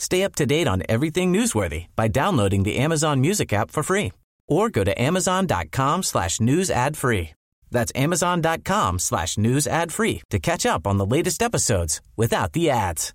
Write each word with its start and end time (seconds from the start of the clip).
Stay 0.00 0.24
up 0.24 0.34
to 0.36 0.46
date 0.46 0.66
on 0.66 0.82
everything 0.88 1.30
newsworthy 1.30 1.88
by 1.94 2.08
downloading 2.08 2.62
the 2.62 2.78
Amazon 2.78 3.20
Music 3.20 3.52
app 3.52 3.70
for 3.70 3.82
free 3.82 4.12
or 4.48 4.70
go 4.70 4.82
to 4.82 4.98
amazon.com 4.98 6.02
slash 6.02 6.40
news 6.40 6.70
ad 6.70 6.96
free. 6.96 7.32
That's 7.70 7.92
amazon.com 7.94 8.98
slash 8.98 9.36
news 9.36 9.66
ad 9.66 9.92
free 9.92 10.22
to 10.30 10.38
catch 10.38 10.64
up 10.64 10.86
on 10.86 10.96
the 10.96 11.04
latest 11.04 11.42
episodes 11.42 12.00
without 12.16 12.54
the 12.54 12.70
ads. 12.70 13.12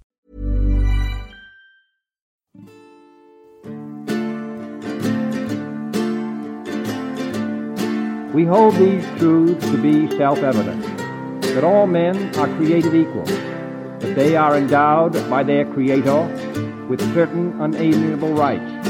We 8.32 8.46
hold 8.46 8.76
these 8.76 9.06
truths 9.18 9.66
to 9.72 9.78
be 9.82 10.16
self-evident, 10.18 10.84
that 11.42 11.64
all 11.64 11.88
men 11.88 12.36
are 12.36 12.48
created 12.58 12.94
equal, 12.94 13.24
that 13.24 14.14
they 14.16 14.36
are 14.36 14.56
endowed 14.56 15.14
by 15.32 15.42
their 15.42 15.66
Creator 15.66 16.75
with 16.88 17.02
certain 17.14 17.60
unalienable 17.62 18.34
rights, 18.34 18.88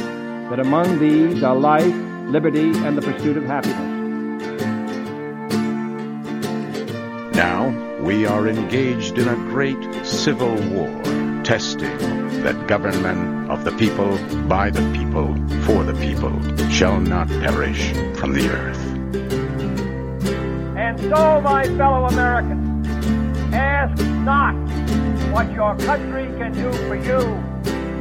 that 0.49 0.59
among 0.59 0.99
these 0.99 1.43
are 1.43 1.55
life, 1.55 1.95
liberty, 2.27 2.71
and 2.85 2.97
the 2.97 3.01
pursuit 3.01 3.37
of 3.37 3.43
happiness. 3.45 3.95
Now 7.35 7.69
we 8.01 8.25
are 8.25 8.47
engaged 8.47 9.17
in 9.17 9.27
a 9.27 9.35
great 9.35 10.05
civil 10.05 10.53
war, 10.71 10.89
testing 11.43 11.97
that 12.43 12.67
government 12.67 13.49
of 13.49 13.63
the 13.63 13.71
people, 13.71 14.17
by 14.47 14.69
the 14.69 14.81
people, 14.91 15.33
for 15.65 15.83
the 15.83 15.93
people, 15.95 16.39
shall 16.69 16.99
not 16.99 17.27
perish 17.27 17.91
from 18.17 18.33
the 18.33 18.49
earth. 18.49 18.81
And 20.77 20.99
so, 20.99 21.41
my 21.41 21.63
fellow 21.77 22.05
Americans, 22.05 22.87
ask 23.53 24.03
not 24.23 24.53
what 25.31 25.51
your 25.53 25.75
country 25.77 26.25
can 26.37 26.53
do 26.53 26.71
for 26.87 26.95
you, 26.95 27.54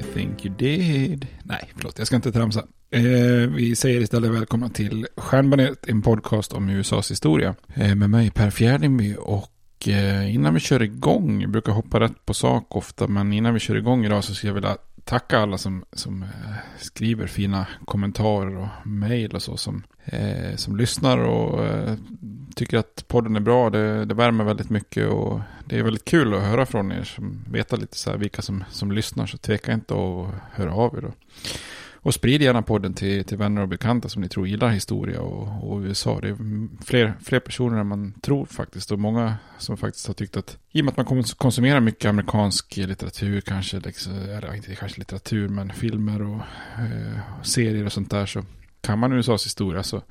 I 0.00 0.02
think 0.02 0.44
you 0.44 0.54
did. 0.54 1.26
Nej, 1.42 1.70
förlåt, 1.76 1.98
jag 1.98 2.06
ska 2.06 2.16
inte 2.16 2.32
tramsa. 2.32 2.64
Eh, 2.90 3.02
vi 3.54 3.76
säger 3.76 4.00
istället 4.00 4.30
välkomna 4.30 4.68
till 4.68 5.06
Stjärnbanet, 5.16 5.88
en 5.88 6.02
podcast 6.02 6.52
om 6.52 6.68
USAs 6.68 7.10
historia. 7.10 7.54
Eh, 7.74 7.94
med 7.94 8.10
mig 8.10 8.30
Per 8.30 8.50
Fjärdingby 8.50 9.16
och 9.18 9.88
eh, 9.88 10.34
innan 10.34 10.54
vi 10.54 10.60
kör 10.60 10.82
igång, 10.82 11.40
jag 11.40 11.50
brukar 11.50 11.72
hoppa 11.72 12.00
rätt 12.00 12.26
på 12.26 12.34
sak 12.34 12.76
ofta, 12.76 13.06
men 13.06 13.32
innan 13.32 13.54
vi 13.54 13.60
kör 13.60 13.76
igång 13.76 14.04
idag 14.04 14.24
så 14.24 14.34
skulle 14.34 14.48
jag 14.50 14.54
vilja 14.54 14.76
tacka 15.10 15.38
alla 15.38 15.58
som, 15.58 15.84
som 15.92 16.22
eh, 16.22 16.28
skriver 16.78 17.26
fina 17.26 17.66
kommentarer 17.84 18.56
och 18.56 18.86
mejl 18.86 19.34
och 19.34 19.42
så 19.42 19.56
som, 19.56 19.82
eh, 20.04 20.56
som 20.56 20.76
lyssnar 20.76 21.18
och 21.18 21.64
eh, 21.64 21.94
tycker 22.54 22.78
att 22.78 23.04
podden 23.08 23.36
är 23.36 23.40
bra. 23.40 23.70
Det, 23.70 24.04
det 24.04 24.14
värmer 24.14 24.44
väldigt 24.44 24.70
mycket 24.70 25.08
och 25.08 25.40
det 25.64 25.78
är 25.78 25.82
väldigt 25.82 26.04
kul 26.04 26.34
att 26.34 26.42
höra 26.42 26.66
från 26.66 26.92
er 26.92 27.04
som 27.04 27.44
vet 27.50 27.78
lite 27.80 27.96
så 27.96 28.10
här 28.10 28.18
vilka 28.18 28.42
som, 28.42 28.64
som 28.70 28.92
lyssnar 28.92 29.26
så 29.26 29.38
tveka 29.38 29.72
inte 29.72 29.94
att 29.94 30.34
höra 30.52 30.74
av 30.74 30.96
er. 30.96 31.00
Då. 31.00 31.12
Och 32.02 32.14
sprid 32.14 32.42
gärna 32.42 32.62
podden 32.62 32.94
till, 32.94 33.24
till 33.24 33.36
vänner 33.36 33.62
och 33.62 33.68
bekanta 33.68 34.08
som 34.08 34.22
ni 34.22 34.28
tror 34.28 34.48
gillar 34.48 34.68
historia 34.68 35.20
och, 35.20 35.70
och 35.70 35.80
USA. 35.80 36.20
Det 36.20 36.28
är 36.28 36.36
fler, 36.84 37.14
fler 37.22 37.40
personer 37.40 37.78
än 37.78 37.86
man 37.86 38.12
tror 38.12 38.46
faktiskt. 38.46 38.92
Och 38.92 38.98
många 38.98 39.36
som 39.58 39.76
faktiskt 39.76 40.06
har 40.06 40.14
tyckt 40.14 40.36
att 40.36 40.58
i 40.70 40.80
och 40.80 40.84
med 40.84 40.92
att 40.98 41.08
man 41.08 41.24
konsumerar 41.24 41.80
mycket 41.80 42.08
amerikansk 42.08 42.76
litteratur 42.76 43.40
kanske, 43.40 43.80
liksom, 43.80 44.12
eller 44.12 44.54
inte 44.54 44.74
kanske 44.74 44.98
litteratur 44.98 45.48
men 45.48 45.72
filmer 45.72 46.22
och 46.22 46.40
eh, 46.78 47.42
serier 47.42 47.84
och 47.84 47.92
sånt 47.92 48.10
där 48.10 48.26
så 48.26 48.44
kan 48.80 48.98
man 48.98 49.12
USAs 49.12 49.46
historia 49.46 49.82
så 49.82 50.02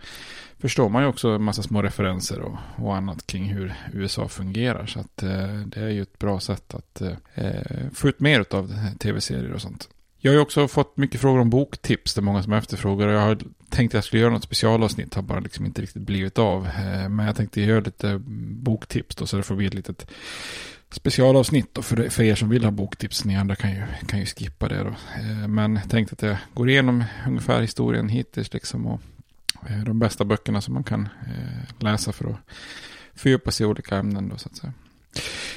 förstår 0.58 0.90
man 0.90 1.04
ju 1.04 1.08
också 1.08 1.30
en 1.30 1.44
massa 1.44 1.64
små 1.64 1.82
referenser 1.82 2.40
och, 2.40 2.58
och 2.76 2.96
annat 2.96 3.28
kring 3.28 3.44
hur 3.44 3.74
USA 3.94 4.28
fungerar. 4.28 4.86
Så 4.86 5.00
att 5.00 5.24
eh, 5.24 5.60
det 5.66 5.82
är 5.82 5.90
ju 5.90 6.02
ett 6.02 6.20
bra 6.20 6.40
sätt 6.40 6.74
att 6.74 7.02
eh, 7.02 7.14
eh 7.34 7.90
få 7.94 8.10
ut 8.10 8.20
mer 8.20 8.46
av 8.52 8.74
tv-serier 9.00 9.54
och 9.54 9.62
sånt. 9.62 9.90
Jag 10.22 10.32
har 10.32 10.36
ju 10.36 10.42
också 10.42 10.68
fått 10.68 10.98
mycket 10.98 11.22
frågor 11.22 11.40
om 11.40 11.50
boktips. 11.50 12.14
Det 12.14 12.20
är 12.20 12.24
många 12.24 12.44
som 12.44 12.54
efterfrågar. 12.54 13.08
Jag 13.08 13.22
har 13.22 13.38
tänkt 13.70 13.92
att 13.92 13.94
jag 13.94 14.04
skulle 14.04 14.22
göra 14.22 14.34
något 14.34 14.44
specialavsnitt. 14.44 15.14
Har 15.14 15.22
bara 15.22 15.40
liksom 15.40 15.66
inte 15.66 15.82
riktigt 15.82 16.02
blivit 16.02 16.40
av. 16.40 16.68
Eh, 16.68 17.10
men 17.10 17.26
jag 17.26 17.36
tänkte 17.36 17.62
göra 17.62 17.80
lite 17.80 18.22
boktips 18.64 19.16
då. 19.16 19.28
Så 19.28 19.38
det 19.38 19.44
får 19.44 19.56
bli 19.56 19.66
ett 19.66 19.74
litet 19.74 20.12
specialavsnitt 20.92 21.74
då 21.74 21.82
för, 21.82 22.10
för 22.10 22.24
er 22.24 22.36
som 22.36 22.50
vill 22.50 22.64
ha 22.64 22.72
boktips. 22.72 23.26
Ni 23.26 23.38
andra 23.38 23.56
kan 23.56 23.72
ju, 23.72 23.84
kan 24.08 24.20
ju 24.20 24.26
skippa 24.26 24.68
det 24.68 24.84
då. 24.84 24.90
Eh, 24.90 25.48
men 25.48 25.76
jag 25.76 25.90
tänkte 25.90 26.14
att 26.14 26.22
jag 26.22 26.38
går 26.54 26.70
igenom 26.70 27.04
ungefär 27.28 27.62
historien 27.62 28.10
hittills 28.10 28.54
liksom. 28.54 28.88
Och 28.88 29.02
eh, 29.70 29.84
de 29.84 30.00
bästa 30.00 30.26
böckerna 30.26 30.62
som 30.62 30.74
man 30.74 30.84
kan 30.84 31.10
läsa 31.80 32.12
för 32.12 32.30
att 32.30 32.38
fördjupa 33.16 33.52
sig 33.52 33.64
i 33.64 33.68
olika 33.68 33.98
ämnen 33.98 34.30
då 34.30 34.38
så 34.38 34.50
att 34.50 34.56
säga. 34.56 34.74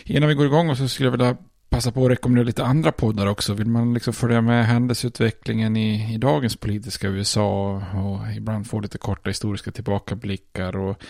Innan 0.04 0.28
vi 0.28 0.34
går 0.34 0.46
igång 0.46 0.76
så 0.76 0.88
skulle 0.88 1.06
jag 1.06 1.12
vilja 1.12 1.36
passa 1.72 1.92
på 1.92 2.04
att 2.04 2.10
rekommendera 2.10 2.44
lite 2.44 2.64
andra 2.64 2.92
poddar 2.92 3.26
också. 3.26 3.54
Vill 3.54 3.66
man 3.66 3.94
liksom 3.94 4.12
följa 4.12 4.40
med 4.40 4.66
händelseutvecklingen 4.66 5.76
i, 5.76 6.14
i 6.14 6.18
dagens 6.18 6.56
politiska 6.56 7.08
USA 7.08 7.82
och 7.94 8.32
ibland 8.36 8.66
få 8.66 8.80
lite 8.80 8.98
korta 8.98 9.30
historiska 9.30 9.70
tillbakablickar 9.70 10.76
och 10.76 11.02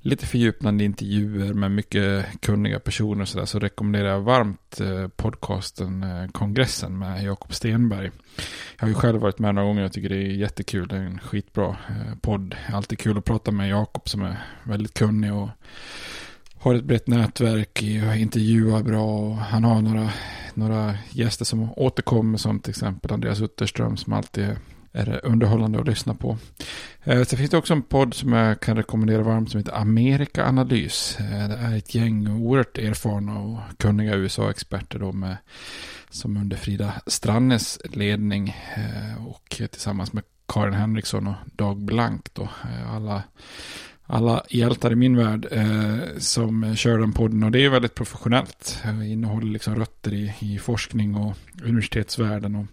lite 0.00 0.26
fördjupande 0.26 0.84
intervjuer 0.84 1.54
med 1.54 1.70
mycket 1.70 2.26
kunniga 2.40 2.80
personer 2.80 3.22
och 3.22 3.28
sådär 3.28 3.44
så 3.44 3.58
rekommenderar 3.58 4.08
jag 4.08 4.20
varmt 4.20 4.80
eh, 4.80 5.08
podcasten 5.08 6.02
eh, 6.02 6.30
Kongressen 6.30 6.98
med 6.98 7.24
Jakob 7.24 7.54
Stenberg. 7.54 8.10
Jag 8.78 8.82
har 8.82 8.88
ju 8.88 8.94
själv 8.94 9.20
varit 9.20 9.38
med 9.38 9.54
några 9.54 9.68
gånger 9.68 9.84
och 9.84 9.92
tycker 9.92 10.08
det 10.08 10.16
är 10.16 10.32
jättekul. 10.32 10.88
Det 10.88 10.96
är 10.96 11.00
en 11.00 11.18
skitbra 11.18 11.68
eh, 11.68 12.16
podd. 12.20 12.56
Alltid 12.72 12.98
kul 12.98 13.18
att 13.18 13.24
prata 13.24 13.50
med 13.50 13.68
Jakob 13.68 14.08
som 14.08 14.22
är 14.22 14.36
väldigt 14.64 14.94
kunnig 14.94 15.34
och 15.34 15.48
har 16.60 16.74
ett 16.74 16.84
brett 16.84 17.06
nätverk, 17.06 17.82
intervjuar 18.16 18.82
bra 18.82 19.18
och 19.18 19.36
han 19.36 19.64
har 19.64 19.82
några, 19.82 20.10
några 20.54 20.94
gäster 21.10 21.44
som 21.44 21.68
återkommer 21.76 22.38
som 22.38 22.60
till 22.60 22.70
exempel 22.70 23.12
Andreas 23.12 23.40
Utterström 23.40 23.96
som 23.96 24.12
alltid 24.12 24.56
är 24.92 25.20
underhållande 25.26 25.80
att 25.80 25.86
lyssna 25.86 26.14
på. 26.14 26.38
Eh, 27.04 27.24
finns 27.24 27.50
det 27.50 27.56
också 27.56 27.72
en 27.72 27.82
podd 27.82 28.14
som 28.14 28.32
jag 28.32 28.60
kan 28.60 28.76
rekommendera 28.76 29.22
varmt 29.22 29.50
som 29.50 29.58
heter 29.58 29.80
Amerikaanalys. 29.80 31.16
Eh, 31.20 31.48
det 31.48 31.56
är 31.56 31.76
ett 31.76 31.94
gäng 31.94 32.28
oerhört 32.28 32.78
erfarna 32.78 33.38
och 33.38 33.58
kunniga 33.78 34.14
USA-experter 34.14 34.98
då 34.98 35.12
med, 35.12 35.36
som 36.10 36.36
under 36.36 36.56
Frida 36.56 36.92
Strannes 37.06 37.78
ledning 37.84 38.56
eh, 38.76 39.26
och 39.26 39.62
tillsammans 39.70 40.12
med 40.12 40.24
Karin 40.48 40.74
Henriksson 40.74 41.26
och 41.26 41.34
Dag 41.44 41.76
Blank 41.76 42.34
då. 42.34 42.42
Eh, 42.42 42.94
alla 42.94 43.22
alla 44.10 44.44
hjältar 44.48 44.92
i 44.92 44.94
min 44.94 45.16
värld 45.16 45.46
eh, 45.50 46.18
som 46.18 46.76
kör 46.76 46.98
den 46.98 47.12
podden. 47.12 47.42
Och 47.42 47.50
det 47.50 47.64
är 47.64 47.68
väldigt 47.68 47.94
professionellt. 47.94 48.78
Det 49.00 49.06
innehåller 49.06 49.52
liksom 49.52 49.74
rötter 49.74 50.12
i, 50.12 50.34
i 50.38 50.58
forskning 50.58 51.14
och 51.14 51.36
universitetsvärlden. 51.64 52.56
Och 52.56 52.66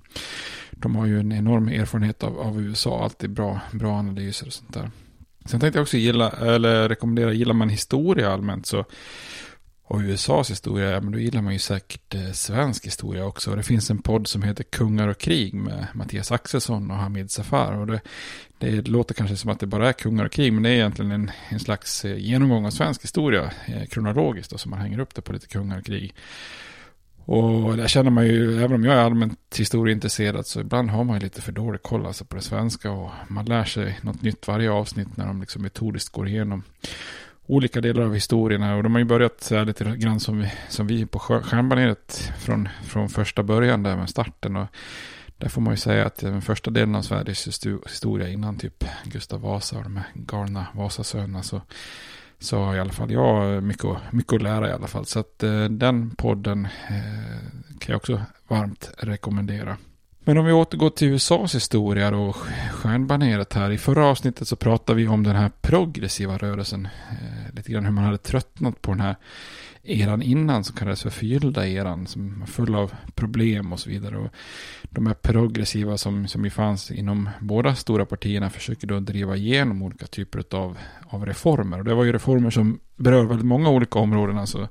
de 0.72 0.96
har 0.96 1.06
ju 1.06 1.20
en 1.20 1.32
enorm 1.32 1.68
erfarenhet 1.68 2.24
av, 2.24 2.40
av 2.40 2.62
USA. 2.62 3.04
Alltid 3.04 3.30
bra, 3.30 3.60
bra 3.72 3.94
analyser 3.94 4.48
och 4.48 4.54
sånt 4.54 4.74
där. 4.74 4.92
Sen 5.46 5.60
tänkte 5.60 5.80
jag 5.80 5.84
också 5.84 5.98
gilla, 5.98 6.30
eller 6.30 6.90
rekommendera, 6.90 7.34
gillar 7.34 7.54
man 7.54 7.70
historia 7.70 8.34
allmänt 8.34 8.66
så 8.66 8.86
och 9.90 10.00
USAs 10.00 10.52
historia, 10.52 10.90
ja, 10.90 11.02
men 11.02 11.12
då 11.12 11.20
gillar 11.20 11.42
man 11.42 11.54
ju 11.54 11.60
säkert 11.60 12.16
eh, 12.16 12.32
svensk 12.32 12.86
historia 12.86 13.26
också. 13.26 13.52
Och 13.52 13.58
det 13.58 13.64
finns 13.64 13.90
en 13.90 14.02
podd 14.02 14.28
som 14.28 14.44
heter 14.44 14.64
Kungar 14.64 15.08
och 15.08 15.18
krig 15.18 15.54
med 15.54 15.88
Mattias 15.94 16.32
Axelsson 16.32 16.92
och 16.92 16.98
Hamid 16.98 17.32
Safar. 17.32 17.74
Och 17.74 17.88
det, 17.88 18.02
det 18.58 18.88
låter 18.88 19.14
kanske 19.14 19.36
som 19.36 19.52
att 19.52 19.60
det 19.60 19.66
bara 19.66 19.90
är 19.90 19.94
kungar 19.94 20.26
och 20.26 20.32
krig, 20.32 20.54
men 20.54 20.64
det 20.64 20.70
är 20.70 20.74
egentligen 20.74 21.12
en, 21.12 21.32
en 21.50 21.60
slags 21.60 22.06
eh, 22.06 22.18
genomgång 22.18 22.66
av 22.66 22.70
svensk 22.70 23.04
historia, 23.04 23.52
eh, 23.66 23.86
kronologiskt, 23.86 24.52
då, 24.52 24.58
som 24.58 24.72
man 24.72 24.80
hänger 24.80 25.00
upp 25.00 25.16
det 25.16 25.22
på 25.22 25.34
lite 25.34 25.48
kungar 25.48 25.78
och 25.78 25.86
krig. 25.86 26.16
Och 27.26 27.78
där 27.78 27.88
känner 27.88 28.10
man 28.10 28.28
ju, 28.28 28.64
även 28.64 28.74
om 28.74 28.84
jag 28.84 28.96
är 28.96 29.02
allmänt 29.02 29.56
historieintresserad, 29.58 30.48
så 30.48 30.60
ibland 30.60 30.90
har 30.90 31.04
man 31.04 31.16
ju 31.16 31.24
lite 31.24 31.42
för 31.42 31.52
dålig 31.52 31.82
koll 31.82 32.06
alltså 32.06 32.26
på 32.26 32.36
det 32.36 32.42
svenska. 32.42 32.92
Och 32.92 33.12
man 33.28 33.46
lär 33.46 33.64
sig 33.64 34.00
något 34.02 34.22
nytt 34.22 34.48
varje 34.48 34.72
avsnitt 34.72 35.18
när 35.18 35.28
de 35.28 35.42
liksom 35.42 35.62
metodiskt 35.62 36.14
går 36.14 36.28
igenom 36.28 36.64
olika 37.48 37.82
delar 37.82 38.04
av 38.04 38.14
historierna. 38.14 38.76
Och 38.76 38.84
de 38.84 38.92
har 38.92 39.00
ju 39.00 39.06
börjat 39.06 39.44
så 39.44 39.64
lite 39.64 39.84
grann 39.84 40.20
som 40.20 40.40
vi, 40.40 40.52
som 40.70 40.88
vi 40.88 41.06
på 41.06 41.20
stjärnbaneret 41.20 42.32
från, 42.40 42.70
från 42.84 43.10
första 43.10 43.44
början 43.44 43.84
där 43.84 43.96
med 43.96 44.10
starten. 44.10 44.56
Och 44.56 44.68
där 45.38 45.50
får 45.50 45.62
man 45.62 45.74
ju 45.74 45.78
säga 45.78 46.06
att 46.06 46.18
den 46.18 46.42
första 46.42 46.72
delen 46.72 46.96
av 46.96 47.02
Sveriges 47.02 47.66
historia 47.86 48.30
innan 48.30 48.58
typ 48.58 48.84
Gustav 49.04 49.42
Vasa 49.42 49.78
och 49.78 49.84
de 49.84 49.98
här 49.98 50.06
galna 50.14 50.68
Vasasönerna 50.74 51.44
så, 51.44 51.62
så 52.40 52.64
har 52.64 52.76
i 52.76 52.80
alla 52.80 52.94
fall 52.94 53.12
jag 53.12 53.64
mycket, 53.64 53.90
mycket 54.12 54.34
att 54.34 54.42
lära 54.42 54.70
i 54.70 54.74
alla 54.74 54.88
fall. 54.88 55.06
Så 55.06 55.20
att 55.20 55.44
eh, 55.44 55.66
den 55.66 56.10
podden 56.10 56.66
eh, 56.66 57.78
kan 57.80 57.94
jag 57.94 57.98
också 57.98 58.22
varmt 58.48 58.92
rekommendera. 58.98 59.78
Men 60.28 60.38
om 60.38 60.46
vi 60.46 60.54
återgår 60.54 60.90
till 60.90 61.08
USAs 61.08 61.56
historia 61.56 62.18
och 62.18 62.36
stjärnbaneret 62.72 63.54
här. 63.54 63.72
I 63.72 63.78
förra 63.78 64.06
avsnittet 64.06 64.48
så 64.48 64.56
pratade 64.56 64.98
vi 64.98 65.08
om 65.08 65.24
den 65.24 65.36
här 65.36 65.52
progressiva 65.62 66.38
rörelsen. 66.38 66.88
Eh, 67.12 67.56
lite 67.56 67.72
grann 67.72 67.86
hur 67.86 67.92
man 67.92 68.04
hade 68.04 68.18
tröttnat 68.18 68.82
på 68.82 68.92
den 68.92 69.00
här 69.00 69.16
eran 69.84 70.22
innan 70.22 70.64
som 70.64 70.76
kallades 70.76 71.02
för 71.02 71.10
förgyllda 71.10 71.68
eran. 71.68 72.08
Som 72.08 72.40
var 72.40 72.48
full 72.48 72.76
av 72.76 72.94
problem 73.16 73.74
och 73.74 73.80
så 73.80 73.90
vidare. 73.90 74.18
Och 74.18 74.28
de 74.84 75.08
här 75.08 75.14
progressiva 75.14 75.98
som, 75.98 76.28
som 76.28 76.44
ju 76.44 76.50
fanns 76.50 76.92
inom 76.92 77.30
båda 77.40 77.76
stora 77.76 78.06
partierna 78.06 78.50
försöker 78.50 78.88
då 78.88 79.00
driva 79.00 79.36
igenom 79.36 79.82
olika 79.82 80.06
typer 80.06 80.44
av, 80.52 80.78
av 81.10 81.26
reformer. 81.26 81.80
Och 81.80 81.86
det 81.86 81.94
var 81.94 82.04
ju 82.04 82.12
reformer 82.12 82.50
som 82.50 82.80
berör 82.96 83.24
väldigt 83.24 83.46
många 83.46 83.70
olika 83.70 84.00
områden. 84.00 84.38
Alltså 84.38 84.68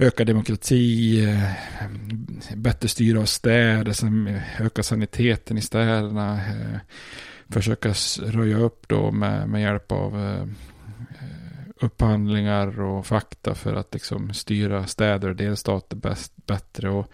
ökad 0.00 0.26
demokrati, 0.26 1.24
eh, 1.24 2.56
bättre 2.56 2.88
styre 2.88 3.18
av 3.18 3.24
städer, 3.24 3.94
öka 4.60 4.82
saniteten 4.82 5.58
i 5.58 5.60
städerna, 5.60 6.34
eh, 6.34 6.78
försöka 7.48 7.94
röja 8.22 8.58
upp 8.58 8.88
då 8.88 9.10
med, 9.10 9.48
med 9.48 9.62
hjälp 9.62 9.92
av 9.92 10.20
eh, 10.20 10.46
upphandlingar 11.80 12.80
och 12.80 13.06
fakta 13.06 13.54
för 13.54 13.74
att 13.74 13.94
liksom 13.94 14.34
styra 14.34 14.86
städer 14.86 15.28
och 15.28 15.36
delstater 15.36 15.96
bäst, 15.96 16.32
bättre 16.46 16.90
och 16.90 17.10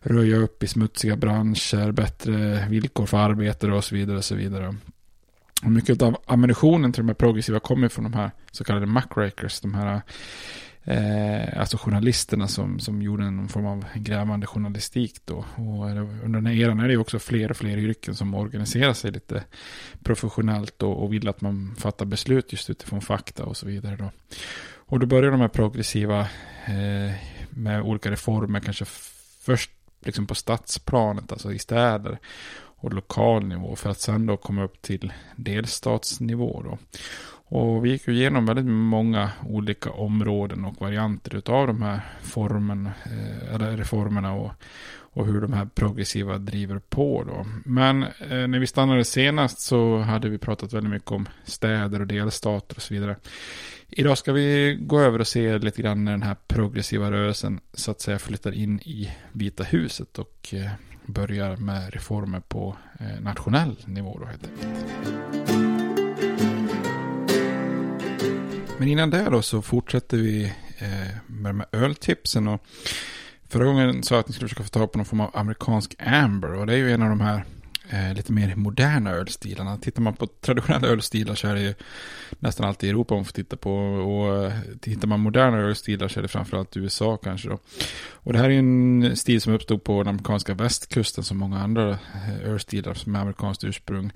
röja 0.00 0.36
upp 0.36 0.62
i 0.62 0.66
smutsiga 0.66 1.16
branscher, 1.16 1.92
bättre 1.92 2.66
villkor 2.68 3.06
för 3.06 3.18
arbetare 3.18 3.74
och 3.74 3.84
så 3.84 3.94
vidare. 3.94 4.16
Och 4.16 4.24
så 4.24 4.34
vidare. 4.34 4.76
Och 5.64 5.70
mycket 5.72 6.02
av 6.02 6.16
ammunitionen 6.26 6.92
till 6.92 7.02
de 7.02 7.08
här 7.08 7.14
progressiva 7.14 7.60
kommer 7.60 7.88
från 7.88 8.04
de 8.04 8.14
här 8.14 8.30
så 8.50 8.64
kallade 8.64 8.86
muckrakers, 8.86 9.60
de 9.60 9.74
här 9.74 10.02
eh, 10.84 11.60
alltså 11.60 11.76
journalisterna 11.76 12.48
som, 12.48 12.80
som 12.80 13.02
gjorde 13.02 13.24
en 13.24 13.48
form 13.48 13.66
av 13.66 13.84
grävande 13.94 14.46
journalistik 14.46 15.20
då. 15.24 15.44
Och 15.56 15.84
under 16.24 16.38
den 16.38 16.46
här 16.46 16.54
eran 16.54 16.80
är 16.80 16.88
det 16.88 16.96
också 16.96 17.18
fler 17.18 17.50
och 17.50 17.56
fler 17.56 17.78
yrken 17.78 18.14
som 18.14 18.34
organiserar 18.34 18.92
sig 18.92 19.10
lite 19.10 19.44
professionellt 20.04 20.82
och, 20.82 21.02
och 21.02 21.12
vill 21.12 21.28
att 21.28 21.40
man 21.40 21.74
fattar 21.78 22.06
beslut 22.06 22.52
just 22.52 22.70
utifrån 22.70 23.00
fakta 23.00 23.44
och 23.44 23.56
så 23.56 23.66
vidare 23.66 23.96
då. 23.96 24.10
Och 24.76 25.00
då 25.00 25.06
börjar 25.06 25.30
de 25.30 25.40
här 25.40 25.48
progressiva 25.48 26.20
eh, 26.66 27.14
med 27.50 27.82
olika 27.82 28.10
reformer, 28.10 28.60
kanske 28.60 28.84
först 29.40 29.70
liksom 30.04 30.26
på 30.26 30.34
stadsplanet, 30.34 31.32
alltså 31.32 31.52
i 31.52 31.58
städer 31.58 32.18
och 32.80 32.92
lokal 32.92 33.46
nivå 33.46 33.76
för 33.76 33.90
att 33.90 34.00
sen 34.00 34.26
då 34.26 34.36
komma 34.36 34.64
upp 34.64 34.82
till 34.82 35.12
delstatsnivå 35.36 36.62
då. 36.62 36.78
Och 37.50 37.84
vi 37.84 37.90
gick 37.90 38.08
ju 38.08 38.14
igenom 38.14 38.46
väldigt 38.46 38.66
många 38.66 39.30
olika 39.46 39.90
områden 39.90 40.64
och 40.64 40.80
varianter 40.80 41.42
av 41.50 41.66
de 41.66 41.82
här 41.82 42.00
formen, 42.22 42.86
eh, 42.86 43.54
eller 43.54 43.76
reformerna 43.76 44.32
och, 44.32 44.52
och 44.92 45.26
hur 45.26 45.40
de 45.40 45.52
här 45.52 45.66
progressiva 45.74 46.38
driver 46.38 46.78
på 46.88 47.24
då. 47.24 47.46
Men 47.64 48.02
eh, 48.02 48.48
när 48.48 48.58
vi 48.58 48.66
stannade 48.66 49.04
senast 49.04 49.60
så 49.60 49.98
hade 49.98 50.28
vi 50.28 50.38
pratat 50.38 50.72
väldigt 50.72 50.92
mycket 50.92 51.10
om 51.10 51.28
städer 51.44 52.00
och 52.00 52.06
delstater 52.06 52.76
och 52.76 52.82
så 52.82 52.94
vidare. 52.94 53.16
Idag 53.88 54.18
ska 54.18 54.32
vi 54.32 54.78
gå 54.80 55.00
över 55.00 55.18
och 55.18 55.28
se 55.28 55.58
lite 55.58 55.82
grann 55.82 56.04
när 56.04 56.12
den 56.12 56.22
här 56.22 56.36
progressiva 56.46 57.10
rörelsen 57.10 57.60
så 57.72 57.90
att 57.90 58.00
säga 58.00 58.18
flyttar 58.18 58.52
in 58.52 58.80
i 58.80 59.10
Vita 59.32 59.64
huset 59.64 60.18
och 60.18 60.54
eh, 60.54 60.70
börjar 61.06 61.56
med 61.56 61.94
reformer 61.94 62.40
på 62.40 62.76
nationell 63.20 63.76
nivå 63.86 64.18
då 64.18 64.26
helt 64.26 64.44
enkelt. 64.44 65.49
Men 68.80 68.88
innan 68.88 69.10
det 69.10 69.30
då 69.30 69.42
så 69.42 69.62
fortsätter 69.62 70.16
vi 70.16 70.44
eh, 70.78 71.16
med 71.26 71.54
de 71.54 71.60
här 71.60 71.84
öltipsen. 71.84 72.48
Och 72.48 72.64
förra 73.48 73.64
gången 73.64 74.02
sa 74.02 74.14
jag 74.14 74.20
att 74.20 74.28
ni 74.28 74.34
skulle 74.34 74.48
försöka 74.48 74.62
få 74.62 74.68
tag 74.68 74.92
på 74.92 74.98
någon 74.98 75.04
form 75.04 75.20
av 75.20 75.30
amerikansk 75.34 75.94
amber. 75.98 76.54
Och 76.54 76.66
det 76.66 76.72
är 76.72 76.76
ju 76.76 76.92
en 76.92 77.02
av 77.02 77.08
de 77.08 77.20
här 77.20 77.44
eh, 77.92 78.14
lite 78.14 78.32
mer 78.32 78.56
moderna 78.56 79.10
ölstilarna. 79.10 79.76
Tittar 79.76 80.02
man 80.02 80.14
på 80.14 80.26
traditionella 80.26 80.88
ölstilar 80.88 81.34
så 81.34 81.48
är 81.48 81.54
det 81.54 81.60
ju 81.60 81.74
nästan 82.38 82.66
alltid 82.66 82.90
Europa 82.90 83.14
man 83.14 83.24
får 83.24 83.32
titta 83.32 83.56
på. 83.56 83.72
Och 83.74 84.44
eh, 84.44 84.52
tittar 84.80 85.08
man 85.08 85.20
moderna 85.20 85.58
ölstilar 85.58 86.08
så 86.08 86.20
är 86.20 86.22
det 86.22 86.28
framförallt 86.28 86.76
USA 86.76 87.16
kanske 87.16 87.48
då. 87.48 87.58
Och 88.12 88.32
det 88.32 88.38
här 88.38 88.44
är 88.44 88.50
ju 88.50 88.58
en 88.58 89.16
stil 89.16 89.40
som 89.40 89.52
uppstod 89.52 89.84
på 89.84 90.02
den 90.02 90.08
amerikanska 90.08 90.54
västkusten 90.54 91.24
som 91.24 91.38
många 91.38 91.58
andra 91.58 91.90
eh, 91.90 92.50
ölstilar 92.50 92.94
som 92.94 93.14
är 93.14 93.20
amerikanskt 93.20 93.64
ursprung. 93.64 94.12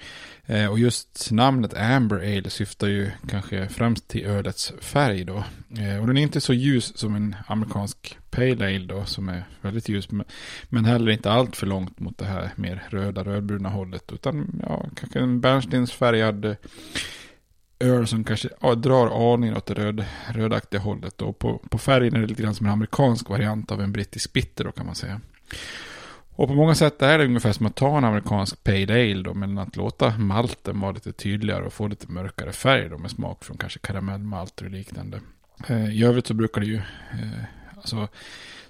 Eh, 0.46 0.66
och 0.66 0.78
just 0.78 1.28
namnet 1.30 1.74
Amber 1.74 2.16
Ale 2.16 2.50
syftar 2.50 2.86
ju 2.86 3.10
kanske 3.28 3.68
främst 3.68 4.08
till 4.08 4.26
ölets 4.26 4.72
färg 4.80 5.24
då. 5.24 5.44
Eh, 5.78 6.00
och 6.00 6.06
den 6.06 6.16
är 6.18 6.22
inte 6.22 6.40
så 6.40 6.52
ljus 6.52 6.98
som 6.98 7.14
en 7.14 7.36
amerikansk 7.46 8.18
Pale 8.34 8.66
Ale 8.66 8.86
då 8.86 9.04
som 9.04 9.28
är 9.28 9.44
väldigt 9.60 9.88
ljus. 9.88 10.08
Men 10.68 10.84
heller 10.84 11.12
inte 11.12 11.32
allt 11.32 11.56
för 11.56 11.66
långt 11.66 12.00
mot 12.00 12.18
det 12.18 12.24
här 12.24 12.50
mer 12.56 12.82
röda 12.90 13.24
rödbruna 13.24 13.68
hållet. 13.68 14.12
Utan 14.12 14.62
ja, 14.68 14.86
kanske 14.96 15.20
en 15.20 15.40
bärnstensfärgad 15.40 16.44
eh, 16.44 16.54
öl 17.78 18.06
som 18.06 18.24
kanske 18.24 18.48
ja, 18.60 18.74
drar 18.74 19.34
aningen 19.34 19.56
åt 19.56 19.66
det 19.66 19.74
röd, 19.74 20.04
rödaktiga 20.34 20.80
hållet. 20.80 21.22
Och 21.22 21.38
på, 21.38 21.58
på 21.58 21.78
färgen 21.78 22.16
är 22.16 22.20
det 22.20 22.26
lite 22.26 22.42
grann 22.42 22.54
som 22.54 22.66
en 22.66 22.72
amerikansk 22.72 23.28
variant 23.28 23.72
av 23.72 23.80
en 23.80 23.92
brittisk 23.92 24.32
bitter 24.32 24.64
då 24.64 24.72
kan 24.72 24.86
man 24.86 24.94
säga. 24.94 25.20
Och 26.36 26.48
på 26.48 26.54
många 26.54 26.74
sätt 26.74 27.02
är 27.02 27.18
det 27.18 27.24
ungefär 27.24 27.52
som 27.52 27.66
att 27.66 27.76
ta 27.76 27.98
en 27.98 28.04
amerikansk 28.04 28.64
pale 28.64 28.94
ale 28.94 29.22
då, 29.22 29.34
men 29.34 29.58
att 29.58 29.76
låta 29.76 30.18
malten 30.18 30.80
vara 30.80 30.92
lite 30.92 31.12
tydligare 31.12 31.64
och 31.64 31.72
få 31.72 31.88
lite 31.88 32.12
mörkare 32.12 32.52
färg 32.52 32.88
då 32.88 32.98
med 32.98 33.10
smak 33.10 33.44
från 33.44 33.56
kanske 33.56 33.78
karamellmalt 33.78 34.60
och 34.60 34.70
liknande. 34.70 35.20
Eh, 35.68 35.94
I 35.94 36.04
övrigt 36.04 36.26
så 36.26 36.34
brukar 36.34 36.60
det 36.60 36.66
ju, 36.66 36.76
eh, 36.76 37.44
alltså 37.84 38.08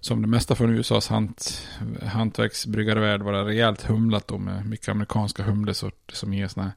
som 0.01 0.23
det 0.23 0.29
mesta 0.29 0.55
från 0.55 0.71
USAs 0.71 1.09
hant, 1.09 1.69
hantverksbryggarvärld 2.03 3.23
vara 3.23 3.45
rejält 3.45 3.83
humlat 3.83 4.29
då 4.29 4.39
med 4.39 4.67
mycket 4.67 4.89
amerikanska 4.89 5.43
humlesorter 5.43 6.17
som 6.17 6.35
ger 6.35 6.49
sådana 6.49 6.73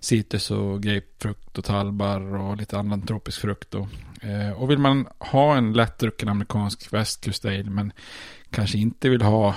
citrus 0.00 0.50
och 0.50 0.82
grapefrukt 0.82 1.58
och 1.58 1.64
talbar 1.64 2.34
och 2.34 2.56
lite 2.56 2.78
annan 2.78 3.06
tropisk 3.06 3.40
frukt 3.40 3.70
då. 3.70 3.88
Eh, 4.22 4.50
och 4.62 4.70
vill 4.70 4.78
man 4.78 5.06
ha 5.18 5.56
en 5.56 5.72
lättdrucken 5.72 6.28
amerikansk 6.28 6.92
västkust 6.92 7.44
men 7.64 7.92
kanske 8.50 8.78
inte 8.78 9.08
vill 9.08 9.22
ha 9.22 9.48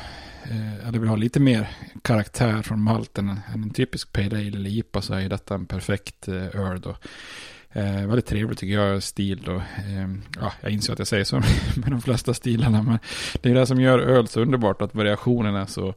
eh, 0.44 0.88
eller 0.88 1.00
vill 1.00 1.10
ha 1.10 1.16
lite 1.16 1.40
mer 1.40 1.70
karaktär 2.02 2.62
från 2.62 2.82
malten 2.82 3.30
än 3.30 3.64
en 3.64 3.70
typisk 3.70 4.12
pale 4.12 4.38
ale 4.38 4.48
eller 4.48 4.70
IPA 4.70 5.02
så 5.02 5.14
är 5.14 5.30
detta 5.30 5.56
en 5.56 5.66
perfekt 5.66 6.28
eh, 6.28 6.56
öl 6.56 6.82
då. 6.82 6.96
Eh, 7.76 8.08
väldigt 8.08 8.26
trevligt 8.26 8.60
tycker 8.60 8.74
jag, 8.74 9.04
stil 9.04 9.42
då. 9.46 9.56
Eh, 9.56 10.10
ja, 10.40 10.54
jag 10.62 10.72
inser 10.72 10.94
att 10.94 11.00
jag 11.00 11.08
säger 11.08 11.24
så 11.24 11.36
med 11.76 11.92
de 11.92 12.02
flesta 12.02 12.34
stilarna, 12.34 12.84
men 12.84 13.00
det 13.42 13.50
är 13.50 13.54
det 13.56 13.66
som 13.66 13.82
gör 13.82 14.00
öl 14.00 14.28
så 14.28 14.42
underbart, 14.42 14.82
att 14.82 14.96
variationen 14.96 15.56
är 15.56 15.66
så 15.66 15.94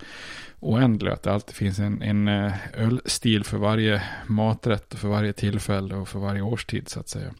oändlig, 0.60 1.10
att 1.10 1.22
det 1.22 1.32
alltid 1.32 1.54
finns 1.54 1.78
en, 1.78 2.02
en 2.02 2.28
eh, 2.28 2.52
ölstil 2.74 3.44
för 3.44 3.58
varje 3.58 4.02
maträtt, 4.26 4.94
och 4.94 4.98
för 4.98 5.08
varje 5.08 5.32
tillfälle 5.32 5.94
och 5.94 6.08
för 6.08 6.18
varje 6.18 6.42
årstid 6.42 6.88
så 6.88 7.00
att 7.00 7.08
säga. 7.08 7.34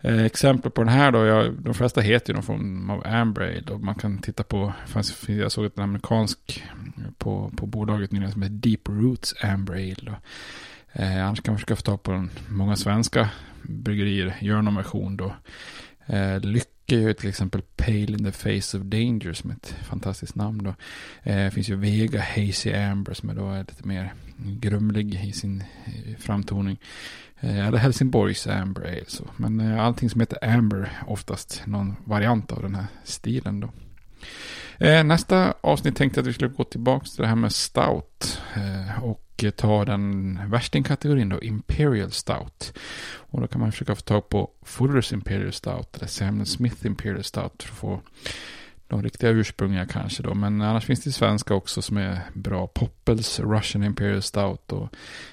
Eh, 0.00 0.24
exempel 0.24 0.70
på 0.70 0.84
den 0.84 0.92
här 0.92 1.12
då, 1.12 1.26
jag, 1.26 1.52
de 1.52 1.74
flesta 1.74 2.00
heter 2.00 2.30
ju 2.30 2.34
någon 2.34 2.42
form 2.42 2.90
av 2.90 3.06
Ambrade 3.06 3.72
och 3.72 3.80
man 3.80 3.94
kan 3.94 4.18
titta 4.18 4.42
på, 4.42 4.72
fanns, 4.86 5.28
jag 5.28 5.52
såg 5.52 5.64
ett 5.64 5.78
amerikansk 5.78 6.64
eh, 6.96 7.02
på, 7.18 7.52
på 7.56 7.66
bolaget 7.66 8.12
nyligen 8.12 8.32
som 8.32 8.42
heter 8.42 8.54
Deep 8.54 8.88
Roots 8.88 9.34
Ambrade. 9.40 10.16
Eh, 10.92 11.26
annars 11.26 11.42
kan 11.42 11.52
man 11.52 11.58
försöka 11.58 11.76
få 11.76 11.82
tag 11.82 12.02
på 12.02 12.12
den. 12.12 12.30
Många 12.48 12.76
svenska 12.76 13.30
bryggerier 13.68 14.36
gör 14.40 14.62
någon 14.62 14.74
version 14.74 15.16
då. 15.16 15.34
Eh, 16.06 16.40
Lycke 16.40 16.96
gör 16.96 17.12
till 17.12 17.28
exempel 17.28 17.62
Pale 17.76 17.98
in 17.98 18.24
the 18.24 18.32
face 18.32 18.78
of 18.78 18.84
danger 18.84 19.32
som 19.32 19.50
är 19.50 19.54
ett 19.54 19.76
fantastiskt 19.88 20.34
namn 20.34 20.62
då. 20.64 20.74
Eh, 21.22 21.44
det 21.44 21.50
finns 21.50 21.68
ju 21.68 21.76
Vega 21.76 22.20
Hazy 22.20 22.72
Amber 22.72 23.14
som 23.14 23.30
är 23.30 23.34
då 23.34 23.50
är 23.50 23.58
lite 23.58 23.88
mer 23.88 24.14
grumlig 24.36 25.24
i 25.24 25.32
sin 25.32 25.60
eh, 25.84 26.16
framtoning. 26.18 26.78
Eh, 27.40 27.66
eller 27.66 27.78
Helsingborgs 27.78 28.46
Amber 28.46 28.82
Ale 28.82 29.04
så. 29.06 29.24
Men 29.36 29.60
eh, 29.60 29.84
allting 29.84 30.10
som 30.10 30.20
heter 30.20 30.44
Amber 30.56 30.92
oftast 31.06 31.62
någon 31.66 31.96
variant 32.04 32.52
av 32.52 32.62
den 32.62 32.74
här 32.74 32.86
stilen 33.04 33.60
då. 33.60 33.70
Eh, 34.78 35.04
nästa 35.04 35.54
avsnitt 35.60 35.96
tänkte 35.96 36.18
jag 36.18 36.22
att 36.22 36.28
vi 36.28 36.32
skulle 36.32 36.50
gå 36.50 36.64
tillbaka 36.64 37.06
till 37.06 37.22
det 37.22 37.28
här 37.28 37.36
med 37.36 37.52
stout. 37.52 38.42
Eh, 38.54 39.04
och 39.04 39.25
ta 39.56 39.84
den 39.84 40.40
värstingkategorin 40.50 41.28
då, 41.28 41.42
Imperial 41.42 42.10
Stout. 42.10 42.78
Och 43.16 43.40
då 43.40 43.46
kan 43.46 43.60
man 43.60 43.72
försöka 43.72 43.94
få 43.94 44.00
tag 44.00 44.28
på 44.28 44.50
Fullers 44.62 45.12
Imperial 45.12 45.52
Stout 45.52 45.96
eller 45.96 46.06
Samuel 46.06 46.46
Smith 46.46 46.86
Imperial 46.86 47.24
Stout 47.24 47.62
för 47.62 47.72
att 47.72 47.78
få 47.78 48.00
de 48.88 49.02
riktiga 49.02 49.30
ursprungliga 49.30 49.86
kanske 49.86 50.22
då. 50.22 50.34
Men 50.34 50.62
annars 50.62 50.84
finns 50.84 51.04
det 51.04 51.12
svenska 51.12 51.54
också 51.54 51.82
som 51.82 51.96
är 51.96 52.20
bra. 52.34 52.66
Poppels 52.66 53.40
Russian 53.40 53.84
Imperial 53.84 54.22
Stout 54.22 54.72
och 54.72 54.88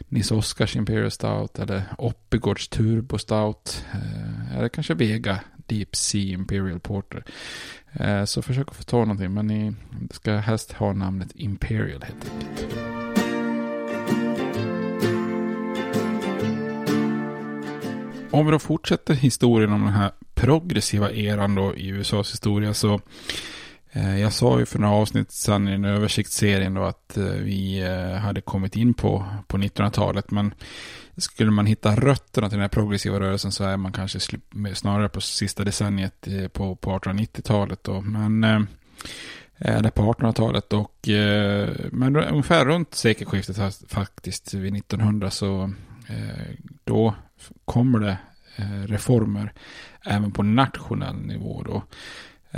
Nils 0.10 0.32
Oskars 0.32 0.76
Imperial 0.76 1.12
Stout 1.12 1.60
eller 1.60 1.84
Oppigårds 1.98 2.68
Turbo 2.68 3.18
Stout. 3.18 3.86
Eh, 3.94 4.58
eller 4.58 4.70
kanske 4.70 4.94
Vega 4.94 5.40
Deep 5.68 5.96
Sea 5.96 6.34
Imperial 6.34 6.80
Porter. 6.80 7.24
Eh, 7.94 8.26
så 8.26 8.42
försök 8.42 8.70
att 8.70 8.76
få 8.76 8.84
ta 8.84 8.98
någonting, 8.98 9.34
men 9.34 9.48
ni 9.48 9.74
ska 10.12 10.36
helst 10.36 10.72
ha 10.72 10.94
namnet 10.94 11.32
Imperial 11.36 12.04
helt 12.04 12.32
enkelt. 12.32 13.03
Om 18.34 18.46
vi 18.46 18.52
då 18.52 18.60
fortsätter 18.60 19.14
historien 19.14 19.74
om 19.74 19.82
den 19.86 19.94
här 19.94 20.12
progressiva 20.34 21.12
eran 21.12 21.56
då 21.56 21.76
i 21.76 21.88
USAs 21.88 22.34
historia 22.34 22.74
så 22.74 23.02
eh, 23.92 24.20
jag 24.20 24.34
sa 24.34 24.60
ju 24.60 24.66
för 24.66 24.80
några 24.80 24.96
avsnitt 24.96 25.32
sedan 25.32 25.68
i 25.68 25.72
den 25.72 25.86
översiktsserien 25.86 26.74
då 26.74 26.84
att 26.84 27.18
eh, 27.18 27.24
vi 27.24 27.82
eh, 27.82 28.20
hade 28.20 28.42
kommit 28.42 28.76
in 28.76 28.94
på, 28.94 29.26
på 29.48 29.58
1900-talet 29.58 30.32
men 30.32 30.54
skulle 31.18 31.52
man 31.52 31.66
hitta 31.66 31.96
rötterna 31.96 32.50
till 32.50 32.58
den 32.58 32.62
här 32.62 32.70
progressiva 32.70 33.20
rörelsen 33.20 33.52
så 33.52 33.64
är 33.64 33.78
man 33.78 33.92
kanske 33.92 34.20
snarare 34.74 35.10
på 35.10 35.22
sista 35.22 35.64
decenniet 35.64 36.28
eh, 36.28 36.48
på, 36.48 36.76
på 36.76 37.00
1890-talet 37.00 37.84
då. 37.84 38.02
Men 38.02 38.44
eh, 38.44 38.62
eller 39.58 39.90
på 39.90 40.14
1800-talet 40.14 40.74
och 40.74 41.10
eh, 41.10 41.70
men 41.92 42.16
ungefär 42.16 42.66
runt 42.66 42.96
sekelskiftet 42.96 43.76
faktiskt 43.88 44.54
vid 44.54 44.76
1900 44.76 45.30
så 45.30 45.74
Eh, 46.08 46.56
då 46.84 47.16
kommer 47.66 48.00
det 48.00 48.18
eh, 48.56 48.88
reformer 48.88 49.54
även 50.06 50.32
på 50.32 50.44
nationell 50.44 51.16
nivå 51.16 51.64
då. 51.66 51.84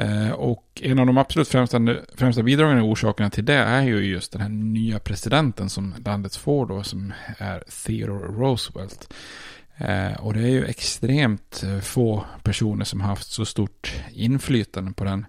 Eh, 0.02 0.32
och 0.32 0.82
en 0.84 1.00
av 1.00 1.06
de 1.06 1.18
absolut 1.18 1.48
främsta, 1.48 1.80
främsta 2.16 2.44
bidragande 2.44 2.84
orsakerna 2.84 3.30
till 3.30 3.46
det 3.46 3.54
är 3.54 3.82
ju 3.82 4.06
just 4.06 4.32
den 4.32 4.42
här 4.42 4.50
nya 4.50 5.00
presidenten 5.00 5.70
som 5.70 5.96
landet 6.06 6.36
får 6.36 6.66
då, 6.66 6.84
som 6.84 7.14
är 7.38 7.64
Theodore 7.86 8.28
Roosevelt. 8.28 9.14
Och 10.20 10.34
det 10.34 10.40
är 10.40 10.50
ju 10.50 10.66
extremt 10.66 11.64
få 11.82 12.26
personer 12.44 12.86
som 12.86 13.02
haft 13.02 13.32
så 13.32 13.46
stort 13.46 13.94
inflytande 14.14 14.94
på 14.94 15.04
den 15.04 15.26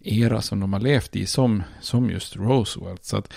era 0.00 0.42
som 0.42 0.60
de 0.60 0.72
har 0.72 0.80
levt 0.80 1.16
i 1.16 1.26
som, 1.26 1.62
som 1.80 2.10
just 2.10 2.36
Roosevelt. 2.36 3.04
Så 3.04 3.16
att 3.16 3.32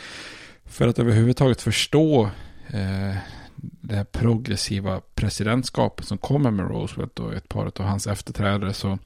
för 0.66 0.88
att 0.88 1.00
överhuvudtaget 1.00 1.62
förstå 1.62 2.30
eh, 2.68 3.16
det 3.60 3.96
här 3.96 4.04
progressiva 4.04 5.02
presidentskapet 5.16 6.06
som 6.06 6.18
kommer 6.18 6.52
med 6.52 6.68
Roosevelt 6.68 7.20
och 7.20 7.34
ett 7.34 7.50
par 7.50 7.66
av 7.66 7.86
hans 7.86 8.08
efterträdare 8.08 8.74
så 8.74 8.98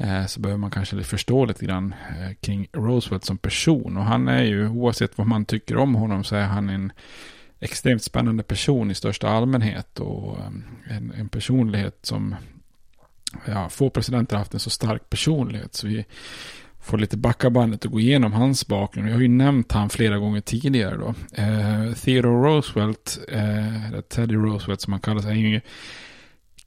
Eh, 0.00 0.26
så 0.26 0.40
behöver 0.40 0.58
man 0.58 0.70
kanske 0.70 1.02
förstå 1.02 1.44
lite 1.44 1.64
grann 1.64 1.94
eh, 2.18 2.34
kring 2.40 2.68
Roosevelt 2.72 3.24
som 3.24 3.38
person. 3.38 3.96
Och 3.96 4.04
han 4.04 4.28
är 4.28 4.42
ju, 4.42 4.68
oavsett 4.68 5.18
vad 5.18 5.26
man 5.26 5.44
tycker 5.44 5.76
om 5.76 5.94
honom, 5.94 6.24
så 6.24 6.36
är 6.36 6.46
han 6.46 6.68
en 6.68 6.92
extremt 7.60 8.02
spännande 8.02 8.42
person 8.42 8.90
i 8.90 8.94
största 8.94 9.28
allmänhet. 9.28 10.00
Och 10.00 10.38
eh, 10.38 10.96
en, 10.96 11.12
en 11.16 11.28
personlighet 11.28 11.98
som, 12.02 12.34
ja, 13.46 13.68
få 13.68 13.90
presidenter 13.90 14.36
har 14.36 14.38
haft 14.38 14.54
en 14.54 14.60
så 14.60 14.70
stark 14.70 15.10
personlighet. 15.10 15.74
Så 15.74 15.86
vi 15.86 16.04
får 16.80 16.98
lite 16.98 17.16
backa 17.16 17.50
bandet 17.50 17.84
och 17.84 17.92
gå 17.92 18.00
igenom 18.00 18.32
hans 18.32 18.66
bakgrund. 18.66 19.08
Jag 19.08 19.14
har 19.14 19.20
ju 19.20 19.28
nämnt 19.28 19.72
han 19.72 19.90
flera 19.90 20.18
gånger 20.18 20.40
tidigare 20.40 20.96
då. 20.96 21.14
Eh, 21.42 21.92
Theodore 21.94 22.48
Roosevelt, 22.48 23.18
eh, 23.28 24.00
Teddy 24.00 24.34
Roosevelt 24.34 24.80
som 24.80 24.92
han 24.92 25.00
kallas, 25.00 25.24
är 25.24 25.32
ju 25.32 25.60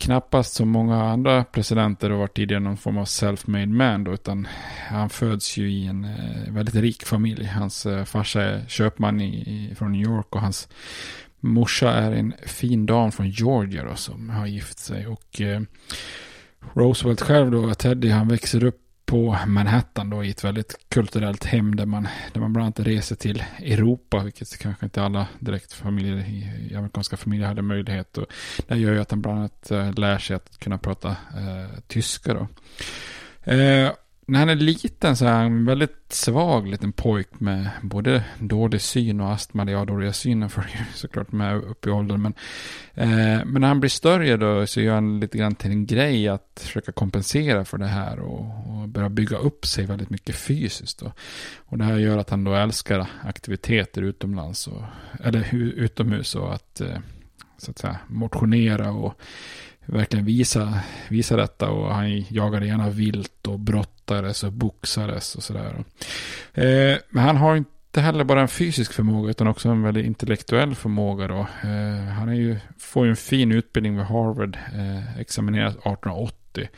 knappast 0.01 0.53
som 0.53 0.69
många 0.69 1.03
andra 1.03 1.43
presidenter 1.43 2.09
har 2.09 2.17
varit 2.17 2.35
tidigare 2.35 2.63
någon 2.63 2.77
form 2.77 2.97
av 2.97 3.05
self-made 3.05 3.73
man 3.73 4.03
då, 4.03 4.13
utan 4.13 4.47
han 4.89 5.09
föds 5.09 5.57
ju 5.57 5.71
i 5.71 5.85
en 5.85 6.03
eh, 6.05 6.53
väldigt 6.53 6.75
rik 6.75 7.05
familj. 7.05 7.45
Hans 7.45 7.85
eh, 7.85 8.03
farsa 8.03 8.41
är 8.41 8.65
köpman 8.67 9.21
i, 9.21 9.27
i, 9.27 9.75
från 9.75 9.91
New 9.91 10.01
York 10.01 10.35
och 10.35 10.41
hans 10.41 10.67
morsa 11.39 11.93
är 11.93 12.11
en 12.11 12.33
fin 12.45 12.85
dam 12.85 13.11
från 13.11 13.29
Georgia 13.29 13.83
då, 13.83 13.95
som 13.95 14.29
har 14.29 14.47
gift 14.47 14.79
sig. 14.79 15.07
Och 15.07 15.41
eh, 15.41 15.61
Roosevelt 16.73 17.21
själv 17.21 17.51
då, 17.51 17.73
Teddy, 17.73 18.09
han 18.09 18.27
växer 18.27 18.63
upp 18.63 18.80
på 19.11 19.37
Manhattan 19.47 20.09
då 20.09 20.23
i 20.23 20.29
ett 20.29 20.43
väldigt 20.43 20.75
kulturellt 20.89 21.45
hem 21.45 21.75
där 21.75 21.85
man, 21.85 22.07
där 22.33 22.41
man 22.41 22.53
bland 22.53 22.65
annat 22.65 22.79
reser 22.79 23.15
till 23.15 23.43
Europa, 23.59 24.23
vilket 24.23 24.59
kanske 24.59 24.85
inte 24.85 25.01
alla 25.01 25.27
direkt 25.39 25.73
familjer 25.73 26.17
i, 26.17 26.75
amerikanska 26.75 27.17
familjer 27.17 27.47
hade 27.47 27.61
möjlighet. 27.61 28.17
Och 28.17 28.25
det 28.67 28.77
gör 28.77 28.93
ju 28.93 28.99
att 28.99 29.11
han 29.11 29.21
bland 29.21 29.39
annat 29.39 29.71
eh, 29.71 29.93
lär 29.93 30.17
sig 30.17 30.35
att 30.35 30.57
kunna 30.59 30.77
prata 30.77 31.09
eh, 31.09 31.79
tyska 31.87 32.33
då. 32.33 32.47
Eh, 33.51 33.91
när 34.27 34.39
han 34.39 34.49
är 34.49 34.55
liten 34.55 35.15
så 35.15 35.25
är 35.25 35.31
han 35.31 35.45
en 35.45 35.65
väldigt 35.65 36.05
svag 36.09 36.67
liten 36.67 36.91
pojk 36.91 37.39
med 37.39 37.69
både 37.81 38.23
dålig 38.39 38.81
syn 38.81 39.21
och 39.21 39.31
astma. 39.31 39.71
Ja, 39.71 39.85
dåliga 39.85 40.13
synen 40.13 40.49
för 40.49 40.61
ju 40.61 40.85
såklart 40.95 41.31
med 41.31 41.55
upp 41.55 41.87
i 41.87 41.89
åldern. 41.89 42.21
Men, 42.21 42.33
eh, 42.93 43.45
men 43.45 43.61
när 43.61 43.67
han 43.67 43.79
blir 43.79 43.89
större 43.89 44.37
då 44.37 44.67
så 44.67 44.81
gör 44.81 44.93
han 44.93 45.19
lite 45.19 45.37
grann 45.37 45.55
till 45.55 45.71
en 45.71 45.85
grej 45.85 46.27
att 46.27 46.61
försöka 46.65 46.91
kompensera 46.91 47.65
för 47.65 47.77
det 47.77 47.87
här 47.87 48.19
och, 48.19 48.45
och 48.67 48.89
börja 48.89 49.09
bygga 49.09 49.37
upp 49.37 49.65
sig 49.65 49.85
väldigt 49.85 50.09
mycket 50.09 50.35
fysiskt. 50.35 50.99
Då. 50.99 51.11
Och 51.57 51.77
det 51.77 51.83
här 51.83 51.97
gör 51.97 52.17
att 52.17 52.29
han 52.29 52.43
då 52.43 52.55
älskar 52.55 53.07
aktiviteter 53.23 54.01
utomlands, 54.01 54.67
och, 54.67 54.81
eller 55.23 55.55
utomhus 55.55 56.35
och 56.35 56.53
att, 56.53 56.81
eh, 56.81 56.97
så 57.57 57.71
att 57.71 57.77
säga, 57.77 57.97
motionera 58.07 58.91
och 58.91 59.21
verkligen 59.85 60.25
visa, 60.25 60.79
visa 61.09 61.35
detta 61.35 61.69
och 61.69 61.95
han 61.95 62.25
jagar 62.29 62.61
gärna 62.61 62.89
vilt 62.89 63.47
och 63.47 63.59
brott 63.59 64.00
brottades 64.11 64.43
och 64.43 64.53
boxades 64.53 65.35
och 65.35 65.43
sådär. 65.43 65.83
Eh, 66.53 66.97
men 67.09 67.23
han 67.23 67.37
har 67.37 67.55
inte 67.55 68.01
heller 68.01 68.23
bara 68.23 68.41
en 68.41 68.47
fysisk 68.47 68.93
förmåga 68.93 69.29
utan 69.29 69.47
också 69.47 69.69
en 69.69 69.81
väldigt 69.81 70.05
intellektuell 70.05 70.75
förmåga 70.75 71.27
då. 71.27 71.39
Eh, 71.39 72.13
han 72.13 72.29
är 72.29 72.33
ju, 72.33 72.57
får 72.77 73.05
ju 73.05 73.09
en 73.09 73.15
fin 73.15 73.51
utbildning 73.51 73.97
vid 73.97 74.05
Harvard, 74.05 74.57
eh, 74.73 75.19
examinerad 75.19 75.71
1880. 75.71 76.69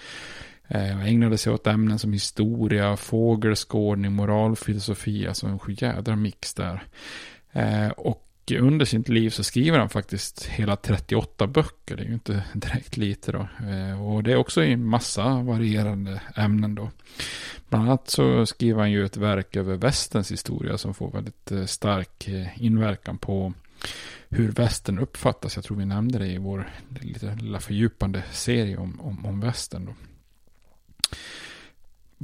Eh, 0.68 1.08
ägnade 1.08 1.38
sig 1.38 1.54
åt 1.54 1.68
ämnen 1.68 2.00
som 2.00 2.14
historia, 2.14 2.98
fågelskådning, 2.98 4.12
moralfilosofi, 4.12 5.28
alltså 5.28 5.48
en 5.48 5.60
sjujädra 5.60 6.16
mix 6.16 6.54
där. 6.54 6.84
Eh, 7.52 7.90
och 7.90 8.30
under 8.52 8.86
sitt 8.86 9.10
liv 9.10 9.30
så 9.30 9.44
skriver 9.44 9.80
han 9.80 9.90
faktiskt 9.90 10.46
hela 10.46 10.76
38 10.76 11.48
böcker. 11.48 11.96
Det 11.96 12.04
är 12.04 12.08
ju 12.08 12.14
inte 12.14 12.44
direkt 12.54 12.98
lite 12.98 13.32
då. 13.32 13.48
Eh, 13.68 14.08
och 14.08 14.24
det 14.24 14.32
är 14.32 14.36
också 14.36 14.64
i 14.64 14.78
massa 14.78 15.42
varierande 15.42 16.22
ämnen 16.36 16.76
då. 16.76 16.92
Bland 17.70 17.86
annat 17.86 18.10
så 18.10 18.46
skriver 18.46 18.80
han 18.80 18.92
ju 18.92 19.06
ett 19.06 19.18
verk 19.18 19.56
över 19.56 19.76
västens 19.76 20.32
historia 20.32 20.78
som 20.78 20.94
får 20.94 21.12
väldigt 21.12 21.52
eh, 21.52 21.66
stark 21.66 22.28
eh, 22.28 22.64
inverkan 22.64 23.18
på 23.18 23.54
hur 24.30 24.52
västern 24.52 25.00
uppfattas. 25.00 25.56
Jag 25.56 25.66
tror 25.66 25.78
vi 25.78 25.86
nämnde 25.86 26.20
det 26.20 26.28
i 26.28 26.38
vår 26.38 26.70
lite 27.02 27.36
lilla 27.36 27.60
fördjupande 27.60 28.24
serie 28.32 28.78
om, 28.78 29.02
om, 29.02 29.26
om 29.26 29.40
västern. 29.40 29.86
Då. 29.86 29.94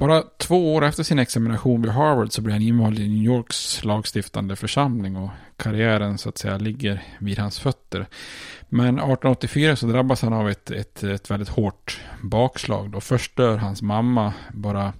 Bara 0.00 0.22
två 0.38 0.74
år 0.74 0.84
efter 0.84 1.02
sin 1.02 1.18
examination 1.18 1.82
vid 1.82 1.90
Harvard 1.90 2.32
så 2.32 2.42
blir 2.42 2.52
han 2.52 2.62
invald 2.62 2.98
i 2.98 3.08
New 3.08 3.24
Yorks 3.24 3.84
lagstiftande 3.84 4.56
församling 4.56 5.16
och 5.16 5.30
karriären 5.56 6.18
så 6.18 6.28
att 6.28 6.38
säga 6.38 6.58
ligger 6.58 7.02
vid 7.18 7.38
hans 7.38 7.60
fötter. 7.60 8.06
Men 8.68 8.88
1884 8.88 9.76
så 9.76 9.86
drabbas 9.86 10.22
han 10.22 10.32
av 10.32 10.50
ett, 10.50 10.70
ett, 10.70 11.02
ett 11.02 11.30
väldigt 11.30 11.48
hårt 11.48 12.00
bakslag. 12.22 12.90
Då 12.90 13.00
först 13.00 13.36
dör 13.36 13.56
hans 13.56 13.82
mamma 13.82 14.32
bara 14.52 14.92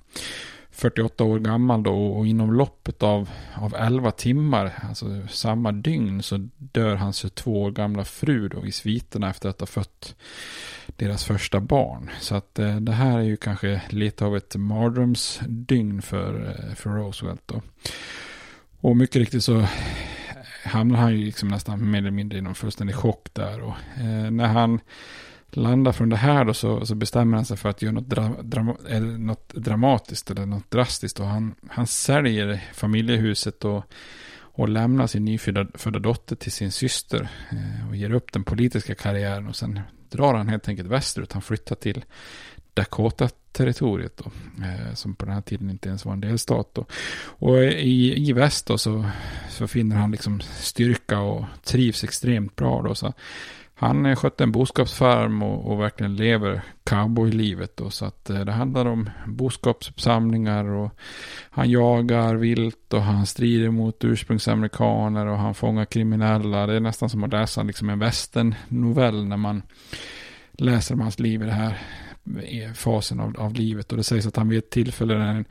48 0.80 1.25
år 1.25 1.38
gammal 1.38 1.82
då 1.82 2.06
och 2.06 2.26
inom 2.26 2.52
loppet 2.52 3.02
av, 3.02 3.30
av 3.54 3.75
11 3.75 4.10
timmar, 4.10 4.72
alltså 4.88 5.26
samma 5.28 5.72
dygn, 5.72 6.22
så 6.22 6.49
dör 6.58 6.94
hans 6.94 7.16
22 7.16 7.62
år 7.62 7.70
gamla 7.70 8.04
fru 8.04 8.49
då 8.49 8.66
i 8.66 8.72
sviterna 8.72 9.30
efter 9.30 9.49
att 9.49 9.60
ha 9.60 9.66
fött 9.66 10.14
deras 10.87 11.25
första 11.25 11.60
barn. 11.60 12.10
Så 12.20 12.34
att 12.34 12.58
eh, 12.58 12.76
det 12.76 12.92
här 12.92 13.18
är 13.18 13.22
ju 13.22 13.37
kanske 13.37 13.82
lite 13.88 14.25
av 14.25 14.37
ett 14.37 14.56
mardrömsdygn 14.56 16.02
för, 16.02 16.49
eh, 16.49 16.75
för 16.75 16.90
Roosevelt 16.90 17.42
då. 17.46 17.62
Och 18.80 18.96
mycket 18.96 19.16
riktigt 19.16 19.44
så 19.44 19.66
hamnar 20.64 20.99
han 20.99 21.12
ju 21.12 21.25
liksom 21.25 21.49
nästan 21.49 21.90
mer 21.90 21.99
eller 21.99 22.10
mindre 22.10 22.38
i 22.38 22.40
någon 22.40 22.54
fullständig 22.54 22.96
chock 22.96 23.28
där. 23.32 23.60
Och, 23.60 23.75
eh, 23.96 24.30
när 24.30 24.46
han 24.46 24.80
landar 25.57 25.92
från 25.92 26.09
det 26.09 26.16
här 26.16 26.45
då 26.45 26.54
så, 26.54 26.87
så 26.87 26.95
bestämmer 26.95 27.37
han 27.37 27.45
sig 27.45 27.57
för 27.57 27.69
att 27.69 27.83
göra 27.83 27.92
något, 27.92 28.09
dra, 28.09 28.42
dra, 28.42 28.76
eller 28.88 29.19
något 29.19 29.54
dramatiskt 29.54 30.30
eller 30.30 30.47
något 30.47 30.71
drastiskt. 30.71 31.21
Och 31.21 31.26
han, 31.26 31.54
han 31.71 31.87
säljer 31.87 32.64
familjehuset 32.75 33.64
och, 33.64 33.85
och 34.33 34.69
lämnar 34.69 35.07
sin 35.07 35.25
nyfödda 35.25 35.99
dotter 35.99 36.37
till 36.37 36.52
sin 36.52 36.73
syster. 36.73 37.28
Eh, 37.50 37.88
och 37.88 37.97
ger 37.97 38.14
upp 38.14 38.33
den 38.33 38.45
politiska 38.45 38.95
karriären 38.95 39.49
och 39.49 39.57
sen 39.57 39.80
drar 40.11 40.35
han 40.35 40.49
helt 40.49 40.69
enkelt 40.69 40.88
västerut. 40.88 41.33
Han 41.33 41.42
flyttar 41.42 41.76
till 41.76 42.04
Dakota-territoriet 42.75 44.16
då, 44.16 44.30
eh, 44.64 44.95
som 44.95 45.14
på 45.14 45.25
den 45.25 45.35
här 45.35 45.42
tiden 45.42 45.71
inte 45.71 45.88
ens 45.88 46.04
var 46.04 46.12
en 46.12 46.21
delstat. 46.21 46.75
Då. 46.75 46.87
Och 47.23 47.62
i, 47.64 48.28
i 48.28 48.33
väst 48.33 48.66
då 48.66 48.78
så, 48.78 49.04
så 49.50 49.69
finner 49.69 49.97
han 49.97 50.11
liksom 50.11 50.40
styrka 50.40 51.21
och 51.21 51.45
trivs 51.64 52.04
extremt 52.04 52.57
bra 52.57 52.83
då. 52.83 52.95
Så 52.95 53.12
han 53.80 54.16
skötte 54.16 54.44
en 54.44 54.52
boskapsfarm 54.52 55.42
och, 55.42 55.72
och 55.72 55.80
verkligen 55.80 56.16
lever 56.16 56.62
cowboylivet 56.84 57.76
då. 57.76 57.90
Så 57.90 58.04
att 58.04 58.30
eh, 58.30 58.40
det 58.40 58.52
handlar 58.52 58.87
om 58.87 59.10
boskapsuppsamlingar 59.26 60.64
och 60.64 60.90
han 61.50 61.70
jagar 61.70 62.34
vilt 62.34 62.94
och 62.94 63.02
han 63.02 63.26
strider 63.26 63.70
mot 63.70 64.04
ursprungsamerikaner 64.04 65.26
och 65.26 65.38
han 65.38 65.54
fångar 65.54 65.84
kriminella. 65.84 66.66
Det 66.66 66.75
är 66.75 66.80
nästan 66.80 67.10
som 67.10 67.25
att 67.25 67.32
läsa 67.32 67.62
liksom 67.62 67.90
en 67.90 67.99
västernnovell 67.99 69.25
när 69.25 69.37
man 69.37 69.62
läser 70.52 70.94
om 70.94 71.00
hans 71.00 71.18
liv 71.18 71.42
i 71.42 71.44
den 71.44 71.54
här 71.54 71.78
fasen 72.75 73.20
av, 73.20 73.37
av 73.38 73.54
livet. 73.54 73.90
Och 73.90 73.96
det 73.96 74.04
sägs 74.04 74.26
att 74.26 74.37
han 74.37 74.49
vid 74.49 74.58
ett 74.58 74.70
tillfälle 74.70 75.18
när 75.18 75.34
en 75.34 75.44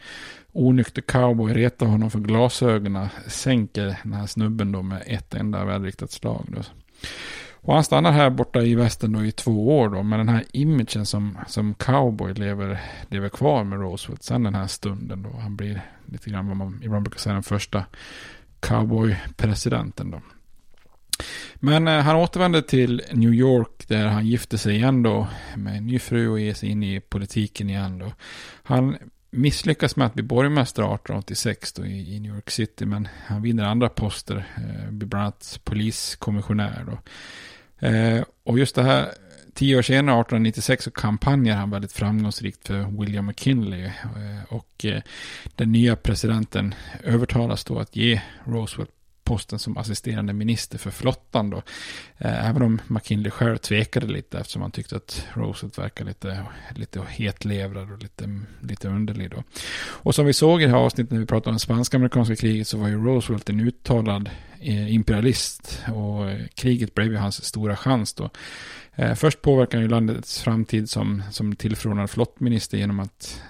onykter 0.52 1.02
cowboy 1.02 1.54
retar 1.54 1.86
honom 1.86 2.12
för 2.12 2.20
glasögonen 2.20 3.08
sänker 3.28 3.98
den 4.04 4.14
här 4.14 4.26
snubben 4.26 4.72
då 4.72 4.82
med 4.82 5.04
ett 5.06 5.34
enda 5.34 5.66
välriktat 5.66 6.12
slag. 6.12 6.46
Då. 6.48 6.62
Och 7.62 7.74
han 7.74 7.84
stannar 7.84 8.12
här 8.12 8.30
borta 8.30 8.62
i 8.62 8.76
västern 8.76 9.14
då 9.14 9.26
i 9.26 9.32
två 9.32 9.80
år 9.80 9.90
då. 9.90 10.04
Men 10.04 10.20
den 10.20 10.30
här 10.30 10.44
imagen 10.54 11.06
som, 11.06 11.38
som 11.48 11.74
cowboy 11.74 12.34
lever, 12.34 12.82
lever 13.08 13.30
kvar 13.30 13.64
med 13.64 13.80
Roosevelt. 13.80 14.24
Sen 14.24 14.44
den 14.44 14.56
här 14.56 14.68
stunden 14.68 15.24
då. 15.24 15.40
Han 15.40 15.56
blir 15.56 15.82
lite 16.06 16.30
grann 16.30 16.48
vad 16.48 16.58
man 16.58 16.82
ibland 16.84 17.04
brukar 17.04 17.20
säga 17.20 17.34
den 17.34 17.44
första 17.44 17.86
cowboy-presidenten 18.60 20.12
då. 20.12 20.22
Men 21.56 21.88
eh, 21.88 22.00
han 22.00 22.16
återvände 22.16 22.62
till 22.62 23.02
New 23.12 23.34
York 23.34 23.88
där 23.88 24.08
han 24.08 24.28
gifte 24.28 24.58
sig 24.58 24.76
igen 24.76 25.04
då 25.04 25.28
med 25.56 25.78
en 25.78 25.88
ny 25.88 26.00
fru 26.00 26.30
och 26.30 26.40
ger 26.40 26.54
sig 26.54 26.70
in 26.70 26.84
i 26.84 27.00
politiken 27.00 27.70
igen 27.70 28.00
då. 28.00 28.12
Han 28.64 28.98
misslyckas 29.30 29.96
med 29.96 30.08
att 30.08 30.14
bli 30.14 30.24
borgmästare 30.24 30.86
1886 30.86 31.74
då 31.74 31.86
i, 31.86 32.16
i 32.16 32.20
New 32.20 32.36
York 32.36 32.50
City 32.50 32.86
men 32.86 33.08
han 33.26 33.42
vinner 33.42 33.64
andra 33.64 33.90
poster, 33.90 34.48
eh, 34.58 34.92
blir 34.92 35.08
bland 35.08 35.24
annat 35.24 35.60
poliskommissionär 35.64 36.86
då. 36.88 37.00
Eh, 37.88 38.24
och 38.44 38.60
just 38.60 38.76
det 38.76 38.84
här, 38.84 39.10
tio 39.54 39.78
år 39.78 39.82
senare, 39.82 40.22
1896, 40.22 40.84
så 40.84 40.92
kampanjar 40.92 41.56
han 41.56 41.70
väldigt 41.70 41.92
framgångsrikt 41.92 42.68
för 42.68 43.00
William 43.00 43.26
McKinley. 43.26 43.86
Eh, 43.86 44.44
och 44.50 44.86
eh, 44.86 45.02
den 45.56 45.72
nya 45.72 45.96
presidenten 45.96 46.76
övertalas 47.04 47.64
då 47.64 47.80
att 47.80 47.96
ge 47.96 48.22
Roosevelt 48.44 48.92
posten 49.30 49.60
som 49.60 49.78
assisterande 49.78 50.34
minister 50.34 50.78
för 50.78 50.92
flottan 50.92 51.50
då. 51.50 51.58
Eh, 52.18 52.50
även 52.50 52.62
om 52.62 52.82
McKinley 52.88 53.32
själv 53.32 53.58
tvekade 53.58 54.08
lite 54.08 54.40
eftersom 54.40 54.62
han 54.62 54.72
tyckte 54.72 54.96
att 54.96 55.26
Roosevelt 55.34 55.78
verkade 55.78 56.10
lite, 56.10 56.46
lite 56.76 57.02
hetlevrad 57.10 57.92
och 57.92 58.04
lite, 58.04 58.40
lite 58.62 58.88
underlig 58.88 59.32
då. 59.32 59.44
Och 59.80 60.16
som 60.16 60.26
vi 60.26 60.34
såg 60.34 60.62
i 60.62 60.66
det 60.66 60.72
här 60.72 60.78
avsnittet 60.78 61.12
när 61.12 61.20
vi 61.20 61.26
pratade 61.26 61.50
om 61.50 61.56
det 61.56 61.60
spanska-amerikanska 61.60 62.36
kriget 62.36 62.68
så 62.68 62.78
var 62.78 62.88
ju 62.88 63.06
Roosevelt 63.06 63.50
en 63.50 63.60
uttalad 63.60 64.30
Eh, 64.62 64.94
imperialist 64.94 65.82
och 65.94 66.30
eh, 66.30 66.48
kriget 66.56 66.96
blev 66.96 67.12
ju 67.12 67.18
hans 67.18 67.46
stora 67.46 67.76
chans 67.76 68.14
då. 68.14 68.30
Eh, 68.96 69.16
först 69.16 69.42
påverkar 69.42 69.78
han 69.78 69.84
ju 69.84 69.90
landets 69.90 70.42
framtid 70.42 70.90
som, 70.90 71.24
som 71.32 71.56
tillförordnad 71.56 72.10
flottminister 72.10 72.78
genom 72.78 73.00
att 73.00 73.42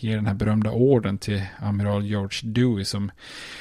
ge 0.00 0.14
den 0.14 0.26
här 0.26 0.34
berömda 0.34 0.70
orden 0.70 1.18
till 1.18 1.42
amiral 1.58 2.06
George 2.06 2.50
Dewey 2.50 2.84
som, 2.84 3.10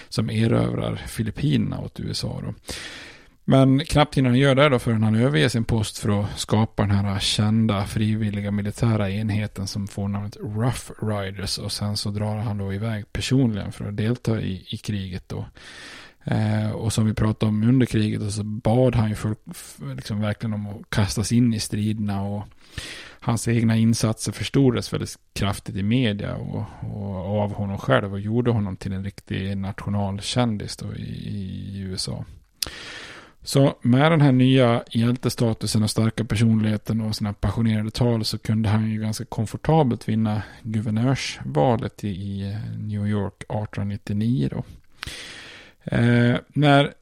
som 0.10 0.30
erövrar 0.30 0.96
Filippinerna 0.96 1.80
åt 1.80 2.00
USA. 2.00 2.42
Då. 2.46 2.54
Men 3.48 3.86
knappt 3.86 4.18
hinner 4.18 4.30
han 4.30 4.40
göra 4.40 4.56
det 4.56 4.70
då 4.70 4.80
förrän 4.80 5.04
han 5.04 5.16
överger 5.16 5.50
sin 5.50 5.64
post 5.64 5.98
för 5.98 6.22
att 6.22 6.40
skapa 6.40 6.84
den 6.84 6.92
här 6.92 7.20
kända 7.20 7.86
frivilliga 7.86 8.52
militära 8.52 9.10
enheten 9.10 9.68
som 9.68 9.88
får 9.88 10.08
namnet 10.08 10.38
Rough 10.38 10.92
Riders 11.02 11.58
och 11.58 11.72
sen 11.72 11.98
så 11.98 12.10
drar 12.10 12.38
han 12.38 12.58
då 12.58 12.74
iväg 12.74 13.14
personligen 13.14 13.72
för 13.72 13.86
att 13.86 13.98
delta 13.98 14.42
i, 14.42 14.66
i 14.70 14.78
kriget 14.78 15.30
då. 15.30 15.46
Eh, 16.26 16.72
och 16.72 16.94
som 16.94 17.06
vi 17.06 17.14
pratade 17.14 17.50
om 17.50 17.64
under 17.64 17.86
kriget 17.86 18.32
så 18.34 18.44
bad 18.44 18.96
han 18.96 19.10
ju 19.10 19.16
folk 19.16 19.40
liksom 19.96 20.22
verkligen 20.22 20.54
om 20.54 20.68
att 20.68 20.90
kastas 20.90 21.32
in 21.32 21.54
i 21.54 21.60
striderna 21.60 22.22
och 22.22 22.44
hans 23.20 23.48
egna 23.48 23.76
insatser 23.76 24.32
förstorades 24.32 24.94
väldigt 24.94 25.18
kraftigt 25.34 25.76
i 25.76 25.84
media 25.84 26.36
och, 26.36 26.64
och, 26.82 27.26
och 27.26 27.42
av 27.42 27.54
honom 27.54 27.78
själv 27.78 28.14
och 28.14 28.20
gjorde 28.20 28.52
honom 28.52 28.78
till 28.78 28.94
en 28.94 29.04
riktig 29.04 29.58
nationalkändis 29.58 30.78
då 30.78 30.96
i, 30.96 31.02
i 31.02 31.80
USA. 31.80 32.26
Så 33.44 33.78
med 33.82 34.12
den 34.12 34.22
här 34.22 34.32
nya 34.32 34.84
hjältestatusen 34.92 35.84
och 35.84 35.90
starka 35.90 36.26
personligheten 36.26 37.02
och 37.02 37.16
sina 37.16 37.34
passionerade 37.34 37.92
tal 37.92 38.26
så 38.26 38.38
kunde 38.38 38.70
han 38.70 38.92
ju 38.92 39.02
ganska 39.02 39.26
komfortabelt 39.26 40.10
vinna 40.10 40.42
guvernörsvalet 40.62 42.04
i, 42.04 42.08
i 42.08 42.58
New 42.78 43.08
York 43.08 43.44
1899 43.44 44.50
då. 44.52 44.64
Eh, 45.86 46.36
när 46.48 46.94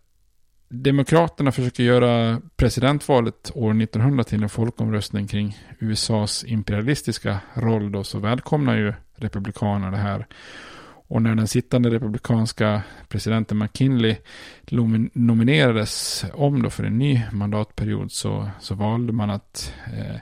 Demokraterna 0.75 1.51
försöker 1.51 1.83
göra 1.83 2.41
presidentvalet 2.55 3.51
år 3.55 3.81
1900 3.81 4.23
till 4.23 4.43
en 4.43 4.49
folkomröstning 4.49 5.27
kring 5.27 5.57
USAs 5.79 6.43
imperialistiska 6.43 7.39
roll 7.53 7.91
då 7.91 8.03
så 8.03 8.19
välkomnar 8.19 8.75
ju 8.75 8.93
Republikanerna 9.15 9.91
det 9.91 9.97
här. 9.97 10.27
Och 11.07 11.21
när 11.21 11.35
den 11.35 11.47
sittande 11.47 11.89
republikanska 11.89 12.81
presidenten 13.07 13.57
McKinley 13.57 14.15
nominerades 15.13 16.25
om 16.33 16.61
då 16.61 16.69
för 16.69 16.83
en 16.83 16.97
ny 16.97 17.21
mandatperiod 17.31 18.11
så, 18.11 18.49
så 18.59 18.75
valde 18.75 19.13
man 19.13 19.29
att 19.29 19.73
eh, 19.85 20.19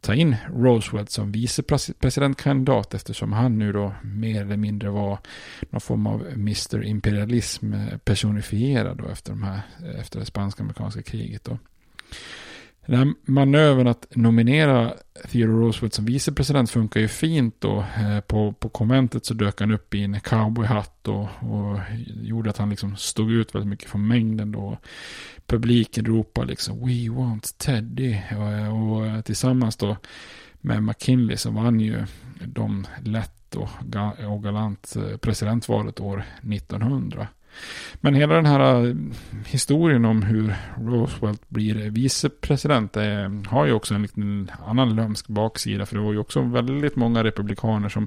ta 0.00 0.14
in 0.14 0.36
Roosevelt 0.54 1.10
som 1.10 1.32
vicepresidentkandidat 1.32 2.94
eftersom 2.94 3.32
han 3.32 3.58
nu 3.58 3.72
då 3.72 3.94
mer 4.02 4.42
eller 4.42 4.56
mindre 4.56 4.90
var 4.90 5.18
någon 5.70 5.80
form 5.80 6.06
av 6.06 6.26
Mr. 6.26 6.84
Imperialism 6.84 7.74
personifierad 8.04 8.96
då 8.96 9.08
efter, 9.08 9.32
de 9.32 9.42
här, 9.42 9.60
efter 9.98 10.20
det 10.20 10.26
spanska-amerikanska 10.26 11.02
kriget. 11.02 11.44
Då. 11.44 11.58
Den 12.90 12.98
här 12.98 13.14
manövern 13.24 13.86
att 13.86 14.06
nominera 14.16 14.94
Theodore 15.28 15.66
Roosevelt 15.66 15.94
som 15.94 16.04
vicepresident 16.04 16.70
funkar 16.70 17.00
ju 17.00 17.08
fint 17.08 17.54
då. 17.58 17.84
Eh, 17.96 18.20
på, 18.20 18.52
på 18.52 18.68
konventet 18.68 19.26
så 19.26 19.34
dök 19.34 19.60
han 19.60 19.70
upp 19.70 19.94
i 19.94 20.02
en 20.02 20.20
cowboyhatt 20.20 21.08
och, 21.08 21.28
och 21.40 21.78
gjorde 22.06 22.50
att 22.50 22.58
han 22.58 22.70
liksom 22.70 22.96
stod 22.96 23.30
ut 23.30 23.54
väldigt 23.54 23.68
mycket 23.68 23.90
från 23.90 24.08
mängden 24.08 24.52
då. 24.52 24.78
Publiken 25.46 26.04
ropade 26.04 26.46
liksom 26.46 26.86
We 26.86 27.10
want 27.10 27.58
Teddy. 27.58 28.16
Och, 28.36 28.52
eh, 28.52 28.82
och 28.82 29.06
eh, 29.06 29.20
tillsammans 29.20 29.76
då 29.76 29.96
med 30.60 30.82
McKinley 30.82 31.36
så 31.36 31.50
vann 31.50 31.80
ju 31.80 32.04
de 32.44 32.86
lätt 33.04 33.56
och, 33.56 33.68
och 34.28 34.42
galant 34.42 34.96
presidentvalet 35.20 36.00
år 36.00 36.24
1900. 36.42 37.28
Men 38.00 38.14
hela 38.14 38.34
den 38.34 38.46
här 38.46 38.86
eh, 38.86 38.94
historien 39.46 40.04
om 40.04 40.22
hur 40.22 40.54
Roosevelt 40.78 41.48
blir 41.48 41.84
eh, 41.84 41.92
vicepresident 41.92 42.96
eh, 42.96 43.30
har 43.48 43.66
ju 43.66 43.72
också 43.72 43.94
en 43.94 44.02
liten 44.02 44.50
annan 44.66 44.96
lömsk 44.96 45.28
baksida. 45.28 45.86
För 45.86 45.96
det 45.96 46.02
var 46.02 46.12
ju 46.12 46.18
också 46.18 46.40
väldigt 46.40 46.96
många 46.96 47.24
republikaner 47.24 47.88
som 47.88 48.06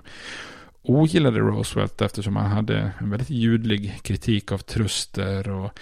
ogillade 0.81 1.39
Roosevelt 1.39 2.01
eftersom 2.01 2.35
han 2.35 2.51
hade 2.51 2.91
en 2.99 3.09
väldigt 3.09 3.29
ljudlig 3.29 3.99
kritik 4.01 4.51
av 4.51 4.57
truster 4.57 5.49
och, 5.49 5.79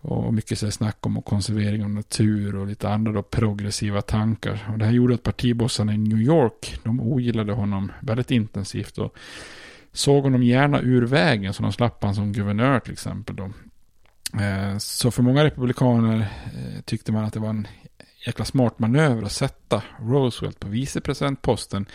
och 0.00 0.34
mycket 0.34 0.58
så 0.58 0.70
snack 0.70 1.06
om 1.06 1.22
konservering 1.22 1.84
av 1.84 1.90
natur 1.90 2.56
och 2.56 2.66
lite 2.66 2.88
andra 2.88 3.12
då 3.12 3.22
progressiva 3.22 4.02
tankar. 4.02 4.68
Och 4.72 4.78
det 4.78 4.84
här 4.84 4.92
gjorde 4.92 5.14
att 5.14 5.22
partibossarna 5.22 5.94
i 5.94 5.98
New 5.98 6.20
York, 6.20 6.78
de 6.82 7.00
ogillade 7.00 7.52
honom 7.52 7.92
väldigt 8.00 8.30
intensivt. 8.30 8.98
Och 8.98 9.16
såg 9.98 10.24
honom 10.24 10.42
gärna 10.42 10.80
ur 10.80 11.02
vägen 11.02 11.54
så 11.54 11.62
de 11.62 11.72
slapp 11.72 12.04
han 12.04 12.14
som 12.14 12.32
guvernör 12.32 12.80
till 12.80 12.92
exempel. 12.92 13.36
Då. 13.36 13.44
Eh, 14.40 14.78
så 14.78 15.10
för 15.10 15.22
många 15.22 15.44
republikaner 15.44 16.18
eh, 16.44 16.80
tyckte 16.84 17.12
man 17.12 17.24
att 17.24 17.32
det 17.32 17.40
var 17.40 17.48
en 17.48 17.66
jäkla 18.26 18.44
smart 18.44 18.78
manöver 18.78 19.22
att 19.22 19.32
sätta 19.32 19.82
Roosevelt 20.00 20.60
på 20.60 20.68
vicepresidentposten. 20.68 21.86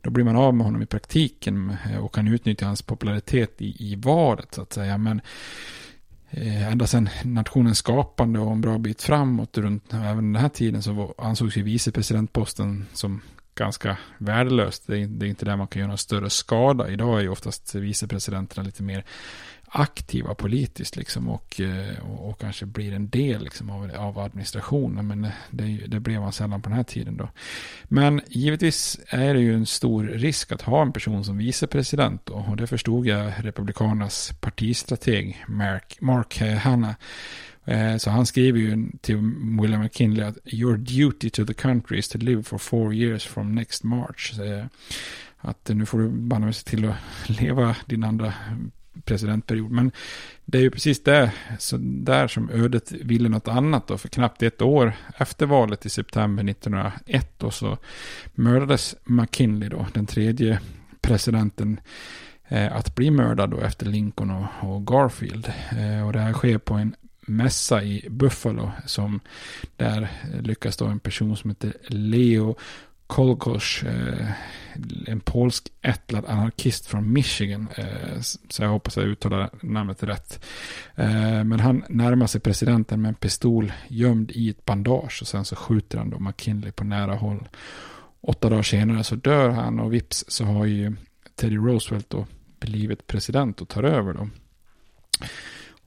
Då 0.00 0.10
blir 0.10 0.24
man 0.24 0.36
av 0.36 0.54
med 0.54 0.66
honom 0.66 0.82
i 0.82 0.86
praktiken 0.86 1.76
eh, 1.90 2.04
och 2.04 2.14
kan 2.14 2.28
utnyttja 2.28 2.66
hans 2.66 2.82
popularitet 2.82 3.62
i, 3.62 3.92
i 3.92 3.94
valet 3.96 4.54
så 4.54 4.62
att 4.62 4.72
säga. 4.72 4.98
Men 4.98 5.20
ända 6.70 6.86
sedan 6.86 7.08
nationens 7.24 7.78
skapande 7.78 8.38
och 8.38 8.52
en 8.52 8.60
bra 8.60 8.78
bit 8.78 9.02
framåt 9.02 9.58
runt 9.58 9.94
även 9.94 10.32
den 10.32 10.42
här 10.42 10.48
tiden 10.48 10.82
så 10.82 11.14
ansågs 11.18 11.56
ju 11.56 11.62
vicepresidentposten 11.62 12.86
som 12.92 13.20
ganska 13.54 13.96
värdelöst. 14.18 14.86
Det 14.86 14.98
är, 14.98 15.06
det 15.06 15.26
är 15.26 15.30
inte 15.30 15.44
där 15.44 15.56
man 15.56 15.66
kan 15.66 15.80
göra 15.80 15.88
någon 15.88 15.98
större 15.98 16.30
skada. 16.30 16.90
Idag 16.90 17.18
är 17.18 17.22
ju 17.22 17.28
oftast 17.28 17.74
vicepresidenterna 17.74 18.66
lite 18.66 18.82
mer 18.82 19.04
aktiva 19.76 20.34
politiskt 20.34 20.96
liksom 20.96 21.28
och, 21.28 21.60
eh, 21.60 22.10
och, 22.10 22.28
och, 22.28 22.40
kanske 22.40 22.66
blir 22.66 22.92
en 22.92 23.08
del 23.08 23.44
liksom 23.44 23.70
av, 23.70 23.90
av 23.96 24.18
administrationen. 24.18 25.06
Men 25.06 25.28
det, 25.50 25.64
det 25.86 26.00
blev 26.00 26.20
man 26.20 26.32
sällan 26.32 26.62
på 26.62 26.68
den 26.68 26.76
här 26.76 26.84
tiden 26.84 27.16
då. 27.16 27.28
Men 27.84 28.20
givetvis 28.26 29.00
är 29.08 29.34
det 29.34 29.40
ju 29.40 29.54
en 29.54 29.66
stor 29.66 30.04
risk 30.04 30.52
att 30.52 30.62
ha 30.62 30.82
en 30.82 30.92
person 30.92 31.24
som 31.24 31.38
vicepresident 31.38 32.26
då. 32.26 32.34
Och 32.34 32.56
det 32.56 32.66
förstod 32.66 33.06
jag 33.06 33.32
Republikanernas 33.38 34.32
partistrateg 34.40 35.44
Mark, 35.48 35.96
Mark 36.00 36.38
Hanna. 36.38 36.94
Eh, 37.64 37.96
så 37.96 38.10
han 38.10 38.26
skriver 38.26 38.58
ju 38.58 38.86
till 39.00 39.16
William 39.60 39.82
McKinley 39.82 40.24
att 40.24 40.38
your 40.44 40.76
duty 40.76 41.30
to 41.30 41.46
the 41.46 41.54
country 41.54 41.98
is 41.98 42.08
to 42.08 42.18
live 42.18 42.42
for 42.42 42.58
four 42.58 42.94
years 42.94 43.26
from 43.26 43.54
next 43.54 43.84
March. 43.84 44.32
Att 45.38 45.70
eh, 45.70 45.76
nu 45.76 45.86
får 45.86 45.98
du 45.98 46.08
banne 46.08 46.44
mig 46.44 46.54
se 46.54 46.70
till 46.70 46.88
att 46.88 46.96
leva 47.40 47.76
din 47.86 48.04
andra 48.04 48.32
presidentperiod. 49.04 49.70
Men 49.70 49.92
det 50.44 50.58
är 50.58 50.62
ju 50.62 50.70
precis 50.70 51.02
det, 51.02 51.32
så 51.58 51.76
där 51.80 52.28
som 52.28 52.50
ödet 52.50 52.92
ville 52.92 53.28
något 53.28 53.48
annat 53.48 53.86
då. 53.86 53.98
För 53.98 54.08
knappt 54.08 54.42
ett 54.42 54.62
år 54.62 54.92
efter 55.16 55.46
valet 55.46 55.86
i 55.86 55.88
september 55.88 56.50
1901 56.50 57.34
då 57.38 57.50
så 57.50 57.78
mördades 58.34 58.96
McKinley 59.04 59.68
då, 59.68 59.86
den 59.92 60.06
tredje 60.06 60.60
presidenten 61.00 61.80
eh, 62.48 62.76
att 62.76 62.94
bli 62.94 63.10
mördad 63.10 63.50
då 63.50 63.60
efter 63.60 63.86
Lincoln 63.86 64.30
och, 64.30 64.74
och 64.74 64.86
Garfield. 64.86 65.52
Eh, 65.70 66.06
och 66.06 66.12
det 66.12 66.20
här 66.20 66.32
sker 66.32 66.58
på 66.58 66.74
en 66.74 66.94
mässa 67.26 67.82
i 67.82 68.06
Buffalo 68.10 68.70
som 68.86 69.20
där 69.76 70.08
lyckas 70.42 70.76
då 70.76 70.84
en 70.86 71.00
person 71.00 71.36
som 71.36 71.50
heter 71.50 71.72
Leo 71.88 72.56
Kolgosz, 73.06 73.82
eh, 73.82 74.28
en 75.06 75.20
polsk 75.20 75.72
ättlad 75.82 76.24
anarkist 76.26 76.86
från 76.86 77.12
Michigan. 77.12 77.68
Eh, 77.76 78.20
så 78.48 78.62
jag 78.62 78.68
hoppas 78.68 78.96
jag 78.96 79.06
uttalar 79.06 79.50
namnet 79.62 80.02
rätt. 80.02 80.44
Eh, 80.94 81.44
men 81.44 81.60
han 81.60 81.84
närmar 81.88 82.26
sig 82.26 82.40
presidenten 82.40 83.02
med 83.02 83.08
en 83.08 83.14
pistol 83.14 83.72
gömd 83.88 84.30
i 84.30 84.50
ett 84.50 84.64
bandage. 84.64 85.18
Och 85.22 85.28
sen 85.28 85.44
så 85.44 85.56
skjuter 85.56 85.98
han 85.98 86.10
då 86.10 86.18
McKinley 86.18 86.72
på 86.72 86.84
nära 86.84 87.14
håll. 87.14 87.48
Åtta 88.20 88.48
dagar 88.48 88.62
senare 88.62 89.04
så 89.04 89.14
dör 89.14 89.50
han 89.50 89.80
och 89.80 89.94
vips 89.94 90.24
så 90.28 90.44
har 90.44 90.66
ju 90.66 90.96
Teddy 91.36 91.56
Roosevelt 91.56 92.10
då 92.10 92.26
blivit 92.60 93.06
president 93.06 93.60
och 93.60 93.68
tar 93.68 93.82
över 93.82 94.12
då. 94.12 94.28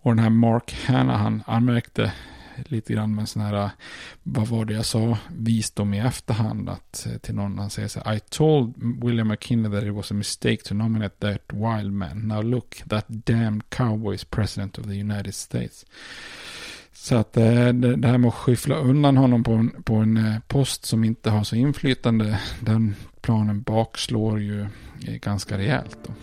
Och 0.07 0.15
den 0.15 0.23
här 0.23 0.29
Mark 0.29 0.75
Hanahan 0.85 1.43
han 1.45 1.55
anmärkte 1.55 2.11
lite 2.55 2.93
grann 2.93 3.15
med 3.15 3.29
sån 3.29 3.41
här, 3.41 3.63
eh, 3.63 3.69
vad 4.23 4.47
var 4.47 4.65
det 4.65 4.73
jag 4.73 4.85
sa, 4.85 5.17
visdom 5.29 5.93
i 5.93 5.99
efterhand 5.99 6.69
att 6.69 7.07
eh, 7.07 7.17
till 7.17 7.35
någon 7.35 7.59
han 7.59 7.69
säger 7.69 7.87
så 7.87 8.01
här, 8.05 8.15
I 8.15 8.19
told 8.19 8.73
William 9.03 9.27
McKinley 9.27 9.71
that 9.71 9.83
it 9.83 9.93
was 9.93 10.11
a 10.11 10.13
mistake 10.13 10.57
to 10.57 10.73
nominate 10.73 11.15
that 11.19 11.41
wild 11.53 11.93
man. 11.93 12.27
Now 12.27 12.41
look, 12.41 12.83
that 12.89 13.05
damned 13.07 13.69
cowboy 13.69 14.15
is 14.15 14.23
president 14.23 14.79
of 14.79 14.85
the 14.85 14.99
United 14.99 15.35
States. 15.35 15.85
Så 16.93 17.15
att 17.15 17.37
eh, 17.37 17.67
det 17.73 18.07
här 18.07 18.17
med 18.17 18.27
att 18.27 18.33
skyffla 18.33 18.75
undan 18.75 19.17
honom 19.17 19.43
på 19.43 19.51
en, 19.51 19.83
på 19.83 19.95
en 19.95 20.41
post 20.47 20.85
som 20.85 21.03
inte 21.03 21.29
har 21.29 21.43
så 21.43 21.55
inflytande, 21.55 22.39
den 22.59 22.95
planen 23.21 23.61
bakslår 23.61 24.39
ju 24.39 24.67
ganska 25.21 25.57
rejält. 25.57 25.97
Då. 26.07 26.13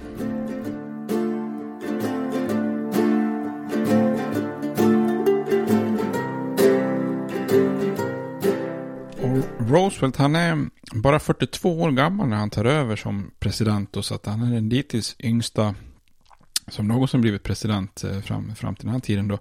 Roosevelt 9.59 10.17
han 10.17 10.37
är 10.37 10.69
bara 10.95 11.19
42 11.19 11.81
år 11.81 11.91
gammal 11.91 12.29
när 12.29 12.37
han 12.37 12.51
tar 12.51 12.65
över 12.65 12.97
som 12.97 13.31
president. 13.39 13.97
Och 13.97 14.05
så 14.05 14.15
att 14.15 14.27
han 14.27 14.43
är 14.43 14.55
den 14.55 14.69
dittills 14.69 15.17
yngsta 15.19 15.75
som 16.69 16.89
någonsin 16.89 17.21
blivit 17.21 17.43
president 17.43 18.05
eh, 18.05 18.21
fram, 18.21 18.55
fram 18.55 18.75
till 18.75 18.85
den 18.85 18.95
här 18.95 19.01
tiden 19.01 19.29
då. 19.29 19.35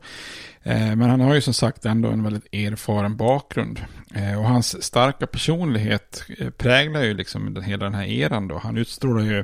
Eh, 0.63 0.95
men 0.95 1.01
han 1.01 1.21
har 1.21 1.35
ju 1.35 1.41
som 1.41 1.53
sagt 1.53 1.85
ändå 1.85 2.09
en 2.09 2.23
väldigt 2.23 2.53
erfaren 2.53 3.17
bakgrund. 3.17 3.85
Eh, 4.15 4.39
och 4.39 4.45
hans 4.45 4.83
starka 4.83 5.27
personlighet 5.27 6.23
präglar 6.57 7.03
ju 7.03 7.13
liksom 7.13 7.53
den, 7.53 7.63
hela 7.63 7.83
den 7.85 7.93
här 7.93 8.05
eran 8.05 8.47
då. 8.47 8.57
Han 8.57 8.77
utstrålar 8.77 9.23
ju 9.23 9.43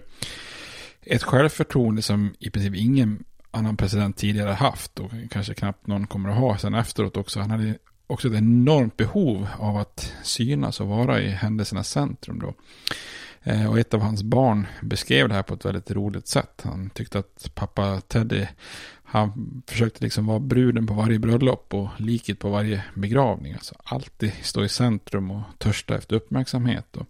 ett 1.02 1.24
självförtroende 1.24 2.02
som 2.02 2.34
i 2.40 2.50
princip 2.50 2.76
ingen 2.76 3.24
annan 3.52 3.78
president 3.78 4.18
tidigare 4.18 4.52
haft 4.52 5.00
och 5.00 5.12
kanske 5.32 5.54
knappt 5.54 5.88
någon 5.88 6.08
kommer 6.08 6.30
att 6.30 6.38
ha 6.38 6.58
sen 6.58 6.74
efteråt 6.74 7.18
också. 7.18 7.40
Han 7.40 7.52
hade 7.52 7.76
också 8.10 8.28
ett 8.28 8.34
enormt 8.34 8.98
behov 8.98 9.48
av 9.60 9.78
att 9.78 10.14
synas 10.24 10.80
och 10.80 10.88
vara 10.88 11.22
i 11.22 11.30
händelsernas 11.30 11.90
centrum 11.90 12.40
då. 12.40 12.54
Eh, 13.44 13.70
och 13.70 13.80
ett 13.80 13.94
av 13.94 14.02
hans 14.02 14.24
barn 14.24 14.68
beskrev 14.82 15.30
det 15.30 15.36
här 15.36 15.44
på 15.44 15.54
ett 15.54 15.66
väldigt 15.66 15.92
roligt 15.92 16.28
sätt. 16.28 16.62
Han 16.64 16.90
tyckte 16.90 17.20
att 17.20 17.52
pappa 17.56 18.02
Teddy, 18.02 18.46
han 19.04 19.64
försökte 19.68 20.04
liksom 20.04 20.26
vara 20.26 20.40
bruden 20.40 20.88
på 20.88 20.94
varje 20.94 21.20
bröllop 21.20 21.74
och 21.74 21.88
liket 21.98 22.40
på 22.40 22.50
varje 22.50 22.84
begravning. 22.94 23.54
Alltså 23.54 23.76
alltid 23.84 24.34
stå 24.42 24.64
i 24.64 24.70
centrum 24.70 25.32
och 25.32 25.42
törsta 25.58 25.98
efter 25.98 26.16
uppmärksamhet. 26.16 26.86
Då. 26.92 27.06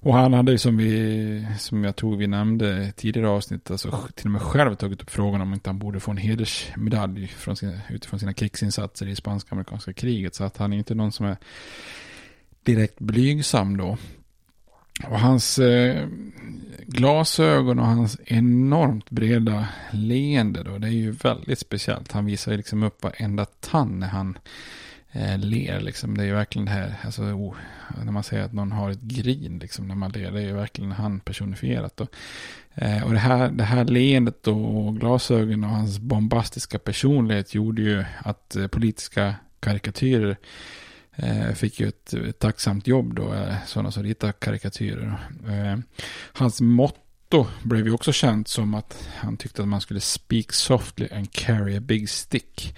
Och 0.00 0.14
han 0.14 0.32
hade 0.32 0.52
ju 0.52 0.58
som, 0.58 0.76
vi, 0.76 1.46
som 1.58 1.84
jag 1.84 1.96
tror 1.96 2.16
vi 2.16 2.26
nämnde 2.26 2.92
tidigare 2.96 3.28
avsnitt, 3.28 3.70
alltså 3.70 4.08
till 4.14 4.26
och 4.26 4.30
med 4.30 4.42
själv 4.42 4.74
tagit 4.74 5.02
upp 5.02 5.10
frågan 5.10 5.40
om 5.40 5.54
inte 5.54 5.70
han 5.70 5.78
borde 5.78 6.00
få 6.00 6.10
en 6.10 6.16
hedersmedalj 6.16 7.26
från 7.26 7.56
sina, 7.56 7.72
utifrån 7.90 8.20
sina 8.20 8.34
krigsinsatser 8.34 9.06
i 9.06 9.16
spanska-amerikanska 9.16 9.92
kriget. 9.92 10.34
Så 10.34 10.44
att 10.44 10.56
han 10.56 10.72
är 10.72 10.76
inte 10.76 10.94
någon 10.94 11.12
som 11.12 11.26
är 11.26 11.36
direkt 12.62 12.98
blygsam 12.98 13.76
då. 13.76 13.96
Och 15.06 15.20
hans 15.20 15.58
eh, 15.58 16.06
glasögon 16.86 17.78
och 17.78 17.86
hans 17.86 18.18
enormt 18.24 19.10
breda 19.10 19.68
leende 19.90 20.62
då, 20.62 20.78
det 20.78 20.86
är 20.86 20.90
ju 20.90 21.10
väldigt 21.10 21.58
speciellt. 21.58 22.12
Han 22.12 22.26
visar 22.26 22.52
ju 22.52 22.56
liksom 22.56 22.82
upp 22.82 23.02
varenda 23.02 23.44
tand 23.44 23.98
när 23.98 24.08
han 24.08 24.38
eh, 25.18 25.38
ler. 25.38 25.80
Liksom. 25.80 26.16
Det 26.16 26.22
är 26.22 26.26
ju 26.26 26.34
verkligen 26.34 26.66
det 26.66 26.72
här, 26.72 26.94
alltså, 27.04 27.22
oh, 27.22 27.54
när 28.04 28.12
man 28.12 28.22
säger 28.22 28.44
att 28.44 28.52
någon 28.52 28.72
har 28.72 28.90
ett 28.90 29.00
grin 29.00 29.58
liksom, 29.58 29.88
när 29.88 29.94
man 29.94 30.10
ler. 30.10 30.30
Det 30.30 30.40
är 30.40 30.46
ju 30.46 30.52
verkligen 30.52 30.92
han 30.92 31.20
personifierat. 31.20 32.00
Och, 32.00 32.08
eh, 32.74 33.04
och 33.04 33.12
det, 33.12 33.18
här, 33.18 33.48
det 33.50 33.64
här 33.64 33.84
leendet 33.84 34.46
och 34.46 34.96
glasögonen 34.96 35.64
och 35.64 35.70
hans 35.70 35.98
bombastiska 35.98 36.78
personlighet 36.78 37.54
gjorde 37.54 37.82
ju 37.82 38.04
att 38.18 38.56
eh, 38.56 38.66
politiska 38.66 39.34
karikatyrer 39.60 40.36
eh, 41.16 41.52
fick 41.52 41.80
ju 41.80 41.88
ett, 41.88 42.12
ett, 42.14 42.38
tacksamt 42.38 42.86
jobb 42.86 43.14
då, 43.14 43.34
eh, 43.34 43.54
sådana 43.66 43.90
som 43.90 44.02
ritar 44.02 44.32
karikatyrer. 44.32 45.14
Hans 46.32 46.60
motto 46.60 47.46
blev 47.62 47.86
ju 47.86 47.92
också 47.92 48.12
känt 48.12 48.48
som 48.48 48.74
att 48.74 49.08
han 49.16 49.36
tyckte 49.36 49.62
att 49.62 49.68
man 49.68 49.80
skulle 49.80 50.00
speak 50.00 50.52
softly 50.52 51.08
and 51.12 51.32
carry 51.32 51.76
a 51.76 51.80
big 51.80 52.10
stick. 52.10 52.74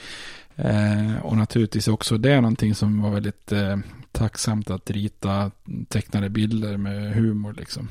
Eh, 0.56 1.16
och 1.22 1.36
naturligtvis 1.36 1.88
också 1.88 2.18
det 2.18 2.32
är 2.32 2.40
någonting 2.40 2.74
som 2.74 3.02
var 3.02 3.10
väldigt 3.10 3.52
eh, 3.52 3.76
tacksamt 4.12 4.70
att 4.70 4.90
rita 4.90 5.50
tecknade 5.88 6.30
bilder 6.30 6.76
med 6.76 7.14
humor 7.14 7.54
liksom. 7.58 7.88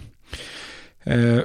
Eh, 1.04 1.39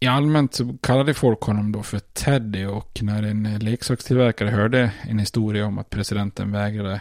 I 0.00 0.06
allmänt 0.06 0.54
så 0.54 0.76
kallade 0.82 1.14
folk 1.14 1.40
honom 1.40 1.72
då 1.72 1.82
för 1.82 1.98
Teddy 1.98 2.64
och 2.64 2.98
när 3.02 3.22
en 3.22 3.58
leksakstillverkare 3.58 4.48
hörde 4.48 4.92
en 5.02 5.18
historia 5.18 5.66
om 5.66 5.78
att 5.78 5.90
presidenten 5.90 6.52
vägrade 6.52 7.00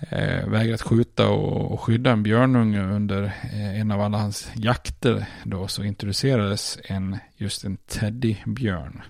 eh, 0.00 0.48
vägrat 0.48 0.82
skjuta 0.82 1.28
och, 1.28 1.72
och, 1.72 1.80
skydda 1.80 2.10
en 2.10 2.22
björnunge 2.22 2.82
under 2.82 3.22
eh, 3.52 3.80
en 3.80 3.90
av 3.90 4.00
alla 4.00 4.18
hans 4.18 4.50
jakter 4.54 5.26
då 5.44 5.68
så 5.68 5.84
introducerades 5.84 6.78
en 6.84 7.18
just 7.36 7.64
en 7.64 7.76
teddybjörn 7.76 9.02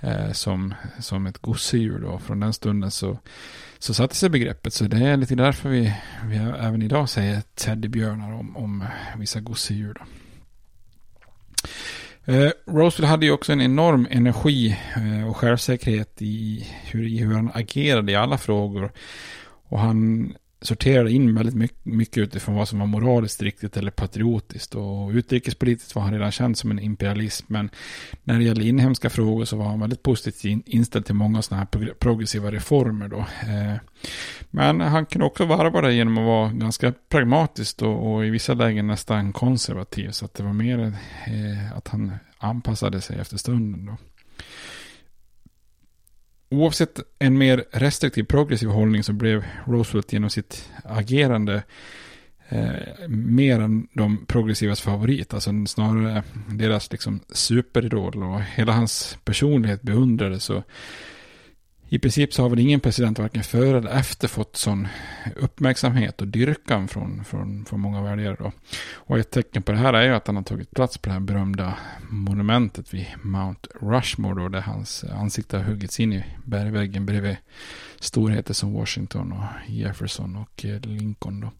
eh, 0.00 0.32
som, 0.32 0.74
som 0.98 1.26
ett 1.26 1.38
gosedjur 1.38 1.98
då. 1.98 2.18
Från 2.18 2.40
den 2.40 2.52
stunden 2.52 2.90
så, 2.90 3.18
så 3.78 3.94
satte 3.94 4.14
sig 4.14 4.28
begreppet. 4.28 4.72
Så 4.72 4.84
det 4.84 5.06
är 5.06 5.16
lite 5.16 5.34
därför 5.34 5.68
vi, 5.68 5.94
vi 6.24 6.36
även 6.36 6.82
idag 6.82 7.08
säger 7.08 7.42
teddybjörnar 7.54 8.32
om, 8.32 8.56
om 8.56 8.82
eh, 8.82 9.18
vissa 9.18 9.40
gosedjur. 9.40 9.94
Då. 9.94 10.04
Eh, 12.26 12.50
Roosevelt 12.66 13.10
hade 13.10 13.26
ju 13.26 13.32
också 13.32 13.52
en 13.52 13.60
enorm 13.60 14.06
energi 14.10 14.78
eh, 14.96 15.28
och 15.28 15.36
självsäkerhet 15.36 16.22
i 16.22 16.66
hur, 16.84 17.06
i 17.06 17.18
hur 17.18 17.34
han 17.34 17.50
agerade 17.54 18.12
i 18.12 18.16
alla 18.16 18.38
frågor. 18.38 18.92
Och 19.74 19.80
han 19.80 20.32
sorterade 20.60 21.12
in 21.12 21.34
väldigt 21.34 21.70
mycket 21.82 22.18
utifrån 22.18 22.54
vad 22.54 22.68
som 22.68 22.78
var 22.78 22.86
moraliskt 22.86 23.42
riktigt 23.42 23.76
eller 23.76 23.90
patriotiskt. 23.90 24.74
Och 24.74 25.10
utrikespolitiskt 25.10 25.94
var 25.94 26.02
han 26.02 26.12
redan 26.12 26.32
känd 26.32 26.58
som 26.58 26.70
en 26.70 26.78
imperialist. 26.78 27.48
Men 27.48 27.70
när 28.24 28.38
det 28.38 28.44
gäller 28.44 28.66
inhemska 28.66 29.10
frågor 29.10 29.44
så 29.44 29.56
var 29.56 29.64
han 29.64 29.80
väldigt 29.80 30.02
positivt 30.02 30.62
inställd 30.66 31.06
till 31.06 31.14
många 31.14 31.42
sådana 31.42 31.66
här 31.72 31.94
progressiva 31.94 32.50
reformer. 32.50 33.08
Då. 33.08 33.18
Eh, 33.18 33.76
men 34.50 34.80
han 34.80 35.06
kunde 35.06 35.26
också 35.26 35.44
varva 35.44 35.80
det 35.80 35.94
genom 35.94 36.18
att 36.18 36.24
vara 36.24 36.52
ganska 36.52 36.92
pragmatisk 37.08 37.82
och, 37.82 38.26
i 38.26 38.30
vissa 38.30 38.54
lägen 38.54 38.86
nästan 38.86 39.32
konservativ. 39.32 40.10
Så 40.10 40.24
att 40.24 40.34
det 40.34 40.42
var 40.42 40.52
mer 40.52 40.78
eh, 41.26 41.76
att 41.76 41.88
han 41.88 42.12
anpassade 42.38 43.00
sig 43.00 43.18
efter 43.18 43.36
stunden. 43.36 43.86
Då. 43.86 43.96
Oavsett 46.54 47.00
en 47.18 47.38
mer 47.38 47.64
restriktiv 47.70 48.24
progressiv 48.24 48.68
hållning 48.68 49.02
så 49.02 49.12
blev 49.12 49.44
Roosevelt 49.66 50.12
genom 50.12 50.30
sitt 50.30 50.70
agerande 50.84 51.62
eh, 52.48 53.08
mer 53.08 53.60
än 53.60 53.88
de 53.92 54.26
progressivas 54.26 54.80
favorit, 54.80 55.34
alltså 55.34 55.50
snarare 55.66 56.22
deras 56.50 56.92
liksom 56.92 57.20
superidol 57.28 58.22
och 58.22 58.40
hela 58.40 58.72
hans 58.72 59.18
personlighet 59.24 59.82
beundrades. 59.82 60.50
Och 60.50 60.62
i 61.94 61.98
princip 61.98 62.32
så 62.32 62.42
har 62.42 62.50
väl 62.50 62.58
ingen 62.58 62.80
president 62.80 63.18
varken 63.18 63.42
före 63.42 63.78
eller 63.78 63.90
efter 63.90 64.28
fått 64.28 64.56
sån 64.56 64.88
uppmärksamhet 65.36 66.20
och 66.20 66.28
dyrkan 66.28 66.88
från, 66.88 67.24
från, 67.24 67.64
från 67.64 67.80
många 67.80 68.02
väljare. 68.02 68.36
Då. 68.38 68.52
Och 68.94 69.18
ett 69.18 69.30
tecken 69.30 69.62
på 69.62 69.72
det 69.72 69.78
här 69.78 69.92
är 69.92 70.02
ju 70.02 70.14
att 70.14 70.26
han 70.26 70.36
har 70.36 70.42
tagit 70.42 70.70
plats 70.70 70.98
på 70.98 71.08
det 71.08 71.12
här 71.12 71.20
berömda 71.20 71.78
monumentet 72.10 72.94
vid 72.94 73.06
Mount 73.22 73.68
Rushmore 73.80 74.42
då, 74.42 74.48
där 74.48 74.60
hans 74.60 75.04
ansikte 75.04 75.56
har 75.56 75.64
huggits 75.64 76.00
in 76.00 76.12
i 76.12 76.24
bergväggen 76.44 77.06
bredvid 77.06 77.36
storheter 78.00 78.54
som 78.54 78.72
Washington 78.72 79.32
och 79.32 79.70
Jefferson 79.70 80.36
och 80.36 80.64
eh, 80.64 80.80
Lincoln. 80.80 81.40
Då. 81.40 81.50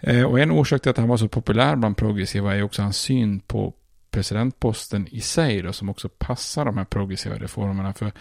Eh, 0.00 0.24
och 0.24 0.40
en 0.40 0.50
orsak 0.50 0.82
till 0.82 0.90
att 0.90 0.96
han 0.96 1.08
var 1.08 1.16
så 1.16 1.28
populär 1.28 1.76
bland 1.76 1.96
progressiva 1.96 2.56
är 2.56 2.62
också 2.62 2.82
hans 2.82 2.96
syn 2.96 3.40
på 3.40 3.74
presidentposten 4.18 5.08
i 5.10 5.20
sig 5.20 5.62
då, 5.62 5.72
som 5.72 5.88
också 5.88 6.08
passar 6.08 6.64
de 6.64 6.78
här 6.78 6.84
progressiva 6.84 7.36
reformerna. 7.36 7.92
För 7.92 8.12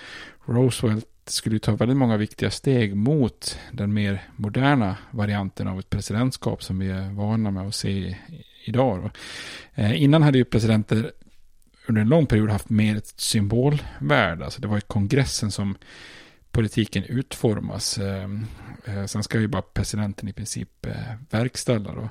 Roosevelt 0.46 1.08
skulle 1.26 1.56
ju 1.56 1.60
ta 1.60 1.76
väldigt 1.76 1.98
många 1.98 2.18
viktiga 2.18 2.52
steg 2.52 2.96
mot 2.96 3.60
den 3.72 3.94
mer 3.94 4.24
moderna 4.36 4.98
varianten 5.12 5.68
av 5.68 5.80
ett 5.80 5.90
presidentskap 5.90 6.64
som 6.64 6.80
vi 6.80 6.90
är 6.90 7.12
vana 7.12 7.52
med 7.52 7.68
att 7.68 7.76
se 7.76 8.18
idag. 8.66 9.10
Eh, 9.76 10.04
innan 10.04 10.24
hade 10.24 10.38
ju 10.38 10.46
presidenter 10.46 11.12
under 11.88 12.02
en 12.02 12.10
lång 12.10 12.26
period 12.26 12.50
haft 12.50 12.70
mer 12.70 12.98
ett 12.98 13.14
symbolvärde. 13.20 14.46
Alltså 14.46 14.62
det 14.62 14.68
var 14.68 14.78
ju 14.78 14.82
kongressen 14.82 15.52
som 15.52 15.76
politiken 16.58 17.04
utformas. 17.04 17.98
Ehm, 17.98 18.46
eh, 18.86 19.06
sen 19.06 19.24
ska 19.24 19.40
ju 19.40 19.48
bara 19.48 19.62
presidenten 19.62 20.30
i 20.30 20.34
princip 20.34 20.86
eh, 20.86 20.94
verkställa 21.30 21.94
då. 21.94 22.10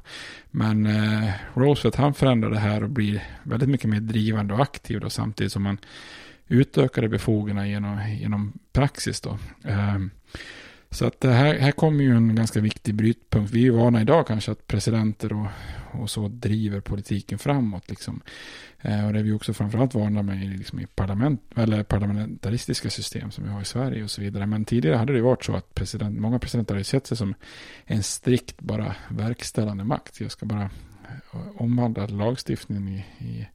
Men 0.50 0.86
eh, 0.86 1.30
Roosevelt 1.54 1.96
han 1.96 2.14
förändrar 2.14 2.50
det 2.50 2.58
här 2.58 2.82
och 2.82 2.90
blir 2.90 3.24
väldigt 3.42 3.68
mycket 3.68 3.90
mer 3.90 4.00
drivande 4.00 4.54
och 4.54 4.60
aktiv 4.60 5.00
då 5.00 5.10
samtidigt 5.10 5.52
som 5.52 5.62
man 5.62 5.78
utökade 6.48 7.08
befogenheterna 7.08 7.68
genom, 7.68 8.16
genom 8.20 8.52
praxis 8.72 9.20
då. 9.20 9.38
Ehm, 9.64 10.10
så 10.90 11.06
att 11.06 11.24
här, 11.24 11.58
här 11.58 11.72
kommer 11.72 12.04
ju 12.04 12.16
en 12.16 12.34
ganska 12.34 12.60
viktig 12.60 12.94
brytpunkt. 12.94 13.52
Vi 13.52 13.58
är 13.58 13.64
ju 13.64 13.70
vana 13.70 14.00
idag 14.00 14.26
kanske 14.26 14.52
att 14.52 14.66
presidenter 14.66 15.32
och, 15.32 15.46
och 16.00 16.10
så 16.10 16.28
driver 16.28 16.80
politiken 16.80 17.38
framåt. 17.38 17.90
Liksom. 17.90 18.20
Eh, 18.80 19.06
och 19.06 19.12
det 19.12 19.18
är 19.18 19.22
vi 19.22 19.32
också 19.32 19.54
framförallt 19.54 19.94
vana 19.94 20.22
med 20.22 20.58
liksom 20.58 20.80
i 20.80 20.86
parlament, 20.86 21.40
eller 21.56 21.82
parlamentaristiska 21.82 22.90
system 22.90 23.30
som 23.30 23.44
vi 23.44 23.50
har 23.50 23.60
i 23.60 23.64
Sverige 23.64 24.04
och 24.04 24.10
så 24.10 24.20
vidare. 24.20 24.46
Men 24.46 24.64
tidigare 24.64 24.96
hade 24.96 25.12
det 25.12 25.20
varit 25.20 25.44
så 25.44 25.54
att 25.54 25.74
president, 25.74 26.20
många 26.20 26.38
presidenter 26.38 26.74
hade 26.74 26.84
sett 26.84 27.06
sig 27.06 27.16
som 27.16 27.34
en 27.84 28.02
strikt 28.02 28.60
bara 28.60 28.96
verkställande 29.08 29.84
makt. 29.84 30.20
Jag 30.20 30.30
ska 30.30 30.46
bara 30.46 30.70
eh, 31.32 31.40
omvandla 31.56 32.06
lagstiftningen 32.06 32.88
i, 32.88 33.04
i 33.24 33.48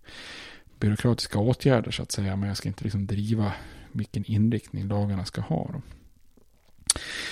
byråkratiska 0.80 1.40
åtgärder 1.40 1.92
så 1.92 2.04
att 2.04 2.12
säga. 2.12 2.36
Men 2.36 2.48
jag 2.48 2.58
ska 2.58 2.68
inte 2.68 2.84
liksom 2.84 3.06
driva 3.06 3.54
vilken 3.92 4.24
inriktning 4.26 4.88
lagarna 4.88 5.26
ska 5.26 5.42
ha. 5.42 5.70
Då. 5.74 5.82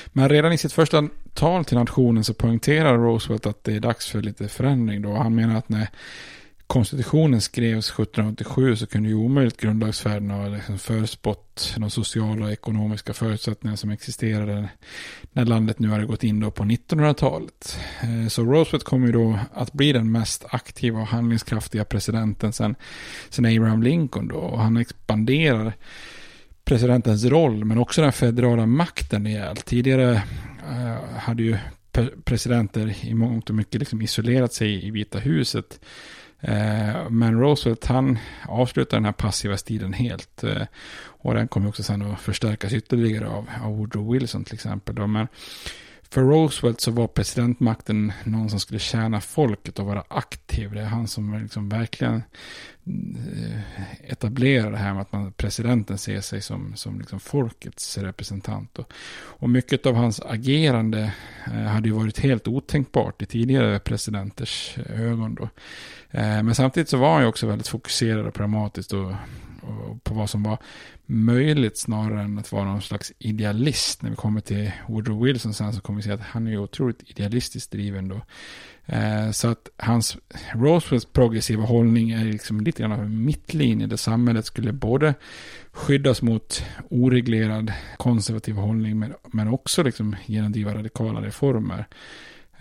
Men 0.07 0.29
redan 0.29 0.53
i 0.53 0.57
sitt 0.57 0.73
första 0.73 1.09
tal 1.33 1.65
till 1.65 1.77
nationen 1.77 2.23
så 2.23 2.33
poängterar 2.33 2.97
Roosevelt 2.97 3.45
att 3.45 3.63
det 3.63 3.75
är 3.75 3.79
dags 3.79 4.07
för 4.07 4.21
lite 4.21 4.47
förändring 4.47 5.01
då. 5.01 5.13
Han 5.13 5.35
menar 5.35 5.57
att 5.57 5.69
när 5.69 5.87
konstitutionen 6.69 7.41
skrevs 7.41 7.89
1787 7.89 8.75
så 8.75 8.87
kunde 8.87 9.09
ju 9.09 9.15
omöjligt 9.15 9.61
grundlagsfäderna 9.61 10.33
ha 10.33 10.47
liksom 10.47 10.77
förspått 10.79 11.73
de 11.77 11.89
sociala 11.89 12.45
och 12.45 12.51
ekonomiska 12.51 13.13
förutsättningar 13.13 13.75
som 13.75 13.89
existerade 13.89 14.69
när 15.31 15.45
landet 15.45 15.79
nu 15.79 15.89
hade 15.89 16.05
gått 16.05 16.23
in 16.23 16.39
då 16.39 16.51
på 16.51 16.63
1900-talet. 16.63 17.79
Eh, 18.01 18.27
så 18.27 18.43
Roosevelt 18.43 18.83
kommer 18.83 19.07
ju 19.07 19.13
då 19.13 19.39
att 19.53 19.73
bli 19.73 19.93
den 19.93 20.11
mest 20.11 20.45
aktiva 20.49 20.99
och 20.99 21.07
handlingskraftiga 21.07 21.85
presidenten 21.85 22.53
sedan, 22.53 22.75
sen 23.29 23.45
Abraham 23.45 23.83
Lincoln 23.83 24.27
då. 24.27 24.37
Och 24.37 24.59
han 24.59 24.77
expanderar 24.77 25.73
presidentens 26.69 27.25
roll 27.25 27.65
men 27.65 27.77
också 27.77 28.01
den 28.01 28.11
federala 28.11 28.65
makten 28.65 29.25
rejält. 29.25 29.65
Tidigare 29.65 30.11
eh, 30.69 31.17
hade 31.17 31.43
ju 31.43 31.57
presidenter 32.23 32.95
i 33.05 33.13
mångt 33.13 33.49
och 33.49 33.55
mycket 33.55 33.79
liksom 33.79 34.01
isolerat 34.01 34.53
sig 34.53 34.87
i 34.87 34.91
Vita 34.91 35.19
huset. 35.19 35.79
Eh, 36.39 37.09
men 37.09 37.39
Roosevelt 37.39 37.85
han 37.85 38.17
avslutar 38.47 38.97
den 38.97 39.05
här 39.05 39.11
passiva 39.11 39.57
stilen 39.57 39.93
helt. 39.93 40.43
Eh, 40.43 40.61
och 41.01 41.33
den 41.33 41.47
kommer 41.47 41.69
också 41.69 41.83
sen 41.83 42.01
att 42.01 42.21
förstärkas 42.21 42.73
ytterligare 42.73 43.27
av, 43.27 43.49
av 43.63 43.77
Woodrow 43.77 44.13
Wilson 44.13 44.43
till 44.43 44.53
exempel. 44.53 44.95
Då. 44.95 45.07
Men 45.07 45.27
för 46.11 46.21
Roosevelt 46.21 46.81
så 46.81 46.91
var 46.91 47.07
presidentmakten 47.07 48.13
någon 48.23 48.49
som 48.49 48.59
skulle 48.59 48.79
tjäna 48.79 49.21
folket 49.21 49.79
och 49.79 49.85
vara 49.85 50.03
aktiv. 50.07 50.71
Det 50.73 50.81
är 50.81 50.85
han 50.85 51.07
som 51.07 51.39
liksom 51.41 51.69
verkligen 51.69 52.15
eh, 52.15 54.11
etablerar 54.11 54.71
det 54.71 54.77
här 54.77 54.93
med 54.93 55.01
att 55.01 55.11
man, 55.11 55.31
presidenten 55.31 55.97
ser 55.97 56.21
sig 56.21 56.41
som, 56.41 56.75
som 56.75 56.99
liksom 56.99 57.19
folkets 57.19 57.97
representant. 57.97 58.79
Och, 58.79 58.93
och 59.13 59.49
mycket 59.49 59.85
av 59.85 59.95
hans 59.95 60.21
agerande 60.21 61.13
eh, 61.45 61.53
hade 61.53 61.89
ju 61.89 61.95
varit 61.95 62.19
helt 62.19 62.47
otänkbart 62.47 63.21
i 63.21 63.25
tidigare 63.25 63.79
presidenters 63.79 64.77
eh, 64.77 65.01
ögon. 65.01 65.35
Då. 65.35 65.49
Men 66.11 66.55
samtidigt 66.55 66.89
så 66.89 66.97
var 66.97 67.13
han 67.13 67.21
ju 67.21 67.27
också 67.27 67.47
väldigt 67.47 67.67
fokuserad 67.67 68.27
och 68.27 68.33
pragmatisk 68.33 68.93
och 68.93 69.13
på 70.03 70.13
vad 70.13 70.29
som 70.29 70.43
var 70.43 70.57
möjligt 71.05 71.77
snarare 71.77 72.21
än 72.21 72.39
att 72.39 72.51
vara 72.51 72.65
någon 72.65 72.81
slags 72.81 73.13
idealist. 73.19 74.01
När 74.01 74.09
vi 74.09 74.15
kommer 74.15 74.41
till 74.41 74.71
Woodrow 74.87 75.23
Wilson 75.23 75.53
sen 75.53 75.73
så 75.73 75.81
kommer 75.81 75.97
vi 75.97 76.03
se 76.03 76.11
att 76.11 76.21
han 76.21 76.47
är 76.47 76.57
otroligt 76.57 77.03
idealistiskt 77.09 77.71
driven 77.71 78.07
då. 78.07 78.21
Eh, 78.85 79.31
så 79.31 79.47
att 79.47 79.69
hans 79.77 80.17
Roosevelts 80.53 81.05
progressiva 81.05 81.63
hållning 81.63 82.11
är 82.11 82.25
liksom 82.25 82.61
lite 82.61 82.81
grann 82.81 82.91
av 82.91 82.99
en 82.99 83.25
mittlinje 83.25 83.87
där 83.87 83.97
samhället 83.97 84.45
skulle 84.45 84.73
både 84.73 85.13
skyddas 85.71 86.21
mot 86.21 86.63
oreglerad 86.89 87.73
konservativ 87.97 88.55
hållning 88.55 88.99
men, 88.99 89.13
men 89.33 89.47
också 89.47 89.83
liksom 89.83 90.15
genomdriva 90.25 90.73
radikala 90.73 91.21
reformer. 91.21 91.85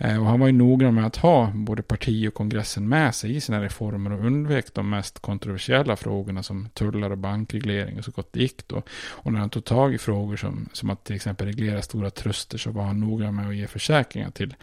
Eh, 0.01 0.19
och 0.19 0.25
han 0.25 0.39
var 0.39 0.47
ju 0.47 0.53
noggrann 0.53 0.95
med 0.95 1.05
att 1.05 1.15
ha 1.15 1.51
både 1.55 1.81
parti 1.81 2.27
och 2.27 2.33
kongressen 2.33 2.89
med 2.89 3.15
sig 3.15 3.35
i 3.35 3.41
sina 3.41 3.61
reformer 3.61 4.11
och 4.11 4.25
undvek 4.25 4.73
de 4.73 4.89
mest 4.89 5.19
kontroversiella 5.19 5.95
frågorna 5.95 6.43
som 6.43 6.69
tullar 6.73 7.09
och 7.09 7.17
bankreglering 7.17 7.97
och 7.97 8.05
så 8.05 8.11
gott 8.11 8.33
det 8.33 8.39
gick 8.39 8.67
då. 8.67 8.83
Och 9.09 9.33
när 9.33 9.39
han 9.39 9.49
tog 9.49 9.65
tag 9.65 9.93
i 9.93 9.97
frågor 9.97 10.35
som, 10.35 10.69
som 10.73 10.89
att 10.89 11.03
till 11.03 11.15
exempel 11.15 11.47
reglera 11.47 11.81
stora 11.81 12.09
truster 12.09 12.57
så 12.57 12.71
var 12.71 12.83
han 12.83 12.99
noggrann 12.99 13.35
med 13.35 13.47
att 13.47 13.55
ge 13.55 13.67
försäkringar 13.67 14.31
till 14.31 14.55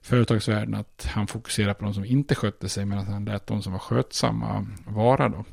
företagsvärlden 0.00 0.74
att 0.74 1.08
han 1.10 1.26
fokuserade 1.26 1.74
på 1.74 1.84
de 1.84 1.94
som 1.94 2.04
inte 2.04 2.34
skötte 2.34 2.68
sig 2.68 2.84
medan 2.84 3.06
han 3.06 3.24
lät 3.24 3.46
de 3.46 3.62
som 3.62 3.72
var 3.72 3.80
skötsamma 3.80 4.66
vara 4.86 5.28
då. 5.28 5.44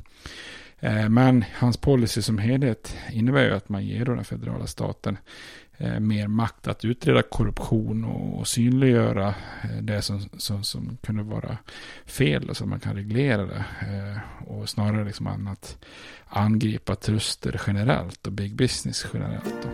Eh, 0.80 1.08
men 1.08 1.44
hans 1.54 1.76
policy 1.76 2.22
som 2.22 2.38
helhet 2.38 2.96
innebär 3.12 3.44
ju 3.44 3.54
att 3.54 3.68
man 3.68 3.86
ger 3.86 4.04
då 4.04 4.14
den 4.14 4.24
federala 4.24 4.66
staten 4.66 5.16
Eh, 5.80 6.00
mer 6.00 6.28
makt 6.28 6.68
att 6.68 6.84
utreda 6.84 7.22
korruption 7.22 8.04
och, 8.04 8.48
synliggöra 8.48 9.28
eh, 9.62 9.82
det 9.82 10.02
som, 10.02 10.28
som, 10.36 10.64
som 10.64 10.98
kunde 11.02 11.22
vara 11.22 11.58
fel 12.06 12.50
och 12.50 12.56
så 12.56 12.66
man 12.66 12.80
kan 12.80 12.94
reglera 12.94 13.46
det. 13.46 13.64
Eh, 13.80 14.48
och 14.48 14.68
snarare 14.68 15.04
liksom 15.04 15.46
att 15.48 15.78
angripa 16.26 16.96
truster 16.96 17.60
generellt 17.66 18.26
och 18.26 18.32
big 18.32 18.56
business 18.56 19.06
generellt. 19.12 19.62
Då. 19.62 19.68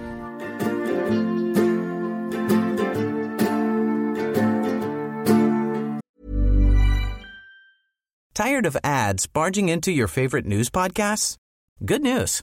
Tired 8.35 8.67
of 8.67 8.77
ads 8.83 9.33
barging 9.33 9.69
into 9.69 9.91
your 9.91 10.09
favorite 10.09 10.49
news 10.49 10.71
podcasts? 10.71 11.37
Good 11.81 12.03
news. 12.03 12.43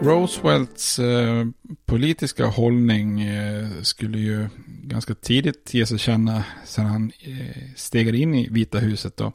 Roosevelts 0.00 0.98
eh, 0.98 1.46
politiska 1.86 2.46
hållning 2.46 3.20
eh, 3.20 3.68
skulle 3.82 4.18
ju 4.18 4.48
ganska 4.66 5.14
tidigt 5.14 5.74
ge 5.74 5.86
sig 5.86 5.98
känna 5.98 6.44
sedan 6.64 6.86
han 6.86 7.12
eh, 7.20 7.74
stegade 7.76 8.18
in 8.18 8.34
i 8.34 8.48
Vita 8.50 8.78
huset. 8.78 9.16
Då. 9.16 9.32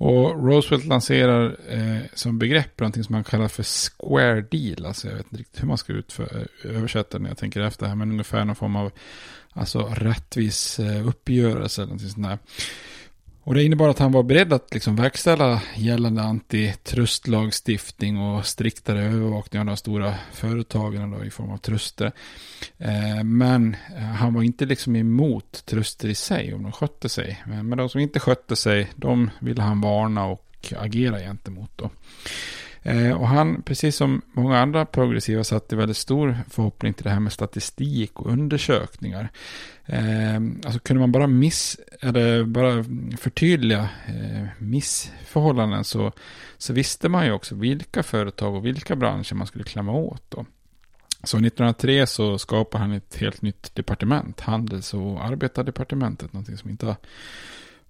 Och 0.00 0.44
Roosevelt 0.44 0.84
lanserar 0.84 1.56
eh, 1.68 2.02
som 2.14 2.38
begrepp 2.38 2.80
någonting 2.80 3.04
som 3.04 3.12
man 3.12 3.24
kallar 3.24 3.48
för 3.48 3.62
square 3.62 4.40
deal. 4.40 4.86
Alltså 4.86 5.08
jag 5.08 5.16
vet 5.16 5.26
inte 5.26 5.36
riktigt 5.36 5.62
hur 5.62 5.68
man 5.68 5.78
ska 5.78 5.92
utför, 5.92 6.48
eh, 6.64 6.76
översätta 6.76 7.18
det 7.18 7.22
när 7.22 7.30
jag 7.30 7.38
tänker 7.38 7.60
efter 7.60 7.86
här. 7.86 7.94
Men 7.94 8.10
ungefär 8.10 8.44
någon 8.44 8.56
form 8.56 8.76
av 8.76 8.92
alltså, 9.52 9.94
rättvis 9.96 10.78
eh, 10.78 11.08
uppgörelse. 11.08 11.82
Eller 11.82 11.88
någonting 11.88 12.10
sånt 12.10 12.26
där. 12.26 12.38
Och 13.48 13.54
det 13.54 13.64
innebar 13.64 13.88
att 13.88 13.98
han 13.98 14.12
var 14.12 14.22
beredd 14.22 14.52
att 14.52 14.74
liksom 14.74 14.96
verkställa 14.96 15.62
gällande 15.76 16.22
antitrustlagstiftning 16.22 18.18
och 18.18 18.46
striktare 18.46 19.04
övervakning 19.04 19.60
av 19.60 19.66
de 19.66 19.76
stora 19.76 20.14
företagen 20.32 21.10
då, 21.10 21.24
i 21.24 21.30
form 21.30 21.50
av 21.50 21.56
truster. 21.56 22.12
Eh, 22.78 23.24
men 23.24 23.76
eh, 23.96 24.02
han 24.02 24.34
var 24.34 24.42
inte 24.42 24.66
liksom 24.66 24.96
emot 24.96 25.62
truster 25.66 26.08
i 26.08 26.14
sig 26.14 26.54
om 26.54 26.62
de 26.62 26.72
skötte 26.72 27.08
sig. 27.08 27.42
Men, 27.46 27.68
men 27.68 27.78
de 27.78 27.88
som 27.88 28.00
inte 28.00 28.20
skötte 28.20 28.56
sig, 28.56 28.90
de 28.96 29.30
ville 29.40 29.62
han 29.62 29.80
varna 29.80 30.26
och 30.26 30.72
agera 30.76 31.18
gentemot. 31.18 31.70
Då. 31.76 31.90
Eh, 32.82 33.12
och 33.12 33.28
han, 33.28 33.62
precis 33.62 33.96
som 33.96 34.22
många 34.32 34.58
andra 34.58 34.86
progressiva, 34.86 35.44
satte 35.44 35.76
väldigt 35.76 35.96
stor 35.96 36.38
förhoppning 36.50 36.94
till 36.94 37.04
det 37.04 37.10
här 37.10 37.20
med 37.20 37.32
statistik 37.32 38.20
och 38.20 38.32
undersökningar. 38.32 39.28
Eh, 39.86 40.36
alltså 40.64 40.78
kunde 40.78 41.00
man 41.00 41.12
bara, 41.12 41.26
miss, 41.26 41.80
eller 42.00 42.44
bara 42.44 42.84
förtydliga 43.18 43.88
eh, 44.06 44.46
missförhållanden 44.58 45.84
så, 45.84 46.12
så 46.58 46.72
visste 46.72 47.08
man 47.08 47.26
ju 47.26 47.32
också 47.32 47.54
vilka 47.54 48.02
företag 48.02 48.54
och 48.54 48.66
vilka 48.66 48.96
branscher 48.96 49.34
man 49.34 49.46
skulle 49.46 49.64
klämma 49.64 49.92
åt. 49.92 50.22
Då. 50.28 50.46
Så 51.22 51.36
1903 51.36 52.06
så 52.06 52.38
skapade 52.38 52.84
han 52.84 52.92
ett 52.92 53.16
helt 53.16 53.42
nytt 53.42 53.74
departement, 53.74 54.40
handels 54.40 54.94
och 54.94 55.24
arbetardepartementet, 55.24 56.32
någonting 56.32 56.56
som 56.56 56.70
inte 56.70 56.86
har 56.86 56.96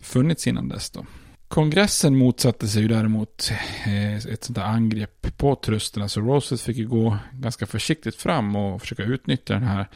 funnits 0.00 0.46
innan 0.46 0.68
dess. 0.68 0.90
Då. 0.90 1.06
Kongressen 1.48 2.16
motsatte 2.16 2.68
sig 2.68 2.82
ju 2.82 2.88
däremot 2.88 3.50
eh, 3.86 4.16
ett 4.16 4.44
sånt 4.44 4.56
där 4.56 4.64
angrepp 4.64 5.36
på 5.36 5.54
trusterna. 5.54 6.08
Så 6.08 6.20
Roosevelt 6.20 6.62
fick 6.62 6.76
ju 6.76 6.88
gå 6.88 7.18
ganska 7.32 7.66
försiktigt 7.66 8.16
fram 8.16 8.56
och 8.56 8.80
försöka 8.80 9.02
utnyttja 9.02 9.54
den 9.54 9.62
här 9.62 9.88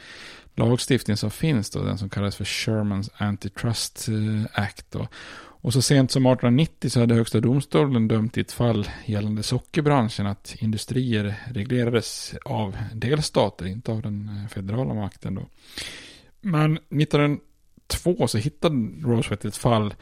lagstiftningen 0.55 1.17
som 1.17 1.31
finns 1.31 1.69
då. 1.69 1.83
Den 1.83 1.97
som 1.97 2.09
kallas 2.09 2.35
för 2.35 2.45
Shermans 2.45 3.09
Antitrust 3.17 4.07
eh, 4.09 4.61
Act 4.63 4.91
då. 4.91 5.07
Och 5.35 5.73
så 5.73 5.81
sent 5.81 6.11
som 6.11 6.25
1890 6.25 6.89
så 6.89 6.99
hade 6.99 7.15
högsta 7.15 7.39
domstolen 7.39 8.07
dömt 8.07 8.37
i 8.37 8.41
ett 8.41 8.51
fall 8.51 8.89
gällande 9.05 9.43
sockerbranschen 9.43 10.27
att 10.27 10.55
industrier 10.59 11.35
reglerades 11.51 12.35
av 12.45 12.77
delstater, 12.93 13.65
inte 13.65 13.91
av 13.91 14.01
den 14.01 14.29
eh, 14.43 14.49
federala 14.49 14.93
makten 14.93 15.35
då. 15.35 15.45
Men 16.41 16.77
1902 16.77 18.27
så 18.27 18.37
hittade 18.37 18.75
Roosevelt 19.03 19.45
ett 19.45 19.57
fall 19.57 19.93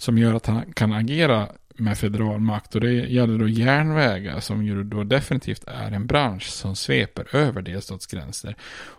som 0.00 0.18
gör 0.18 0.34
att 0.34 0.46
han 0.46 0.72
kan 0.72 0.92
agera 0.92 1.48
med 1.76 1.98
federal 1.98 2.40
makt. 2.40 2.74
Och 2.74 2.80
det 2.80 2.92
gäller 2.92 3.38
då 3.38 3.48
järnvägar 3.48 4.40
som 4.40 4.64
ju 4.64 4.84
då 4.84 5.04
definitivt 5.04 5.64
är 5.66 5.92
en 5.92 6.06
bransch 6.06 6.46
som 6.46 6.76
sveper 6.76 7.36
över 7.36 7.62
delstatsgränser. 7.62 8.56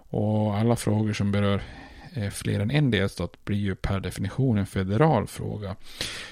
Och 0.10 0.58
alla 0.58 0.76
frågor 0.76 1.14
som 1.14 1.32
berör 1.32 1.62
eh, 2.14 2.30
fler 2.30 2.60
än 2.60 2.72
en 2.72 2.92
delstat 2.92 3.46
blir 3.46 3.58
ju 3.58 3.76
per 3.76 4.00
definition 4.00 4.58
en 4.58 4.66
federal 4.66 5.28
fråga. 5.28 5.76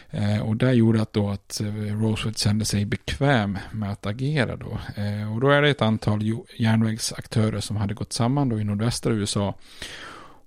Eh, 0.10 0.40
och 0.40 0.56
det 0.56 0.74
gjorde 0.74 1.02
att 1.02 1.14
då 1.14 1.30
att 1.30 1.62
eh, 1.62 1.74
Roosevelt 2.02 2.38
kände 2.38 2.66
sig 2.66 2.86
bekväm 2.86 3.58
med 3.72 3.92
att 3.92 4.06
agera 4.06 4.56
då. 4.56 4.80
Eh, 4.96 5.34
och 5.34 5.42
då 5.42 5.50
är 5.50 5.62
det 5.62 5.70
ett 5.70 5.82
antal 5.82 6.22
järnvägsaktörer 6.58 7.60
som 7.60 7.76
hade 7.78 7.94
gått 7.94 8.14
samman 8.14 8.50
då 8.50 8.60
i 8.60 8.64
nordvästra 8.64 9.14
USA 9.14 9.56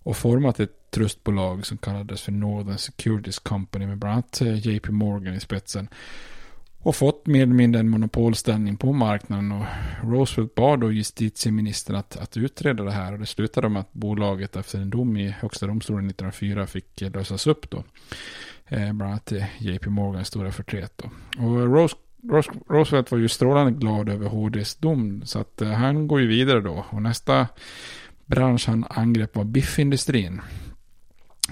och 0.03 0.17
format 0.17 0.61
ett 0.61 0.91
trustbolag 0.91 1.67
som 1.67 1.79
kallades 1.79 2.23
för 2.23 2.33
Northern 2.33 2.79
Securities 2.79 3.39
Company 3.39 3.87
med 3.87 3.99
bland 3.99 4.13
annat 4.13 4.41
eh, 4.41 4.67
JP 4.67 4.93
Morgan 4.93 5.35
i 5.35 5.41
spetsen. 5.41 5.89
Och 6.79 6.97
fått 6.97 7.27
mer 7.27 7.43
eller 7.43 7.55
mindre 7.55 7.81
en 7.81 7.89
monopolställning 7.89 8.77
på 8.77 8.93
marknaden 8.93 9.53
och 9.53 9.65
Roosevelt 10.03 10.55
bad 10.55 10.81
då 10.81 10.93
justitieministern 10.93 11.97
att, 11.97 12.17
att 12.17 12.37
utreda 12.37 12.85
det 12.85 12.93
här 12.93 13.13
och 13.13 13.19
det 13.19 13.27
slutade 13.27 13.69
med 13.69 13.81
att 13.81 13.93
bolaget 13.93 14.57
efter 14.57 14.79
en 14.79 14.91
dom 14.91 15.17
i 15.17 15.29
högsta 15.29 15.67
domstolen 15.67 16.07
1904 16.07 16.67
fick 16.67 17.03
eh, 17.03 17.11
lösas 17.11 17.47
upp 17.47 17.71
då. 17.71 17.85
Eh, 18.67 18.93
bland 18.93 19.03
annat 19.03 19.33
eh, 19.33 19.45
JP 19.59 19.91
Morgans 19.91 20.29
stora 20.29 20.53
förtret 20.53 20.93
då. 20.97 21.11
Och 21.45 21.75
Rose 21.75 21.97
Roosevelt 22.69 23.11
var 23.11 23.19
ju 23.19 23.29
strålande 23.29 23.73
glad 23.73 24.09
över 24.09 24.29
HDs 24.29 24.75
dom 24.75 25.23
så 25.25 25.39
att 25.39 25.63
eh, 25.63 25.69
han 25.69 26.09
går 26.09 26.21
ju 26.21 26.27
vidare 26.27 26.61
då 26.61 26.85
och 26.91 27.03
nästa 27.03 27.47
bransch 28.27 28.69
han 28.69 28.85
angrep 28.91 29.37
var 29.37 29.45
biffindustrin. 29.45 30.41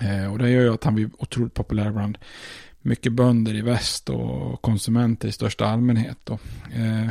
Eh, 0.02 0.32
och 0.32 0.38
det 0.38 0.50
gör 0.50 0.62
ju 0.62 0.74
att 0.74 0.84
han 0.84 0.94
blir 0.94 1.10
otroligt 1.18 1.54
populär 1.54 1.90
bland 1.90 2.18
mycket 2.82 3.12
bönder 3.12 3.54
i 3.54 3.62
väst 3.62 4.08
och 4.08 4.62
konsumenter 4.62 5.28
i 5.28 5.32
största 5.32 5.66
allmänhet. 5.66 6.18
Då. 6.24 6.38
Eh, 6.74 7.10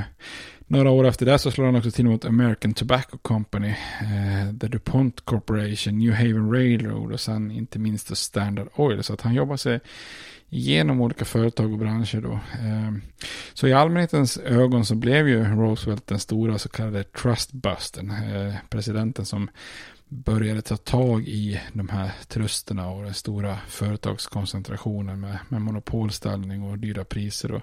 några 0.70 0.92
år 0.92 1.08
efter 1.08 1.26
det 1.26 1.40
så 1.40 1.52
slår 1.52 1.66
han 1.66 1.76
också 1.76 1.92
till 1.92 2.06
mot 2.06 2.26
American 2.26 2.74
Tobacco 2.74 3.18
Company, 3.18 3.76
eh, 4.02 4.58
The 4.60 4.68
DuPont 4.68 5.22
Corporation, 5.22 6.00
New 6.00 6.14
Haven 6.14 6.52
Railroad 6.52 7.12
och 7.12 7.20
sen 7.20 7.52
inte 7.52 7.80
minst 7.80 8.18
Standard 8.18 8.68
Oil. 8.76 9.04
Så 9.04 9.14
att 9.14 9.22
han 9.22 9.34
jobbar 9.34 9.58
sig 9.58 9.80
igenom 10.50 11.02
olika 11.02 11.26
företag 11.26 11.72
och 11.72 11.80
branscher 11.80 12.22
då. 12.22 12.32
Eh, 12.34 12.94
så 13.54 13.68
i 13.68 13.74
allmänhetens 13.74 14.38
ögon 14.38 14.86
så 14.86 14.96
blev 14.96 15.30
ju 15.30 15.44
Roosevelt 15.44 16.08
den 16.08 16.20
stora 16.20 16.58
så 16.58 16.70
kallade 16.70 17.04
trustbusten, 17.04 18.12
eh, 18.12 18.56
presidenten 18.70 19.26
som 19.26 19.50
började 20.10 20.62
ta 20.62 20.78
tag 20.78 21.28
i 21.28 21.62
de 21.74 21.89
här 21.89 22.12
trusterna 22.28 22.89
och 22.89 23.04
den 23.04 23.13
stora 23.13 23.58
företagskoncentrationen 23.67 25.19
med, 25.19 25.38
med 25.50 25.62
monopolställning 25.62 26.63
och 26.63 26.80
dyra 26.80 27.04
priser. 27.04 27.52
Och, 27.52 27.62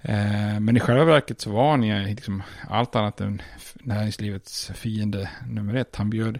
eh, 0.00 0.60
men 0.60 0.76
i 0.76 0.80
själva 0.80 1.04
verket 1.04 1.40
så 1.40 1.50
var 1.50 1.70
han 1.70 2.04
liksom 2.04 2.42
allt 2.68 2.96
annat 2.96 3.20
än 3.20 3.42
näringslivets 3.80 4.70
fiende 4.74 5.30
nummer 5.48 5.74
ett. 5.74 5.96
Han 5.96 6.10
bjöd 6.10 6.38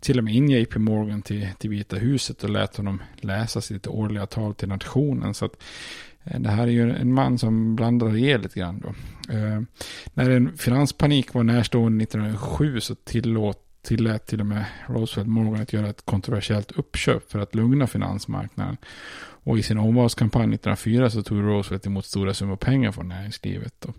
till 0.00 0.18
och 0.18 0.24
med 0.24 0.34
in 0.34 0.50
JP 0.50 0.78
Morgan 0.78 1.22
till, 1.22 1.48
till 1.58 1.70
Vita 1.70 1.96
huset 1.96 2.44
och 2.44 2.50
lät 2.50 2.76
honom 2.76 3.02
läsa 3.16 3.60
sitt 3.60 3.86
årliga 3.86 4.26
tal 4.26 4.54
till 4.54 4.68
nationen. 4.68 5.34
Så 5.34 5.44
att 5.44 5.62
eh, 6.24 6.40
det 6.40 6.50
här 6.50 6.62
är 6.62 6.72
ju 6.72 6.96
en 6.96 7.12
man 7.12 7.38
som 7.38 7.76
blandar 7.76 8.16
i 8.16 8.38
lite 8.38 8.60
grann 8.60 8.80
då. 8.80 8.88
Eh, 9.34 9.60
när 10.14 10.30
en 10.30 10.56
finanspanik 10.56 11.34
var 11.34 11.42
närstående 11.42 12.02
1907 12.04 12.80
så 12.80 12.94
tillåt 12.94 13.68
tillät 13.82 14.26
till 14.26 14.40
och 14.40 14.46
med 14.46 14.64
Roosevelt 14.86 15.28
Morgan 15.28 15.62
att 15.62 15.72
göra 15.72 15.88
ett 15.88 16.04
kontroversiellt 16.04 16.72
uppköp 16.72 17.30
för 17.30 17.38
att 17.38 17.54
lugna 17.54 17.86
finansmarknaden. 17.86 18.76
Och 19.44 19.58
i 19.58 19.62
sin 19.62 19.78
omvalskampanj 19.78 20.54
1904 20.54 21.10
så 21.10 21.22
tog 21.22 21.42
Roosevelt 21.42 21.86
emot 21.86 22.06
stora 22.06 22.34
summor 22.34 22.56
pengar 22.56 22.92
från 22.92 23.08
näringslivet. 23.08 23.74
Då. 23.78 23.92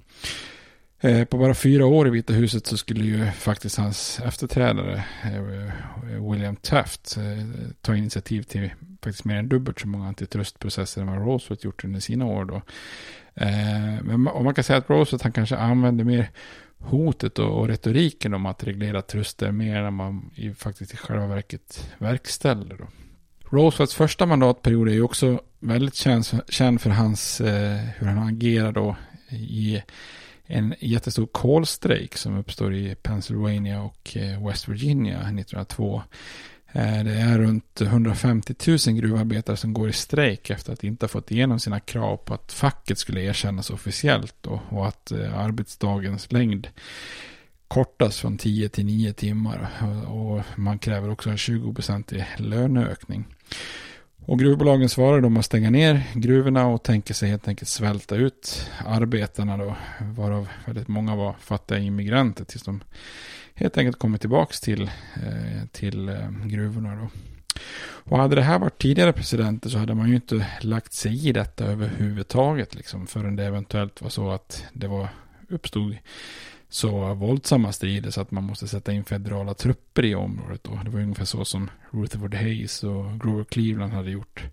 Eh, 1.04 1.26
på 1.26 1.38
bara 1.38 1.54
fyra 1.54 1.86
år 1.86 2.08
i 2.08 2.10
Vita 2.10 2.34
huset 2.34 2.65
så 2.65 2.78
skulle 2.78 3.04
ju 3.04 3.32
faktiskt 3.32 3.78
hans 3.78 4.19
efterträdare 4.19 5.04
eh, 5.24 5.36
eh, 5.36 6.32
William 6.32 6.56
Taft 6.56 7.17
ta 7.82 7.96
initiativ 7.96 8.43
till 8.43 8.69
faktiskt 9.02 9.26
mer 9.26 9.36
än 9.36 9.50
dubbelt 9.50 9.80
så 9.80 9.88
många 9.88 10.08
antitrustprocesser 10.08 11.02
än 11.02 11.08
vad 11.08 11.17
Roosevelt 11.17 11.63
gjort 11.63 11.84
under 11.84 12.00
sina 12.00 12.26
år 12.26 12.46
då. 12.46 12.62
Men 14.04 14.22
man 14.22 14.54
kan 14.54 14.63
säga 14.63 14.80
att 14.80 14.89
Roosevelt 14.89 15.24
han 15.24 15.32
kanske 15.32 15.58
använde 15.58 16.04
mer 16.04 16.30
hotet 16.84 17.39
och, 17.39 17.60
och 17.60 17.67
retoriken 17.67 18.34
om 18.34 18.46
att 18.46 18.63
reglera 18.63 19.02
truster 19.02 19.52
mer 19.52 19.84
än 19.84 19.93
man 19.93 20.32
i, 20.36 20.54
faktiskt 20.54 20.93
i 20.93 20.98
själva 20.98 21.28
verket 21.28 21.91
verkställer. 21.98 22.78
Då. 22.78 22.88
Roosevelts 23.50 23.96
första 23.96 24.26
mandatperiod 24.26 24.88
är 24.88 24.93
ju 24.93 25.02
också 25.02 25.41
väldigt 25.60 25.96
känd, 25.96 26.26
känd 26.50 26.82
för 26.82 26.89
hans, 26.89 27.41
eh, 27.41 27.80
hur 27.98 28.08
han 28.08 28.28
agerar 28.28 28.72
då 28.72 28.96
i 29.30 29.82
en 30.46 30.76
jättestor 30.80 31.26
kolstrejk 31.26 32.17
som 32.17 32.38
uppstår 32.38 32.74
i 32.74 32.96
Pennsylvania 32.96 33.82
och 33.82 34.17
eh, 34.17 34.48
West 34.48 34.67
Virginia 34.67 35.17
1902. 35.17 36.02
Eh, 36.76 37.04
det 37.04 37.14
är 37.14 37.40
runt 37.40 37.82
150 37.82 38.56
000 38.88 38.96
gruvarbetare 38.96 39.58
som 39.58 39.74
går 39.74 39.90
i 39.90 39.94
strejk 39.94 40.50
efter 40.50 40.74
att 40.74 40.84
inte 40.84 41.04
ha 41.04 41.08
fått 41.08 41.32
igenom 41.32 41.60
sina 41.60 41.80
krav 41.80 42.18
på 42.18 42.34
att 42.34 42.52
facket 42.52 42.98
skulle 42.98 43.22
erkännas 43.22 43.70
officiellt 43.70 44.48
och 44.70 44.88
att 44.88 45.12
eh, 45.12 45.40
arbetsdagens 45.40 46.32
längd 46.32 46.68
kortas 47.68 48.20
från 48.20 48.38
10 48.38 48.70
till 48.70 48.86
9 48.86 49.14
timmar. 49.14 49.70
Och 50.08 50.42
man 50.56 50.80
kräver 50.80 51.10
också 51.10 51.30
en 51.30 51.36
20-procentig 51.36 52.26
löneökning. 52.38 53.26
Och 54.26 54.40
gruvbolagen 54.40 54.90
svarar 54.90 55.22
då 55.22 55.30
med 55.30 55.40
att 55.40 55.46
stänga 55.46 55.70
ner 55.70 56.04
gruvorna 56.14 56.68
och 56.68 56.84
tänker 56.84 57.14
sig 57.14 57.30
helt 57.30 57.48
enkelt 57.48 57.70
svälta 57.70 58.16
ut 58.16 58.72
arbetarna 58.86 59.58
då. 59.58 59.76
Varav 60.02 60.50
väldigt 60.66 60.88
många 60.88 61.16
var 61.16 61.36
fattiga 61.40 61.80
immigranter 61.80 62.46
tills 62.46 62.64
de 62.64 62.84
helt 63.54 63.78
enkelt 63.78 64.00
kommer 64.00 64.18
tillbaka 64.18 64.54
till, 64.62 64.84
eh, 65.16 65.68
till 65.72 66.10
eh, 66.10 66.30
gruvorna. 66.46 66.96
Då. 66.96 67.10
Och 67.84 68.18
hade 68.18 68.36
det 68.36 68.42
här 68.42 68.60
varit 68.60 68.82
tidigare 68.82 69.14
presidenter 69.14 69.70
så 69.70 69.78
hade 69.78 69.96
man 69.96 70.10
ju 70.10 70.16
inte 70.16 70.48
lagt 70.62 70.94
sig 70.94 71.28
i 71.28 71.32
detta 71.32 71.66
överhuvudtaget. 71.66 72.76
Liksom, 72.76 73.08
förrän 73.08 73.36
det 73.36 73.46
eventuellt 73.46 74.02
var 74.02 74.10
så 74.10 74.32
att 74.32 74.64
det 74.74 74.88
var, 74.88 75.08
uppstod 75.50 75.98
så 76.74 77.14
våldsamma 77.14 77.72
strider 77.72 78.12
så 78.12 78.22
att 78.22 78.32
man 78.32 78.44
måste 78.44 78.68
sätta 78.68 78.92
in 78.92 79.04
federala 79.04 79.54
trupper 79.54 80.06
i 80.06 80.16
området. 80.16 80.64
Då. 80.64 80.80
Det 80.84 80.90
var 80.90 81.00
ungefär 81.00 81.26
så 81.26 81.46
som 81.46 81.70
Rutherford 81.92 82.36
Hayes 82.36 82.84
och 82.84 83.20
Grover 83.20 83.44
Cleveland 83.44 83.94
hade 83.94 84.12
gjort 84.12 84.44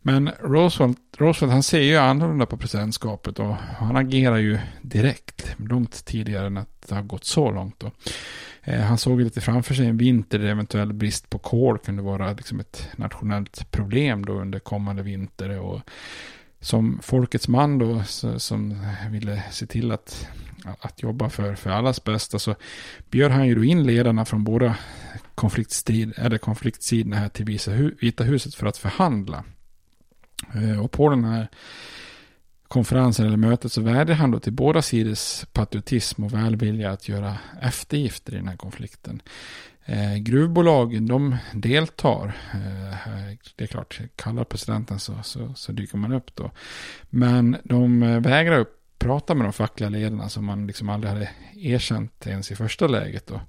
Men 0.00 0.30
Roosevelt, 0.40 0.98
Roosevelt 1.18 1.52
han 1.52 1.62
ser 1.62 1.80
ju 1.80 1.96
annorlunda 1.96 2.46
på 2.46 2.56
presidentskapet 2.56 3.38
och 3.38 3.54
han 3.56 3.96
agerar 3.96 4.36
ju 4.36 4.58
direkt. 4.82 5.54
Långt 5.56 6.04
tidigare 6.04 6.46
än 6.46 6.56
att 6.56 6.88
det 6.88 6.94
har 6.94 7.02
gått 7.02 7.24
så 7.24 7.50
långt 7.50 7.80
då. 7.80 7.90
Eh, 8.62 8.80
han 8.80 8.98
såg 8.98 9.20
lite 9.20 9.40
framför 9.40 9.74
sig 9.74 9.86
en 9.86 9.96
vinter 9.96 10.38
där 10.38 10.46
eventuell 10.46 10.92
brist 10.92 11.30
på 11.30 11.38
kol 11.38 11.78
kunde 11.78 12.02
vara 12.02 12.32
liksom 12.32 12.60
ett 12.60 12.88
nationellt 12.96 13.70
problem 13.70 14.24
då 14.24 14.32
under 14.32 14.58
kommande 14.58 15.02
vinter. 15.02 15.58
Och 15.58 15.80
som 16.60 16.98
folkets 17.02 17.48
man 17.48 17.78
då 17.78 18.02
som 18.38 18.86
ville 19.10 19.42
se 19.50 19.66
till 19.66 19.92
att, 19.92 20.28
att 20.64 21.02
jobba 21.02 21.30
för, 21.30 21.54
för 21.54 21.70
allas 21.70 22.04
bästa 22.04 22.38
så 22.38 22.54
bjöd 23.10 23.30
han 23.30 23.48
ju 23.48 23.54
då 23.54 23.64
in 23.64 23.86
ledarna 23.86 24.24
från 24.24 24.44
båda 24.44 24.76
konfliktstid, 25.34 26.12
eller 26.16 26.38
konfliktsidorna 26.38 27.16
här 27.16 27.28
till 27.28 27.44
Vita 28.00 28.24
huset 28.24 28.54
för 28.54 28.66
att 28.66 28.76
förhandla. 28.76 29.44
Eh, 30.54 30.84
och 30.84 30.90
på 30.90 31.08
den 31.08 31.24
här 31.24 31.48
konferensen 32.68 33.26
eller 33.26 33.36
mötet 33.36 33.72
så 33.72 33.80
vädjade 33.80 34.14
han 34.14 34.30
då 34.30 34.38
till 34.38 34.52
båda 34.52 34.82
sidors 34.82 35.44
patriotism 35.52 36.24
och 36.24 36.34
välvilja 36.34 36.90
att 36.90 37.08
göra 37.08 37.36
eftergifter 37.62 38.32
i 38.32 38.36
den 38.36 38.48
här 38.48 38.56
konflikten. 38.56 39.22
Eh, 39.84 40.16
gruvbolagen 40.16 41.06
de 41.06 41.36
deltar. 41.52 42.26
Eh, 42.54 43.36
det 43.56 43.64
är 43.64 43.68
klart, 43.68 44.00
kallar 44.16 44.44
presidenten 44.44 44.98
så, 44.98 45.14
så, 45.22 45.54
så, 45.54 45.72
dyker 45.72 45.98
man 45.98 46.12
upp 46.12 46.34
då. 46.34 46.50
Men 47.10 47.56
de 47.64 48.02
eh, 48.02 48.20
vägrar 48.20 48.58
upp 48.58 48.81
prata 49.02 49.34
med 49.34 49.46
de 49.46 49.52
fackliga 49.52 49.90
ledarna 49.90 50.28
som 50.28 50.44
man 50.44 50.66
liksom 50.66 50.88
aldrig 50.88 51.12
hade 51.12 51.28
erkänt 51.56 52.26
ens 52.26 52.50
i 52.50 52.56
första 52.56 52.86
läget. 52.86 53.26
Då. 53.26 53.40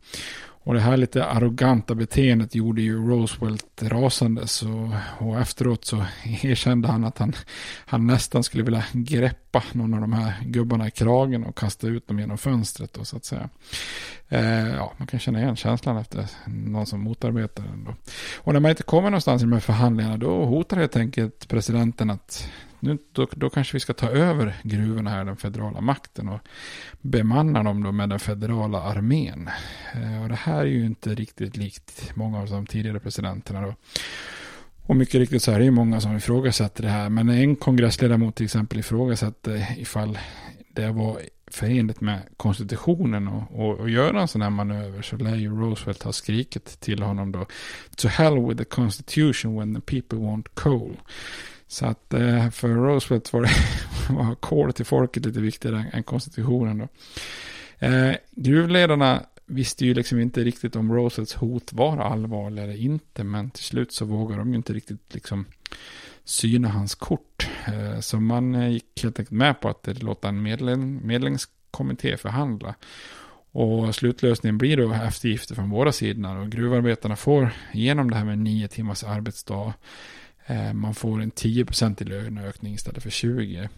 Och 0.66 0.74
det 0.74 0.80
här 0.80 0.97
lite 0.97 1.26
arroganta 1.26 1.95
beteendet 1.95 2.56
gjorde 2.56 2.82
ju 2.82 3.10
Roosevelt 3.10 3.84
rasande. 3.84 4.47
Så, 4.47 4.97
och 5.18 5.39
efteråt 5.39 5.86
så 5.86 5.97
erkände 6.41 6.88
han 6.88 7.04
att 7.04 7.18
han, 7.18 7.34
han 7.86 8.08
nästan 8.08 8.43
skulle 8.43 8.64
vilja 8.64 8.84
greppa 8.93 9.64
någon 9.72 9.93
av 9.93 10.01
de 10.01 10.14
här 10.14 10.34
gubbarna 10.45 10.88
i 10.88 10.91
kragen 10.91 11.43
och 11.43 11.58
kasta 11.58 11.88
ut 11.88 12.08
dem 12.08 12.20
genom 12.20 12.38
fönstret. 12.38 12.93
Då, 12.93 13.06
så 13.06 13.18
att 13.18 13.26
säga. 13.26 13.49
Eh, 14.30 14.68
ja, 14.68 14.93
man 14.97 15.08
kan 15.08 15.20
känna 15.20 15.41
igen 15.41 15.56
känslan 15.56 15.97
efter 15.97 16.28
någon 16.45 16.86
som 16.86 17.01
motarbetar 17.01 17.64
den. 17.64 17.84
Då. 17.84 17.95
Och 18.38 18.54
när 18.54 18.60
man 18.60 18.72
inte 18.72 18.84
kommer 18.84 19.10
någonstans 19.10 19.41
i 19.41 19.45
de 19.45 19.54
här 19.54 19.60
förhandlingarna 19.60 20.18
då 20.18 20.45
hotar 20.45 20.78
helt 20.78 20.95
enkelt 20.95 21.47
presidenten 21.47 22.10
att 22.10 22.49
nu, 22.84 22.98
då, 23.12 23.28
då 23.32 23.50
kanske 23.50 23.76
vi 23.76 23.80
ska 23.80 23.94
ta 23.94 24.10
över 24.10 24.56
gruvorna 24.64 25.10
här, 25.10 25.26
den 25.26 25.38
federala 25.38 25.82
makten 25.82 26.30
och 26.30 26.40
bemanna 27.02 27.64
dem 27.64 27.84
då 27.84 27.92
med 27.92 28.10
den 28.10 28.20
federala 28.20 28.82
armén. 28.82 29.50
Eh, 29.94 30.24
och 30.24 30.30
det 30.30 30.36
här 30.36 30.62
är 30.62 30.66
ju 30.66 30.86
inte 30.86 31.16
riktigt 31.16 31.58
likt 31.58 32.12
många 32.16 32.40
av 32.40 32.50
de 32.50 32.66
tidigare 32.66 33.00
presidenterna 33.00 33.62
då. 33.62 33.76
Och 34.82 34.96
mycket 34.96 35.16
riktigt 35.16 35.44
så 35.44 35.52
är 35.52 35.60
det 35.60 35.66
ju 35.66 35.72
många 35.72 36.02
som 36.02 36.18
ifrågasätter 36.18 36.84
det 36.84 36.90
här. 36.90 37.10
Men 37.10 37.30
en 37.30 37.56
kongressledamot 37.56 38.36
till 38.36 38.46
exempel 38.46 38.80
ifrågasatte 38.80 39.68
ifall 39.78 40.20
det 40.74 40.92
var 40.92 41.20
förenligt 41.48 42.02
med 42.02 42.22
konstitutionen 42.38 43.28
och, 43.28 43.60
och, 43.60 43.80
och 43.80 43.90
göra 43.90 44.22
en 44.22 44.28
sån 44.28 44.42
här 44.42 44.50
manöver 44.50 45.02
så 45.02 45.18
lär 45.18 45.36
ju 45.36 45.50
Roosevelt 45.50 46.04
ha 46.04 46.12
skrikit 46.12 46.80
till 46.80 47.04
honom 47.04 47.32
då 47.32 47.46
To 47.96 48.08
hell 48.08 48.48
with 48.48 48.58
the 48.58 48.66
constitution 48.66 49.60
when 49.60 49.76
the 49.76 49.82
people 49.82 50.18
want 50.18 50.56
coal. 50.56 50.98
Så 51.74 51.86
att 51.86 52.14
eh, 52.14 52.50
för 52.50 52.68
Roosevelt 52.68 53.34
var, 53.34 53.42
det, 53.42 53.50
var 54.14 54.36
kol 54.36 54.74
till 54.74 54.86
folket 54.86 55.26
lite 55.26 55.40
viktigare 55.40 55.86
än 55.94 56.04
konstitutionen 56.04 56.78
då. 56.78 56.88
Eh, 57.88 58.16
gruvledarna 58.32 59.26
visste 59.46 59.86
ju 59.86 59.94
liksom 59.94 60.20
inte 60.20 60.44
riktigt 60.44 60.76
om 60.76 60.94
Roosevelts 60.94 61.34
hot 61.34 61.74
var 61.74 61.98
allvarliga 61.98 62.64
eller 62.64 62.82
inte. 62.82 63.24
Men 63.24 63.52
till 63.52 63.64
slut 63.64 63.94
så 63.94 64.06
vågade 64.06 64.42
de 64.42 64.50
ju 64.50 64.56
inte 64.56 64.74
riktigt 64.74 65.14
liksom 65.14 65.46
syna 66.24 66.70
hans 66.70 66.96
kort. 66.96 67.48
Eh, 67.68 68.00
så 68.00 68.20
man 68.20 68.56
eh, 68.56 68.70
gick 68.70 69.04
helt 69.04 69.20
enkelt 69.20 69.38
med 69.38 69.62
på 69.62 69.70
att 69.70 70.04
låta 70.04 70.30
en 70.30 70.42
medling, 70.42 71.08
medlingskommitté 71.08 72.18
förhandla. 72.18 72.76
Och 73.52 73.96
slutlösningen 73.96 74.58
blir 74.58 74.78
då 74.78 74.94
eftergifter 74.94 75.56
från 75.56 75.70
båda 75.70 75.92
sidorna. 75.92 76.40
Och 76.40 76.50
gruvarbetarna 76.50 77.16
får 77.16 77.50
genom 77.72 78.10
det 78.10 78.16
här 78.16 78.26
med 78.26 78.40
nio 78.40 78.68
timmars 78.68 79.04
arbetsdag 79.04 79.74
Eh, 80.46 80.74
man 80.74 80.96
får 80.96 81.22
en 81.22 81.32
10% 81.32 82.02
i 82.02 82.06
löneökning 82.06 82.74
istället 82.74 83.04
för 83.04 83.10
20%. 83.10 83.70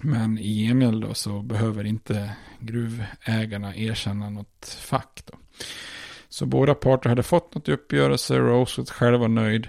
Men 0.00 0.38
i 0.38 0.66
gengäld 0.66 1.02
då 1.02 1.14
så 1.14 1.42
behöver 1.42 1.84
inte 1.84 2.32
gruvägarna 2.60 3.76
erkänna 3.76 4.30
något 4.30 4.78
fack. 4.80 5.22
Då. 5.26 5.38
Så 6.28 6.46
båda 6.46 6.74
parter 6.74 7.08
hade 7.08 7.22
fått 7.22 7.54
något 7.54 7.68
i 7.68 7.72
uppgörelse, 7.72 8.38
Roosevelt 8.38 8.90
själv 8.90 9.20
var 9.20 9.28
nöjd. 9.28 9.68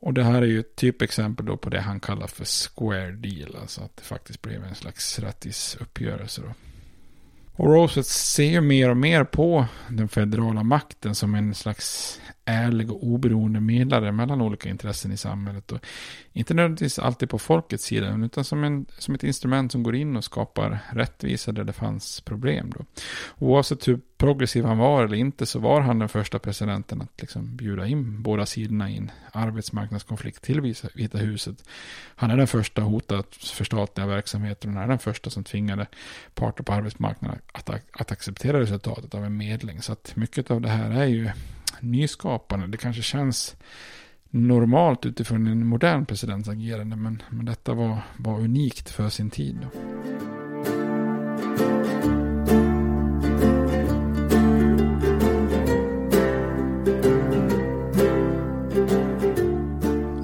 Och 0.00 0.14
det 0.14 0.24
här 0.24 0.42
är 0.42 0.46
ju 0.46 0.60
ett 0.60 0.76
typexempel 0.76 1.46
då 1.46 1.56
på 1.56 1.70
det 1.70 1.80
han 1.80 2.00
kallar 2.00 2.26
för 2.26 2.44
square 2.44 3.12
deal. 3.12 3.56
Alltså 3.60 3.80
att 3.80 3.96
det 3.96 4.02
faktiskt 4.02 4.42
blev 4.42 4.64
en 4.64 4.74
slags 4.74 5.18
rättvis 5.18 5.76
uppgörelse 5.80 6.42
då. 6.42 6.54
Och 7.56 7.74
Roosevelt 7.74 8.06
ser 8.06 8.50
ju 8.50 8.60
mer 8.60 8.90
och 8.90 8.96
mer 8.96 9.24
på 9.24 9.66
den 9.88 10.08
federala 10.08 10.62
makten 10.62 11.14
som 11.14 11.34
en 11.34 11.54
slags 11.54 12.20
ärlig 12.44 12.90
och 12.90 13.02
oberoende 13.02 13.60
medlare 13.60 14.12
mellan 14.12 14.40
olika 14.40 14.68
intressen 14.68 15.12
i 15.12 15.16
samhället. 15.16 15.72
Och 15.72 15.78
inte 16.32 16.54
nödvändigtvis 16.54 16.98
alltid 16.98 17.30
på 17.30 17.38
folkets 17.38 17.84
sida, 17.84 18.18
utan 18.24 18.44
som, 18.44 18.64
en, 18.64 18.86
som 18.98 19.14
ett 19.14 19.24
instrument 19.24 19.72
som 19.72 19.82
går 19.82 19.94
in 19.94 20.16
och 20.16 20.24
skapar 20.24 20.78
rättvisa 20.92 21.52
där 21.52 21.64
det 21.64 21.72
fanns 21.72 22.20
problem. 22.20 22.72
Då. 22.76 22.84
Oavsett 23.38 23.88
hur 23.88 24.00
progressiv 24.16 24.64
han 24.64 24.78
var 24.78 25.04
eller 25.04 25.16
inte 25.16 25.46
så 25.46 25.58
var 25.58 25.80
han 25.80 25.98
den 25.98 26.08
första 26.08 26.38
presidenten 26.38 27.02
att 27.02 27.20
liksom 27.20 27.56
bjuda 27.56 27.86
in 27.86 28.22
båda 28.22 28.46
sidorna 28.46 28.90
i 28.90 28.96
en 28.96 29.10
arbetsmarknadskonflikt 29.32 30.42
till 30.42 30.60
Vita 30.94 31.18
huset. 31.18 31.64
Han 32.16 32.30
är 32.30 32.36
den 32.36 32.46
första 32.46 32.82
hotade 32.82 33.20
att 33.20 33.34
förstatliga 33.34 34.06
verksamheten 34.06 34.70
och 34.70 34.74
han 34.74 34.84
är 34.84 34.88
den 34.88 34.98
första 34.98 35.30
som 35.30 35.44
tvingade 35.44 35.86
parter 36.34 36.64
på 36.64 36.72
arbetsmarknaden 36.72 37.40
att, 37.52 37.70
att 37.92 38.12
acceptera 38.12 38.60
resultatet 38.60 39.14
av 39.14 39.24
en 39.24 39.36
medling. 39.36 39.82
Så 39.82 39.92
att 39.92 40.16
mycket 40.16 40.50
av 40.50 40.60
det 40.60 40.68
här 40.68 40.90
är 40.90 41.06
ju 41.06 41.30
nyskapande. 41.84 42.66
Det 42.66 42.76
kanske 42.76 43.02
känns 43.02 43.56
normalt 44.30 45.06
utifrån 45.06 45.46
en 45.46 45.66
modern 45.66 46.06
presidents 46.06 46.48
agerande. 46.48 46.96
Men, 46.96 47.22
men 47.30 47.44
detta 47.44 47.74
var, 47.74 47.98
var 48.16 48.40
unikt 48.40 48.90
för 48.90 49.08
sin 49.08 49.30
tid. 49.30 49.58
Då. 49.62 49.68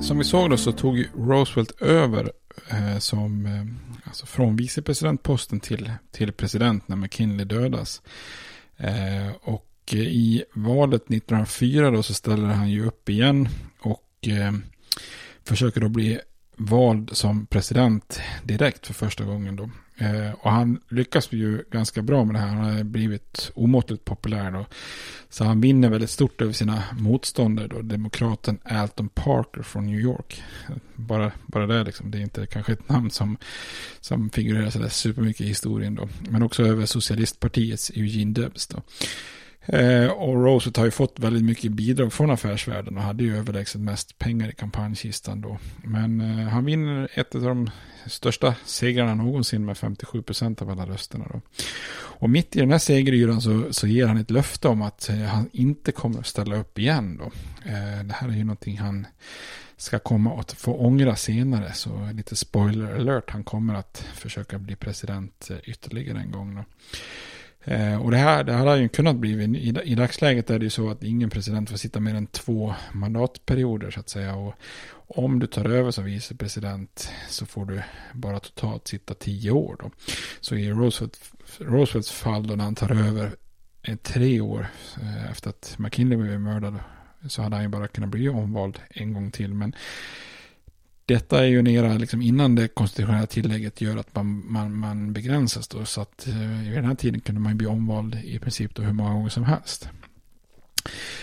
Som 0.03 0.19
vi 0.19 0.25
såg 0.25 0.51
då 0.51 0.57
så 0.57 0.73
tog 0.73 1.07
Roosevelt 1.15 1.81
över 1.81 2.33
eh, 2.71 2.99
som, 2.99 3.47
eh, 3.47 3.65
alltså 4.05 4.27
från 4.27 4.57
vicepresidentposten 4.57 5.61
till, 5.61 5.93
till 6.11 6.33
president 6.33 6.89
när 6.89 6.97
McKinley 6.97 7.47
dödas. 7.47 8.03
Eh, 8.77 9.33
och 9.43 9.70
Eh, 9.93 10.01
i 10.01 10.45
valet 10.55 11.03
1904 11.03 11.91
då 11.91 12.03
så 12.03 12.15
ställer 12.15 12.49
han 12.49 12.71
ju 12.71 12.87
upp 12.87 13.09
igen 13.09 13.49
och 13.81 14.29
eh, 14.29 14.53
försöker 15.45 15.81
då 15.81 15.89
bli 15.89 16.21
vald 16.57 17.11
som 17.13 17.47
president 17.47 18.21
direkt 18.43 18.87
för 18.87 18.95
första 18.95 19.25
gången 19.25 19.57
då. 19.57 19.71
Eh, 20.01 20.33
och 20.33 20.53
han 20.53 20.81
lyckas 20.89 21.33
ju 21.33 21.65
ganska 21.71 22.03
bra 22.03 22.25
med 22.25 22.35
det 22.35 22.39
här. 22.39 22.49
Han 22.49 22.65
har 22.65 22.85
blivit 22.85 23.51
omåttligt 23.55 24.05
populär 24.05 24.51
då. 24.51 24.67
Så 25.29 25.45
han 25.45 25.61
vinner 25.61 25.89
väldigt 25.89 26.11
stort 26.11 26.43
över 26.43 26.53
sina 26.53 26.83
motståndare 26.99 27.69
då. 27.69 27.83
Demokraten 27.83 28.59
Alton 28.65 29.09
Parker 29.09 29.63
från 29.63 29.87
New 29.87 30.01
York. 30.01 30.43
Bara, 30.95 31.33
bara 31.47 31.67
det 31.67 31.85
liksom. 31.85 32.11
Det 32.11 32.19
är 32.19 32.23
inte 32.23 32.47
kanske 32.47 32.73
ett 32.73 32.89
namn 32.89 33.11
som, 33.11 33.37
som 34.01 34.31
figurerar 34.31 34.71
sådär 34.71 34.89
supermycket 34.89 35.41
i 35.41 35.49
historien 35.49 35.95
då. 35.95 36.09
Men 36.29 36.43
också 36.43 36.63
över 36.63 36.87
socialistpartiets 36.87 37.91
Eugene 37.91 38.33
Debs 38.33 38.67
då. 38.67 38.83
Eh, 39.67 40.07
och 40.07 40.45
Roset 40.45 40.77
har 40.77 40.85
ju 40.85 40.91
fått 40.91 41.19
väldigt 41.19 41.45
mycket 41.45 41.73
bidrag 41.73 42.13
från 42.13 42.31
affärsvärlden 42.31 42.97
och 42.97 43.03
hade 43.03 43.25
ju 43.25 43.37
överlägset 43.37 43.81
mest 43.81 44.19
pengar 44.19 44.49
i 44.49 44.53
kampanjkistan 44.53 45.41
då. 45.41 45.59
Men 45.85 46.21
eh, 46.21 46.49
han 46.49 46.65
vinner 46.65 47.09
ett 47.15 47.35
av 47.35 47.41
de 47.41 47.71
största 48.07 48.55
segrarna 48.65 49.15
någonsin 49.15 49.65
med 49.65 49.79
57 49.79 50.23
procent 50.23 50.63
av 50.63 50.71
alla 50.71 50.87
rösterna 50.87 51.27
då. 51.33 51.41
Och 52.21 52.31
mitt 52.31 52.57
i 52.57 52.61
den 52.61 52.71
här 52.71 52.79
segeryran 52.79 53.41
så, 53.41 53.73
så 53.73 53.87
ger 53.87 54.07
han 54.07 54.17
ett 54.17 54.31
löfte 54.31 54.69
om 54.69 54.83
att 54.83 55.09
eh, 55.09 55.17
han 55.17 55.51
inte 55.53 55.93
kommer 55.93 56.19
att 56.21 56.27
ställa 56.27 56.57
upp 56.57 56.79
igen 56.79 57.17
då. 57.19 57.25
Eh, 57.71 58.05
det 58.05 58.15
här 58.15 58.29
är 58.29 58.33
ju 58.33 58.45
någonting 58.45 58.79
han 58.79 59.07
ska 59.77 59.99
komma 59.99 60.41
att 60.41 60.53
få 60.53 60.75
ångra 60.75 61.17
senare. 61.17 61.73
Så 61.73 62.11
lite 62.13 62.37
spoiler 62.37 62.95
alert, 62.95 63.31
han 63.31 63.45
kommer 63.45 63.75
att 63.75 64.05
försöka 64.15 64.59
bli 64.59 64.77
president 64.77 65.51
eh, 65.51 65.57
ytterligare 65.65 66.19
en 66.19 66.31
gång 66.31 66.55
då. 66.55 66.65
Eh, 67.65 68.03
och 68.03 68.11
det 68.11 68.17
här, 68.17 68.45
det 68.45 68.53
här 68.53 68.67
hade 68.67 68.81
ju 68.81 68.89
kunnat 68.89 69.17
bli, 69.17 69.31
i, 69.31 69.75
i 69.85 69.95
dagsläget 69.95 70.51
är 70.51 70.59
det 70.59 70.65
ju 70.65 70.71
så 70.71 70.91
att 70.91 71.03
ingen 71.03 71.31
president 71.31 71.71
får 71.71 71.77
sitta 71.77 72.01
mer 72.01 72.15
än 72.15 72.27
två 72.27 72.75
mandatperioder 72.93 73.91
så 73.91 74.01
att 74.01 74.09
säga. 74.09 74.35
Och 74.35 74.55
om 75.07 75.39
du 75.39 75.47
tar 75.47 75.65
över 75.65 75.91
som 75.91 76.05
vicepresident 76.05 77.13
så 77.29 77.47
får 77.47 77.67
du 77.67 77.83
bara 78.15 78.41
totalt 78.41 78.89
sitta 78.89 79.15
tio 79.15 79.51
år 79.51 79.77
då. 79.81 79.91
Så 80.41 80.55
i 80.55 80.71
Roosevelt, 80.71 81.21
Roosevelts 81.59 82.11
fall 82.11 82.47
då 82.47 82.55
när 82.55 82.65
han 82.65 82.75
tar 82.75 83.09
över 83.09 83.31
eh, 83.83 83.97
tre 83.97 84.41
år 84.41 84.67
eh, 85.03 85.31
efter 85.31 85.51
att 85.51 85.75
McKinley 85.79 86.19
blev 86.19 86.41
mördad 86.41 86.79
så 87.29 87.43
hade 87.43 87.57
han 87.57 87.65
ju 87.65 87.69
bara 87.69 87.89
kunnat 87.89 88.11
bli 88.11 88.29
omvald 88.29 88.79
en 88.91 89.13
gång 89.13 89.31
till. 89.31 89.55
Men 89.55 89.75
detta 91.11 91.45
är 91.45 91.45
ju 91.45 91.59
en 91.59 91.67
era 91.67 91.93
liksom 91.93 92.23
innan 92.23 92.55
det 92.55 92.69
konstitutionella 92.69 93.27
tillägget 93.27 93.81
gör 93.81 93.97
att 93.97 94.15
man, 94.15 94.53
man, 94.53 94.77
man 94.77 95.13
begränsas 95.13 95.69
då. 95.69 95.85
Så 95.85 96.01
att 96.01 96.27
eh, 96.27 96.69
i 96.71 96.75
den 96.75 96.85
här 96.85 96.95
tiden 96.95 97.21
kunde 97.21 97.41
man 97.41 97.57
bli 97.57 97.67
omvald 97.67 98.19
i 98.25 98.39
princip 98.39 98.75
då 98.75 98.83
hur 98.83 98.93
många 98.93 99.13
gånger 99.13 99.29
som 99.29 99.45
helst. 99.45 99.89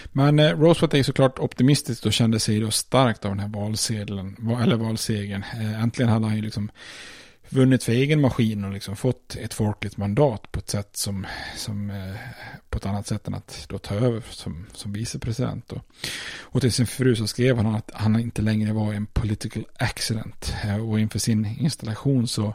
Men 0.04 0.40
eh, 0.40 0.60
Roosevelt 0.60 0.94
är 0.94 1.04
såklart 1.04 1.40
optimistisk 1.40 2.06
och 2.06 2.14
kände 2.14 2.40
sig 2.40 2.60
då 2.60 2.72
starkt 2.72 3.26
av 3.26 3.32
den 3.32 3.40
här 3.40 3.48
valsedeln, 3.48 4.58
eller 4.62 4.76
valsegern. 4.76 5.44
Eh, 5.54 5.84
äntligen 5.84 6.12
hade 6.12 6.26
han 6.26 6.36
ju 6.36 6.42
liksom 6.42 6.70
vunnit 7.50 7.84
för 7.84 7.92
egen 7.92 8.22
maskin 8.22 8.64
och 8.66 8.74
liksom 8.74 8.96
fått 8.96 9.36
ett 9.36 9.54
folkligt 9.54 9.98
mandat 9.98 10.52
på 10.52 10.60
ett 10.60 10.70
sätt 10.70 10.98
som, 10.98 11.28
som 11.56 11.90
eh, 11.90 12.16
på 12.70 12.78
ett 12.78 12.86
annat 12.86 13.08
sätt 13.08 13.28
än 13.28 13.34
att 13.34 13.66
då 13.70 13.78
ta 13.78 13.96
över 13.96 14.24
som, 14.30 14.66
som 14.74 14.94
vicepresident. 14.94 15.72
Och, 15.72 15.82
och 16.40 16.62
till 16.62 16.72
sin 16.72 16.88
fru 16.88 17.16
så 17.16 17.28
skrev 17.28 17.58
han 17.58 17.76
att 17.76 17.92
han 17.94 18.20
inte 18.20 18.42
längre 18.42 18.74
var 18.74 18.94
en 18.94 19.06
political 19.06 19.66
accident. 19.80 20.54
Eh, 20.64 20.90
och 20.90 21.00
inför 21.00 21.20
sin 21.20 21.46
installation 21.46 22.28
så 22.28 22.54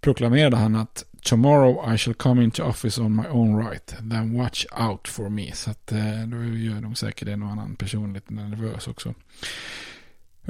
proklamerade 0.00 0.56
han 0.56 0.76
att 0.76 1.04
Tomorrow 1.22 1.94
I 1.94 1.98
shall 1.98 2.14
come 2.14 2.44
into 2.44 2.62
office 2.62 3.00
on 3.00 3.16
my 3.16 3.26
own 3.28 3.56
right. 3.56 3.94
Then 4.10 4.38
watch 4.38 4.66
out 4.88 5.08
for 5.08 5.28
me. 5.28 5.52
Så 5.52 5.70
att 5.70 5.92
eh, 5.92 6.26
då 6.26 6.36
gör 6.36 6.80
nog 6.80 6.98
säkert 6.98 7.28
en 7.28 7.42
och 7.42 7.48
annan 7.48 7.76
person 7.76 8.12
lite 8.12 8.34
nervös 8.34 8.88
också. 8.88 9.14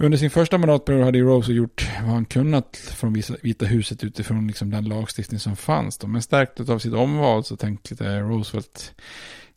Under 0.01 0.19
sin 0.19 0.31
första 0.31 0.59
mandatperiod 0.59 1.05
hade 1.05 1.19
Rose 1.19 1.53
gjort 1.53 1.89
vad 2.03 2.11
han 2.11 2.25
kunnat 2.25 2.77
från 2.77 3.23
Vita 3.43 3.67
huset 3.67 4.05
utifrån 4.05 4.47
liksom 4.47 4.71
den 4.71 4.85
lagstiftning 4.85 5.41
som 5.41 5.57
fanns. 5.57 5.99
Då. 5.99 6.07
Men 6.07 6.23
stärkt 6.23 6.69
av 6.69 6.79
sitt 6.79 6.93
omval 6.93 7.45
så 7.45 7.57
tänkte 7.57 8.07
eh, 8.07 8.29
Roosevelt 8.29 8.95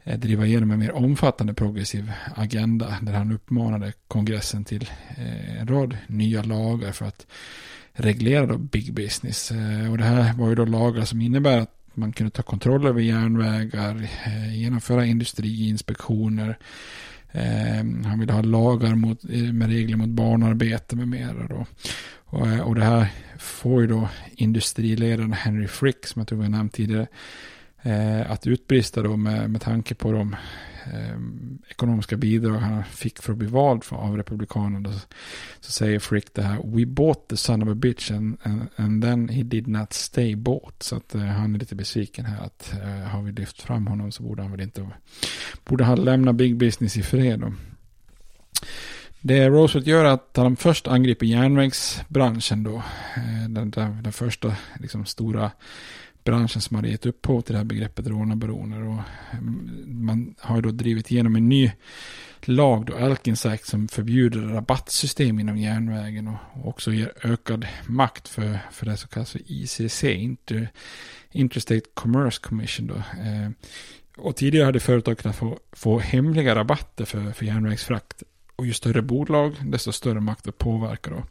eh, 0.04 0.20
driva 0.20 0.46
igenom 0.46 0.72
en 0.72 0.80
mer 0.80 0.92
omfattande 0.92 1.54
progressiv 1.54 2.12
agenda 2.36 2.98
där 3.02 3.14
han 3.14 3.32
uppmanade 3.32 3.94
kongressen 4.08 4.66
till 4.66 4.90
eh, 5.18 5.62
en 5.62 5.68
rad 5.68 5.98
nya 6.08 6.44
lagar 6.44 6.92
för 6.92 7.06
att 7.06 7.28
reglera 7.94 8.46
då 8.46 8.58
big 8.58 8.94
business. 8.94 9.52
Och 9.92 9.98
det 9.98 10.04
här 10.04 10.34
var 10.34 10.50
ju 10.50 10.56
då 10.56 10.66
lagar 10.66 11.06
som 11.06 11.22
innebär 11.22 11.60
att 11.60 11.78
man 11.94 12.14
kunde 12.14 12.32
ta 12.32 12.44
kontroll 12.44 12.88
över 12.88 13.02
järnvägar, 13.02 14.08
genomföra 14.54 15.06
industriinspektioner, 15.06 16.58
Eh, 17.32 18.06
han 18.06 18.20
ville 18.20 18.34
ha 18.34 18.42
lagar 18.42 18.96
mot, 18.96 19.24
med 19.54 19.70
regler 19.70 19.98
mot 19.98 20.10
barnarbete 20.10 20.96
med 20.96 21.08
mera. 21.08 21.48
Då. 21.48 21.66
Och, 22.26 22.48
eh, 22.48 22.60
och 22.60 22.76
det 22.76 22.84
här 22.84 23.08
får 23.40 23.82
ju 23.82 23.88
då 23.88 24.10
industriledaren 24.32 25.34
Henry 25.34 25.68
Frick, 25.68 26.08
som 26.08 26.20
jag 26.20 26.28
tror 26.28 26.38
vi 26.38 26.44
har 26.44 26.52
nämnt 26.52 26.74
tidigare, 26.74 27.08
eh, 27.82 28.32
att 28.32 28.48
utbrista 28.48 29.02
då 29.02 29.18
med, 29.18 29.50
med 29.50 29.62
tanke 29.62 29.96
på 29.96 30.12
de 30.12 30.36
eh, 30.94 31.18
ekonomiska 31.70 32.18
bidrag 32.18 32.58
han 32.58 32.84
fick 32.84 33.22
för 33.22 33.32
att 33.32 33.38
bli 33.38 33.48
vald 33.48 33.84
av 33.90 34.18
republikanerna. 34.18 34.92
Så, 34.92 35.00
så 35.60 35.72
säger 35.72 36.00
Frick 36.00 36.34
det 36.34 36.42
här, 36.42 36.78
we 36.78 36.86
bought 36.86 37.28
the 37.28 37.38
son 37.38 37.64
of 37.64 37.70
a 37.70 37.76
bitch 37.76 38.12
and, 38.12 38.38
and, 38.44 38.68
and 38.76 39.04
then 39.04 39.30
he 39.30 39.44
did 39.44 39.68
not 39.68 39.94
stay 39.94 40.36
bought. 40.36 40.84
Så 40.84 40.96
att 40.96 41.16
eh, 41.16 41.22
han 41.22 41.56
är 41.56 41.60
lite 41.60 41.76
besviken 41.76 42.26
här 42.26 42.46
att 42.46 42.74
eh, 42.84 43.10
har 43.10 43.22
vi 43.22 43.32
lyft 43.32 43.62
fram 43.62 43.88
honom 43.88 44.12
så 44.12 44.24
borde 44.24 44.42
han 44.42 44.52
väl 44.52 44.62
inte, 44.62 44.88
borde 45.66 45.84
han 45.84 46.04
lämna 46.04 46.34
big 46.34 46.58
business 46.58 46.98
i 46.98 47.04
fred 47.04 47.40
då. 47.40 47.54
Det 49.24 49.50
Roosevelt 49.50 49.88
gör 49.88 50.06
är 50.06 50.10
att 50.10 50.34
han 50.36 50.56
först 50.56 50.88
angriper 50.88 51.26
järnvägsbranschen 51.26 52.64
då. 52.64 52.76
Eh, 53.16 53.50
den, 53.50 53.72
den, 53.72 54.04
den 54.04 54.14
första 54.14 54.56
liksom, 54.80 55.06
stora 55.06 55.52
branschen 56.24 56.62
som 56.62 56.76
hade 56.76 56.90
gett 56.90 57.06
upphov 57.06 57.42
till 57.42 57.54
det 57.54 57.58
här 57.58 57.66
begreppet 57.66 58.08
rånarbaroner. 58.08 58.88
Och 58.88 59.00
man 59.86 60.36
har 60.40 60.56
ju 60.56 60.62
då 60.62 60.72
drivit 60.72 61.12
igenom 61.12 61.36
en 61.36 61.50
ny 61.50 61.72
lag, 62.42 62.86
då 62.86 62.96
Elkins 62.96 63.46
Act, 63.46 63.66
som 63.66 63.88
förbjuder 63.88 64.42
rabattsystem 64.42 65.40
inom 65.40 65.58
järnvägen 65.58 66.28
och 66.28 66.68
också 66.68 66.94
ger 66.94 67.14
ökad 67.24 67.68
makt 67.88 68.28
för, 68.28 68.60
för 68.72 68.86
det 68.86 68.98
som 68.98 69.10
kallas 69.10 69.32
för 69.32 69.42
ICC, 69.46 70.04
Inter, 70.04 70.70
Interstate 71.32 71.86
Commerce 71.94 72.40
Commission. 72.42 72.88
Då. 72.88 72.96
Eh, 72.96 73.50
och 74.18 74.36
tidigare 74.36 74.66
hade 74.66 74.80
företag 74.80 75.18
kunnat 75.18 75.36
få, 75.36 75.60
få 75.72 76.00
hemliga 76.00 76.56
rabatter 76.56 77.06
för, 77.06 77.32
för 77.32 77.46
järnvägsfrakt. 77.46 78.24
Och 78.56 78.66
ju 78.66 78.74
större 78.74 79.02
bolag, 79.02 79.56
desto 79.66 79.92
större 79.92 80.20
makt 80.20 80.48
att 80.48 80.58
påverka 80.58 81.10
då. 81.10 81.24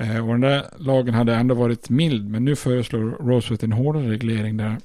Eh, 0.00 0.28
och 0.28 0.32
den 0.32 0.40
där 0.40 0.66
lagen 0.78 1.14
hade 1.14 1.34
ändå 1.34 1.54
varit 1.54 1.90
mild, 1.90 2.30
men 2.30 2.44
nu 2.44 2.56
föreslår 2.56 3.00
Roosevelt 3.00 3.62
en 3.62 3.72
hårdare 3.72 4.10
reglering 4.10 4.56
där 4.56 4.76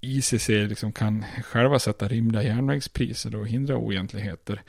ICC 0.00 0.48
liksom 0.48 0.92
kan 0.92 1.24
själva 1.44 1.78
sätta 1.78 2.08
rimliga 2.08 2.42
järnvägspriser 2.42 3.36
och 3.36 3.48
hindra 3.48 3.76
oegentligheter. 3.76 4.62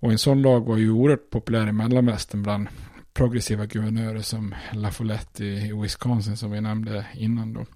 Och 0.00 0.12
en 0.12 0.18
sån 0.18 0.42
lag 0.42 0.66
var 0.66 0.76
ju 0.76 0.90
oerhört 0.90 1.30
populär 1.30 1.66
i 1.66 1.72
Mellanvästern 1.72 2.42
bland 2.42 2.68
progressiva 3.14 3.66
guvernörer 3.66 4.20
som 4.20 4.54
LaFollette 4.72 5.44
i 5.44 5.72
Wisconsin 5.82 6.36
som 6.36 6.50
vi 6.50 6.60
nämnde 6.60 7.06
innan 7.14 7.52
då. 7.52 7.66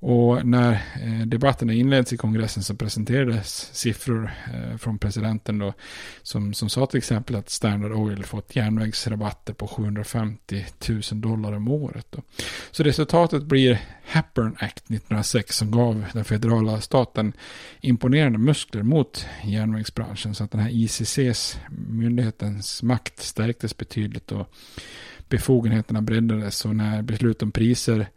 Och 0.00 0.46
när 0.46 0.72
eh, 0.72 1.26
debatterna 1.26 1.72
inleds 1.72 2.12
i 2.12 2.16
kongressen 2.16 2.62
så 2.62 2.74
presenterades 2.74 3.70
siffror 3.72 4.30
eh, 4.54 4.76
från 4.76 4.98
presidenten 4.98 5.58
då 5.58 5.72
som, 6.22 6.54
som 6.54 6.68
sa 6.68 6.86
till 6.86 6.98
exempel 6.98 7.36
att 7.36 7.50
Standard 7.50 7.92
Oil 7.92 8.24
fått 8.24 8.56
järnvägsrabatter 8.56 9.52
på 9.52 9.66
750 9.66 10.64
000 10.88 11.00
dollar 11.12 11.52
om 11.52 11.68
året. 11.68 12.06
Då. 12.10 12.22
Så 12.70 12.82
resultatet 12.82 13.42
blir 13.42 13.80
Hepburn 14.04 14.56
Act 14.58 14.84
1906 14.84 15.56
som 15.56 15.70
gav 15.70 16.04
den 16.12 16.24
federala 16.24 16.80
staten 16.80 17.32
imponerande 17.80 18.38
muskler 18.38 18.82
mot 18.82 19.26
järnvägsbranschen 19.44 20.34
så 20.34 20.44
att 20.44 20.50
den 20.50 20.60
här 20.60 20.70
ICCs 20.72 21.58
myndighetens 21.88 22.82
makt 22.82 23.22
stärktes 23.22 23.76
betydligt 23.76 24.32
och 24.32 24.54
befogenheterna 25.28 26.02
breddades 26.02 26.64
och 26.64 26.76
när 26.76 27.02
beslut 27.02 27.42
om 27.42 27.52
priser 27.52 28.08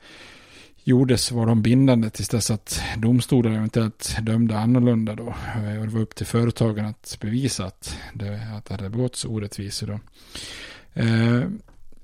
gjordes 0.89 1.31
var 1.31 1.45
de 1.45 1.61
bindande 1.61 2.09
tills 2.09 2.29
dess 2.29 2.51
att 2.51 2.81
domstolar 2.97 3.51
eventuellt 3.51 4.17
dömde 4.21 4.59
annorlunda 4.59 5.15
då. 5.15 5.35
Eh, 5.55 5.79
och 5.79 5.85
det 5.85 5.93
var 5.93 6.01
upp 6.01 6.15
till 6.15 6.25
företagen 6.25 6.85
att 6.85 7.17
bevisa 7.21 7.65
att 7.65 7.97
det, 8.13 8.41
att 8.57 8.65
det 8.65 8.73
hade 8.73 8.89
begåtts 8.89 9.25
orättvisor 9.25 9.87
då. 9.87 9.99
Eh, 11.01 11.41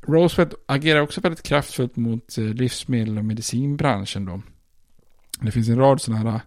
Roosevelt 0.01 0.53
agerar 0.65 1.01
också 1.01 1.21
väldigt 1.21 1.43
kraftfullt 1.43 1.95
mot 1.95 2.37
eh, 2.37 2.43
livsmedel 2.43 3.17
och 3.17 3.25
medicinbranschen 3.25 4.25
då. 4.25 4.41
Det 5.41 5.51
finns 5.51 5.69
en 5.69 5.77
rad 5.77 6.01
sådana 6.01 6.31
här 6.31 6.41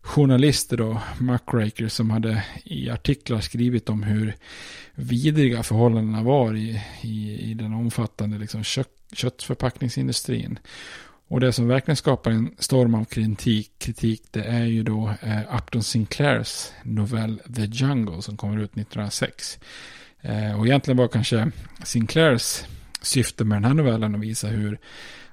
journalister 0.00 0.76
då, 0.76 1.00
muckrakers, 1.18 1.92
som 1.92 2.10
hade 2.10 2.44
i 2.64 2.90
artiklar 2.90 3.40
skrivit 3.40 3.88
om 3.88 4.02
hur 4.02 4.34
vidriga 4.94 5.62
förhållandena 5.62 6.22
var 6.22 6.54
i, 6.54 6.82
i, 7.00 7.50
i 7.50 7.54
den 7.54 7.72
omfattande 7.72 8.38
liksom, 8.38 8.64
kött, 8.64 8.88
köttförpackningsindustrin. 9.12 10.58
Och 11.28 11.40
det 11.40 11.52
som 11.52 11.68
verkligen 11.68 11.96
skapar 11.96 12.30
en 12.30 12.54
storm 12.58 12.94
av 12.94 13.04
kritik, 13.04 13.70
kritik 13.78 14.22
det 14.30 14.42
är 14.42 14.64
ju 14.64 14.82
då 14.82 15.14
eh, 15.22 15.56
Upton 15.56 15.82
Sinclairs 15.82 16.72
novell 16.82 17.40
The 17.56 17.64
Jungle 17.64 18.22
som 18.22 18.36
kommer 18.36 18.56
ut 18.56 18.70
1906. 18.70 19.58
Eh, 20.20 20.58
och 20.58 20.66
egentligen 20.66 20.98
var 20.98 21.08
kanske 21.08 21.50
Sinclairs 21.84 22.64
syfte 23.02 23.44
med 23.44 23.56
den 23.56 23.64
här 23.64 23.74
novellen 23.74 24.14
att 24.14 24.20
visa 24.20 24.48
hur 24.48 24.78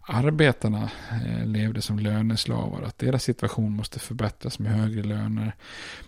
arbetarna 0.07 0.91
eh, 1.25 1.45
levde 1.45 1.81
som 1.81 1.99
löneslavar. 1.99 2.81
Att 2.81 2.97
deras 2.97 3.23
situation 3.23 3.75
måste 3.75 3.99
förbättras 3.99 4.59
med 4.59 4.71
högre 4.71 5.03
löner. 5.03 5.55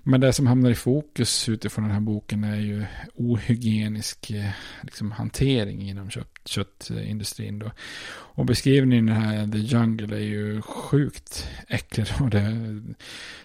Men 0.04 0.22
det 0.22 0.34
som 0.34 0.48
hamnar 0.48 0.70
i 0.70 0.76
fokus 0.76 1.50
utifrån 1.50 1.84
den 1.84 1.94
här 1.94 2.00
boken 2.00 2.44
är 2.44 2.60
ju 2.60 2.86
ohygienisk 3.16 4.32
eh, 4.32 4.50
liksom, 4.82 5.12
hantering 5.12 5.90
inom 5.90 6.10
kött, 6.10 6.40
köttindustrin. 6.46 7.60
Då. 7.60 7.72
Och 8.08 8.46
beskrivningen 8.46 9.10
i 9.10 9.12
den 9.12 9.22
här, 9.22 9.52
The 9.52 9.58
Jungle, 9.58 10.16
är 10.16 10.22
ju 10.22 10.62
sjukt 10.62 11.48
äcklig. 11.68 12.08
Då. 12.20 12.26
det, 12.26 12.82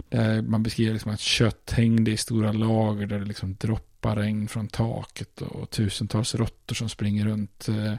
det, 0.09 0.42
man 0.42 0.62
beskriver 0.62 0.92
liksom 0.92 1.12
att 1.12 1.20
kött 1.20 1.72
hängde 1.76 2.11
i 2.11 2.16
stora 2.16 2.53
lager 2.53 3.07
där 3.07 3.18
det 3.18 3.24
liksom 3.24 3.55
droppade 3.55 3.89
regn 4.09 4.48
från 4.48 4.68
taket 4.68 5.42
och 5.42 5.70
tusentals 5.70 6.34
råttor 6.34 6.74
som 6.74 6.88
springer 6.88 7.24
runt. 7.24 7.68
Eh, 7.68 7.94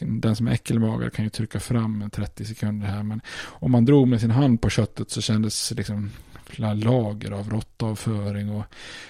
den 0.00 0.36
som 0.36 0.48
är 0.48 0.52
äckelmagad 0.52 1.12
kan 1.12 1.24
ju 1.24 1.30
trycka 1.30 1.60
fram 1.60 2.02
en 2.02 2.10
30 2.10 2.44
sekunder 2.44 2.86
här. 2.86 3.02
Men 3.02 3.20
om 3.44 3.70
man 3.70 3.84
drog 3.84 4.08
med 4.08 4.20
sin 4.20 4.30
hand 4.30 4.60
på 4.60 4.70
köttet 4.70 5.10
så 5.10 5.20
kändes 5.20 5.70
liksom 5.70 6.10
lager 6.56 7.30
av 7.30 7.50
råttavföring 7.50 8.50
och 8.50 8.64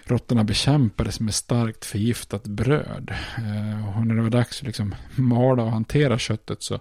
råttorna 0.05 0.45
bekämpades 0.45 1.21
med 1.21 1.35
starkt 1.35 1.85
förgiftat 1.85 2.45
bröd. 2.45 3.15
Eh, 3.39 3.99
och 3.99 4.07
när 4.07 4.15
det 4.15 4.23
var 4.23 4.31
dags 4.31 4.61
att 4.61 4.67
liksom 4.67 4.95
mala 5.15 5.63
och 5.63 5.71
hantera 5.71 6.19
köttet 6.19 6.63
så 6.63 6.81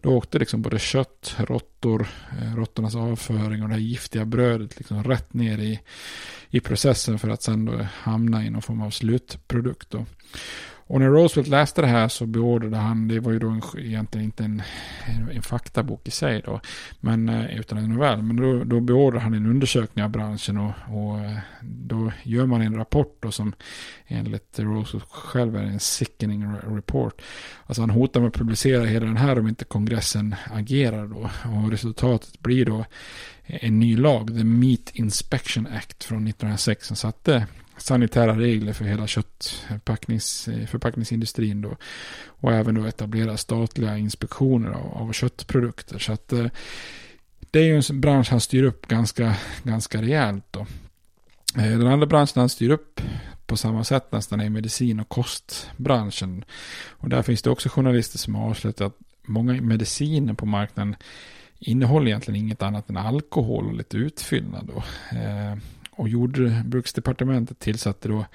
då 0.00 0.10
åkte 0.10 0.38
liksom 0.38 0.62
både 0.62 0.78
kött, 0.78 1.34
råttor, 1.38 2.06
eh, 2.40 2.56
råttornas 2.56 2.94
avföring 2.94 3.62
och 3.62 3.68
det 3.68 3.74
här 3.74 3.82
giftiga 3.82 4.24
brödet 4.24 4.76
liksom 4.76 5.04
rätt 5.04 5.34
ner 5.34 5.58
i, 5.58 5.80
i 6.50 6.60
processen 6.60 7.18
för 7.18 7.28
att 7.28 7.42
sen 7.42 7.64
då 7.64 7.86
hamna 7.92 8.44
i 8.44 8.50
någon 8.50 8.62
form 8.62 8.82
av 8.82 8.90
slutprodukt. 8.90 9.90
Då. 9.90 10.06
Och 10.90 11.00
när 11.00 11.08
Roosevelt 11.08 11.48
läste 11.48 11.80
det 11.80 11.86
här 11.86 12.08
så 12.08 12.26
beordrade 12.26 12.76
han, 12.76 13.08
det 13.08 13.20
var 13.20 13.32
ju 13.32 13.38
då 13.38 13.48
en, 13.48 13.62
egentligen 13.78 14.24
inte 14.24 14.44
en, 14.44 14.62
en 15.32 15.42
faktabok 15.42 16.08
i 16.08 16.10
sig 16.10 16.42
då, 16.44 16.60
men, 17.00 17.28
eh, 17.28 17.58
utan 17.58 17.78
en 17.78 17.90
novell, 17.90 18.22
men 18.22 18.36
då, 18.36 18.64
då 18.64 18.80
beordrade 18.80 19.22
han 19.22 19.34
en 19.34 19.46
undersökning 19.46 20.04
av 20.04 20.10
branschen 20.10 20.58
och, 20.58 20.72
och 20.88 21.18
eh, 21.18 21.36
då 21.62 22.12
gör 22.22 22.46
man 22.46 22.62
en 22.62 22.76
rapport 22.76 23.16
då 23.20 23.30
som 23.30 23.52
enligt 24.06 24.58
Roosevelt 24.58 25.10
själv 25.10 25.56
är 25.56 25.62
en 25.62 25.80
sickening 25.80 26.46
report. 26.76 27.22
Alltså 27.66 27.82
han 27.82 27.90
hotar 27.90 28.20
med 28.20 28.28
att 28.28 28.34
publicera 28.34 28.84
hela 28.84 29.06
den 29.06 29.16
här 29.16 29.38
om 29.38 29.48
inte 29.48 29.64
kongressen 29.64 30.34
agerar 30.44 31.06
då. 31.06 31.30
Och 31.56 31.70
resultatet 31.70 32.40
blir 32.40 32.66
då 32.66 32.84
en 33.44 33.78
ny 33.78 33.96
lag, 33.96 34.28
The 34.28 34.44
Meat 34.44 34.90
Inspection 34.92 35.66
Act 35.66 36.04
från 36.04 36.26
1906 36.26 36.86
som 36.86 36.96
satte 36.96 37.46
sanitära 37.82 38.38
regler 38.38 38.72
för 38.72 38.84
hela 38.84 39.06
köttförpackningsindustrin 39.06 41.64
eh, 41.64 41.70
då. 41.70 41.76
Och 42.26 42.52
även 42.52 42.74
då 42.74 42.84
etablera 42.84 43.36
statliga 43.36 43.98
inspektioner 43.98 44.70
av, 44.70 44.92
av 44.92 45.12
köttprodukter. 45.12 45.98
Så 45.98 46.12
att 46.12 46.32
eh, 46.32 46.46
det 47.50 47.58
är 47.58 47.64
ju 47.64 47.76
en 47.76 47.82
bransch 48.00 48.30
han 48.30 48.40
styr 48.40 48.62
upp 48.62 48.86
ganska, 48.86 49.36
ganska 49.62 50.02
rejält 50.02 50.44
då. 50.50 50.66
Eh, 51.56 51.78
den 51.78 51.86
andra 51.86 52.06
branschen 52.06 52.40
han 52.40 52.48
styr 52.48 52.70
upp 52.70 53.00
på 53.46 53.56
samma 53.56 53.84
sätt 53.84 54.12
nästan 54.12 54.40
är 54.40 54.50
medicin 54.50 55.00
och 55.00 55.08
kostbranschen. 55.08 56.44
Och 56.88 57.08
där 57.08 57.22
finns 57.22 57.42
det 57.42 57.50
också 57.50 57.68
journalister 57.68 58.18
som 58.18 58.34
har 58.34 58.50
avslöjat 58.50 58.80
att 58.80 58.96
många 59.22 59.52
mediciner 59.52 60.34
på 60.34 60.46
marknaden 60.46 60.96
innehåller 61.58 62.06
egentligen 62.06 62.40
inget 62.40 62.62
annat 62.62 62.90
än 62.90 62.96
alkohol 62.96 63.66
och 63.66 63.74
lite 63.74 63.96
utfyllnad. 63.96 64.70
Då. 64.74 64.82
Eh, 65.18 65.56
och 66.00 66.08
jordbruksdepartementet 66.08 67.58
tillsatte 67.58 68.08
då 68.08 68.26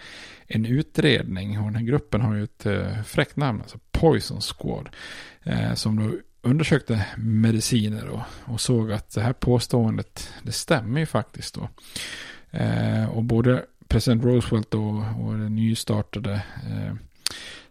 en 0.48 0.66
utredning 0.66 1.60
och 1.60 1.66
den 1.66 1.76
här 1.76 1.84
gruppen 1.84 2.22
har 2.22 2.36
ju 2.36 2.44
ett 2.44 2.66
eh, 2.66 3.02
fräckt 3.04 3.36
namn, 3.36 3.62
alltså 3.62 3.80
Poison 3.92 4.42
Squad, 4.42 4.90
eh, 5.44 5.74
som 5.74 5.96
då 5.96 6.18
undersökte 6.42 7.06
mediciner 7.18 8.08
och, 8.08 8.22
och 8.44 8.62
såg 8.62 8.92
att 8.92 9.14
det 9.14 9.22
här 9.22 9.34
påståendet, 9.34 10.34
det 10.44 10.52
stämmer 10.52 11.00
ju 11.00 11.06
faktiskt 11.06 11.56
då. 11.56 11.70
Eh, 12.52 13.06
och 13.06 13.24
både 13.24 13.66
president 13.88 14.24
Roosevelt 14.24 14.74
och, 14.74 14.98
och 14.98 15.34
den 15.34 15.56
nystartade 15.56 16.42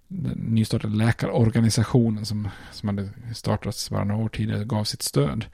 den 0.09 0.39
nystartade 0.39 0.97
läkarorganisationen 0.97 2.27
som, 2.27 2.49
som 2.73 2.89
hade 2.89 3.09
startats 3.35 3.91
bara 3.91 4.05
några 4.05 4.25
år 4.25 4.29
tidigare 4.29 4.65
gav 4.65 4.85
sitt 4.85 5.03
stöd. 5.03 5.45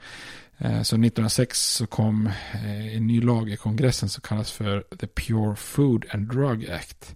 Eh, 0.63 0.81
så 0.81 0.95
1906 0.95 1.75
så 1.75 1.87
kom 1.87 2.27
eh, 2.53 2.95
en 2.95 3.07
ny 3.07 3.21
lag 3.21 3.49
i 3.49 3.57
kongressen 3.57 4.09
som 4.09 4.21
kallas 4.21 4.51
för 4.51 4.83
The 4.99 5.07
Pure 5.07 5.55
Food 5.55 6.05
and 6.11 6.27
Drug 6.31 6.69
Act. 6.69 7.15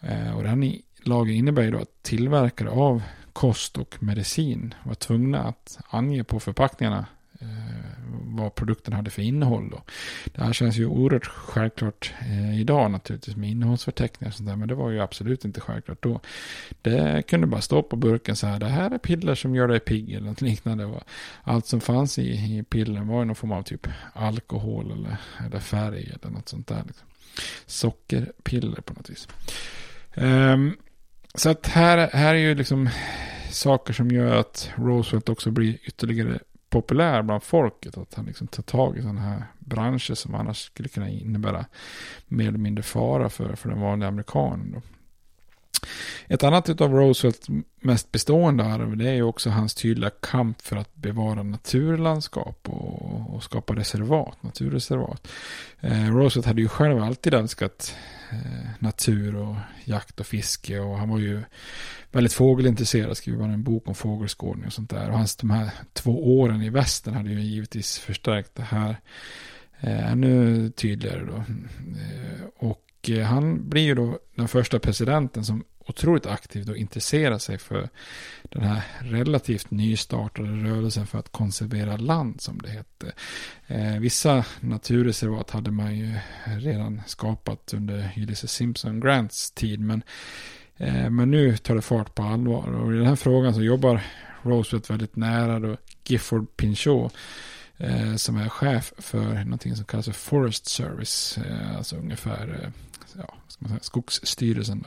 Eh, 0.00 0.36
och 0.36 0.42
den 0.42 0.74
lagen 1.02 1.34
innebär 1.34 1.62
ju 1.62 1.70
då 1.70 1.78
att 1.78 2.02
tillverkare 2.02 2.70
av 2.70 3.02
kost 3.32 3.78
och 3.78 4.02
medicin 4.02 4.74
var 4.82 4.94
tvungna 4.94 5.42
att 5.42 5.78
ange 5.90 6.24
på 6.24 6.40
förpackningarna 6.40 7.06
Eh, 7.40 7.46
vad 8.24 8.54
produkten 8.54 8.94
hade 8.94 9.10
för 9.10 9.22
innehåll. 9.22 9.70
Då. 9.70 9.82
Det 10.24 10.44
här 10.44 10.52
känns 10.52 10.76
ju 10.76 10.86
oerhört 10.86 11.26
självklart 11.26 12.14
eh, 12.20 12.60
idag 12.60 12.90
naturligtvis 12.90 13.36
med 13.36 13.50
innehållsförteckningar 13.50 14.30
och 14.30 14.34
sånt 14.34 14.48
där. 14.48 14.56
Men 14.56 14.68
det 14.68 14.74
var 14.74 14.90
ju 14.90 15.00
absolut 15.00 15.44
inte 15.44 15.60
självklart 15.60 16.02
då. 16.02 16.20
Det 16.82 17.22
kunde 17.28 17.46
bara 17.46 17.60
stå 17.60 17.82
på 17.82 17.96
burken 17.96 18.36
så 18.36 18.46
här. 18.46 18.58
Det 18.58 18.68
här 18.68 18.90
är 18.90 18.98
piller 18.98 19.34
som 19.34 19.54
gör 19.54 19.68
dig 19.68 19.80
pigg 19.80 20.12
eller 20.12 20.26
något 20.26 20.40
liknande. 20.40 20.84
Och 20.84 21.02
allt 21.42 21.66
som 21.66 21.80
fanns 21.80 22.18
i, 22.18 22.22
i 22.22 22.64
pillren 22.68 23.08
var 23.08 23.18
ju 23.18 23.24
någon 23.24 23.36
form 23.36 23.52
av 23.52 23.62
typ 23.62 23.86
alkohol 24.12 24.92
eller, 24.92 25.16
eller 25.46 25.60
färg 25.60 26.12
eller 26.22 26.32
något 26.32 26.48
sånt 26.48 26.66
där. 26.66 26.82
Liksom. 26.86 27.06
Sockerpiller 27.66 28.80
på 28.80 28.94
något 28.94 29.10
vis. 29.10 29.28
Um, 30.14 30.76
så 31.34 31.50
att 31.50 31.66
här, 31.66 32.10
här 32.12 32.34
är 32.34 32.38
ju 32.38 32.54
liksom 32.54 32.88
saker 33.50 33.92
som 33.92 34.10
gör 34.10 34.36
att 34.36 34.70
Roosevelt 34.76 35.28
också 35.28 35.50
blir 35.50 35.78
ytterligare 35.82 36.38
populär 36.70 37.22
bland 37.22 37.42
folket. 37.42 37.98
Att 37.98 38.14
han 38.14 38.24
liksom 38.24 38.46
tar 38.46 38.62
tag 38.62 38.98
i 38.98 39.02
sådana 39.02 39.20
här 39.20 39.44
branscher 39.58 40.14
som 40.14 40.34
annars 40.34 40.58
skulle 40.64 40.88
kunna 40.88 41.08
innebära 41.08 41.66
mer 42.26 42.48
eller 42.48 42.58
mindre 42.58 42.82
fara 42.82 43.28
för, 43.28 43.54
för 43.54 43.68
den 43.68 43.80
vanliga 43.80 44.08
amerikanen. 44.08 44.72
Då. 44.72 44.82
Ett 46.28 46.42
annat 46.42 46.80
av 46.80 46.94
Roosevelts 46.94 47.48
mest 47.80 48.12
bestående 48.12 48.64
arv 48.64 48.96
det 48.96 49.08
är 49.08 49.14
ju 49.14 49.22
också 49.22 49.50
hans 49.50 49.74
tydliga 49.74 50.10
kamp 50.10 50.62
för 50.62 50.76
att 50.76 50.94
bevara 50.94 51.42
naturlandskap 51.42 52.68
och, 52.68 53.34
och 53.34 53.42
skapa 53.42 53.74
reservat, 53.74 54.42
naturreservat. 54.42 55.28
Eh, 55.80 56.14
Roosevelt 56.14 56.46
hade 56.46 56.60
ju 56.60 56.68
själv 56.68 57.02
alltid 57.02 57.34
älskat 57.34 57.94
eh, 58.30 58.68
natur 58.78 59.36
och 59.36 59.56
jakt 59.84 60.20
och 60.20 60.26
fiske 60.26 60.80
och 60.80 60.98
han 60.98 61.08
var 61.08 61.18
ju 61.18 61.42
väldigt 62.12 62.32
fågelintresserad, 62.32 63.16
skrev 63.16 63.40
en 63.42 63.62
bok 63.62 63.88
om 63.88 63.94
fågelskådning 63.94 64.66
och 64.66 64.72
sånt 64.72 64.90
där. 64.90 65.10
Och 65.10 65.16
hans 65.16 65.36
de 65.36 65.50
här 65.50 65.70
två 65.92 66.40
åren 66.40 66.62
i 66.62 66.70
västern 66.70 67.14
hade 67.14 67.30
ju 67.30 67.40
givetvis 67.40 67.98
förstärkt 67.98 68.54
det 68.54 68.62
här 68.62 68.96
eh, 69.80 70.12
ännu 70.12 70.70
tydligare 70.70 71.24
då. 71.24 71.36
Eh, 71.36 72.44
och 72.56 73.10
eh, 73.10 73.26
han 73.26 73.68
blir 73.68 73.82
ju 73.82 73.94
då 73.94 74.18
den 74.34 74.48
första 74.48 74.78
presidenten 74.78 75.44
som 75.44 75.64
otroligt 75.86 76.26
aktivt 76.26 76.68
och 76.68 76.76
intresserar 76.76 77.38
sig 77.38 77.58
för 77.58 77.88
den 78.42 78.62
här 78.62 78.82
relativt 79.00 79.70
nystartade 79.70 80.48
rörelsen 80.48 81.06
för 81.06 81.18
att 81.18 81.32
konservera 81.32 81.96
land 81.96 82.40
som 82.40 82.58
det 82.58 82.70
hette. 82.70 83.12
Eh, 83.66 84.00
vissa 84.00 84.44
naturreservat 84.60 85.50
hade 85.50 85.70
man 85.70 85.96
ju 85.96 86.14
redan 86.44 87.02
skapat 87.06 87.74
under 87.74 88.12
Ulysses 88.16 88.52
Simpson 88.52 89.00
Grants 89.00 89.50
tid 89.50 89.80
men 89.80 90.02
Eh, 90.80 91.10
men 91.10 91.30
nu 91.30 91.56
tar 91.56 91.74
det 91.74 91.82
fart 91.82 92.14
på 92.14 92.22
allvar. 92.22 92.72
Och 92.72 92.92
i 92.92 92.96
den 92.96 93.06
här 93.06 93.16
frågan 93.16 93.54
så 93.54 93.62
jobbar 93.62 94.00
Roosevelt 94.42 94.90
väldigt 94.90 95.16
nära 95.16 95.58
då 95.58 95.76
Gifford 96.04 96.56
Pinchot. 96.56 97.12
Eh, 97.76 98.16
som 98.16 98.36
är 98.36 98.48
chef 98.48 98.92
för 98.98 99.44
någonting 99.44 99.76
som 99.76 99.84
kallas 99.84 100.06
för 100.06 100.12
Forest 100.12 100.66
Service. 100.66 101.38
Eh, 101.38 101.76
alltså 101.76 101.96
ungefär 101.96 102.60
eh, 102.62 102.70
ja, 103.18 103.34
säga, 103.50 103.80
Skogsstyrelsen. 103.80 104.86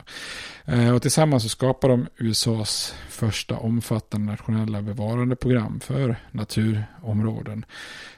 Eh, 0.64 0.94
och 0.94 1.02
tillsammans 1.02 1.42
så 1.42 1.48
skapar 1.48 1.88
de 1.88 2.06
USAs 2.16 2.94
första 3.08 3.56
omfattande 3.56 4.32
nationella 4.32 4.82
bevarandeprogram 4.82 5.80
för 5.80 6.16
naturområden. 6.30 7.64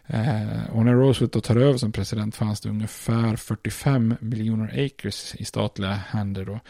Eh, 0.07 0.71
och 0.73 0.85
när 0.85 0.95
Roosevelt 0.95 1.33
då 1.33 1.41
tar 1.41 1.57
över 1.57 1.79
som 1.79 1.93
president 1.93 2.37
fanns 2.37 2.61
det 2.61 2.69
ungefär 2.69 3.37
45 3.37 4.15
miljoner 4.21 4.85
acres 4.87 5.35
i 5.35 5.45
statliga 5.45 5.93
händer 5.93 6.45
då. 6.45 6.61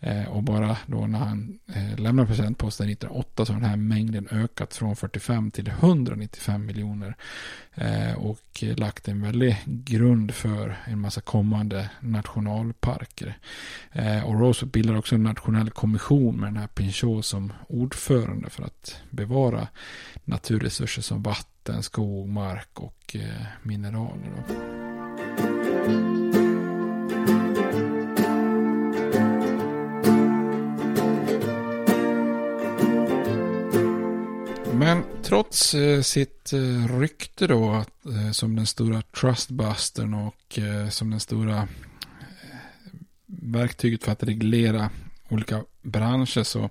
Eh, 0.00 0.28
och 0.28 0.42
bara 0.42 0.76
då 0.86 1.06
när 1.06 1.18
han 1.18 1.58
eh, 1.74 1.98
lämnar 1.98 2.26
presidentposten 2.26 2.88
1908 2.88 3.46
så 3.46 3.52
har 3.52 3.60
den 3.60 3.68
här 3.68 3.76
mängden 3.76 4.28
ökat 4.30 4.74
från 4.74 4.96
45 4.96 5.50
till 5.50 5.68
195 5.68 6.66
miljoner. 6.66 7.16
Eh, 7.74 8.14
och 8.14 8.64
lagt 8.76 9.08
en 9.08 9.22
väldig 9.22 9.56
grund 9.64 10.34
för 10.34 10.76
en 10.86 11.00
massa 11.00 11.20
kommande 11.20 11.90
nationalpark. 12.00 13.13
Eh, 13.22 14.24
och 14.24 14.40
Roosevelt 14.40 14.72
bildar 14.72 14.96
också 14.96 15.14
en 15.14 15.22
nationell 15.22 15.70
kommission 15.70 16.40
med 16.40 16.48
den 16.48 16.56
här 16.56 16.66
Pinchot 16.66 17.24
som 17.24 17.52
ordförande 17.68 18.50
för 18.50 18.62
att 18.62 18.96
bevara 19.10 19.68
naturresurser 20.24 21.02
som 21.02 21.22
vatten, 21.22 21.82
skog, 21.82 22.28
mark 22.28 22.80
och 22.80 23.16
eh, 23.16 23.46
mineraler. 23.62 24.30
Då. 24.48 24.54
Men 34.72 35.02
trots 35.22 35.74
eh, 35.74 36.00
sitt 36.00 36.52
eh, 36.52 36.98
rykte 36.98 37.46
då 37.46 37.70
att, 37.70 37.90
som 38.32 38.56
den 38.56 38.66
stora 38.66 39.02
trustbustern 39.02 40.14
och 40.14 40.58
som 40.90 41.10
den 41.10 41.20
stora 41.20 41.68
verktyget 43.42 44.04
för 44.04 44.12
att 44.12 44.22
reglera 44.22 44.90
olika 45.28 45.62
branscher 45.82 46.42
så 46.42 46.70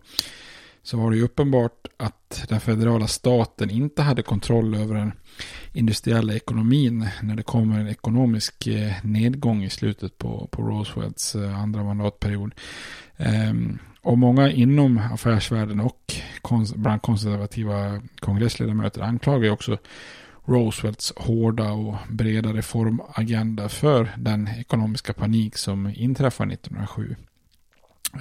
så 0.84 0.98
var 0.98 1.12
det 1.12 1.18
ju 1.18 1.24
uppenbart 1.24 1.88
att 1.98 2.46
den 2.50 2.60
federala 2.60 3.08
staten 3.08 3.70
inte 3.70 4.02
hade 4.02 4.22
kontroll 4.22 4.76
över 4.76 4.96
den 4.96 5.12
industriella 5.74 6.34
ekonomin 6.34 7.10
när 7.22 7.36
det 7.36 7.44
kommer 7.44 7.80
en 7.80 7.88
ekonomisk 7.88 8.68
eh, 8.68 8.94
nedgång 9.04 9.64
i 9.64 9.70
slutet 9.70 10.18
på, 10.18 10.48
på 10.52 10.62
Roosevelts 10.62 11.36
eh, 11.36 11.60
andra 11.60 11.84
mandatperiod. 11.84 12.54
Ehm, 13.18 13.80
och 14.02 14.18
många 14.18 14.52
inom 14.52 14.98
affärsvärlden 14.98 15.80
och 15.80 16.14
bland 16.76 17.02
konservativa 17.02 18.02
kongressledamöter 18.20 19.02
anklagar 19.02 19.44
ju 19.44 19.52
också 19.52 19.78
Roosevelts 20.46 21.14
hårda 21.16 21.72
och 21.72 21.96
breda 22.10 22.54
reformagenda 22.54 23.70
för 23.70 24.12
den 24.18 24.50
ekonomiska 24.60 25.14
panik 25.14 25.58
som 25.58 25.94
inträffar 25.96 26.52
1907. 26.52 27.16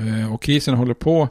Eh, 0.00 0.34
och 0.34 0.42
krisen 0.42 0.74
håller 0.74 0.94
på 0.94 1.28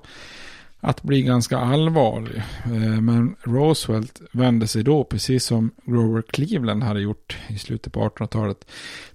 att 0.80 1.04
bli 1.04 1.22
ganska 1.22 1.58
allvarlig. 1.58 2.44
Eh, 2.66 3.02
men 3.02 3.36
Roosevelt 3.44 4.22
vände 4.32 4.68
sig 4.68 4.84
då, 4.84 5.04
precis 5.04 5.46
som 5.46 5.72
Grover 5.86 6.22
Cleveland 6.22 6.84
hade 6.84 7.02
gjort 7.02 7.38
i 7.48 7.58
slutet 7.58 7.94
på 7.94 8.10
1800-talet, 8.10 8.66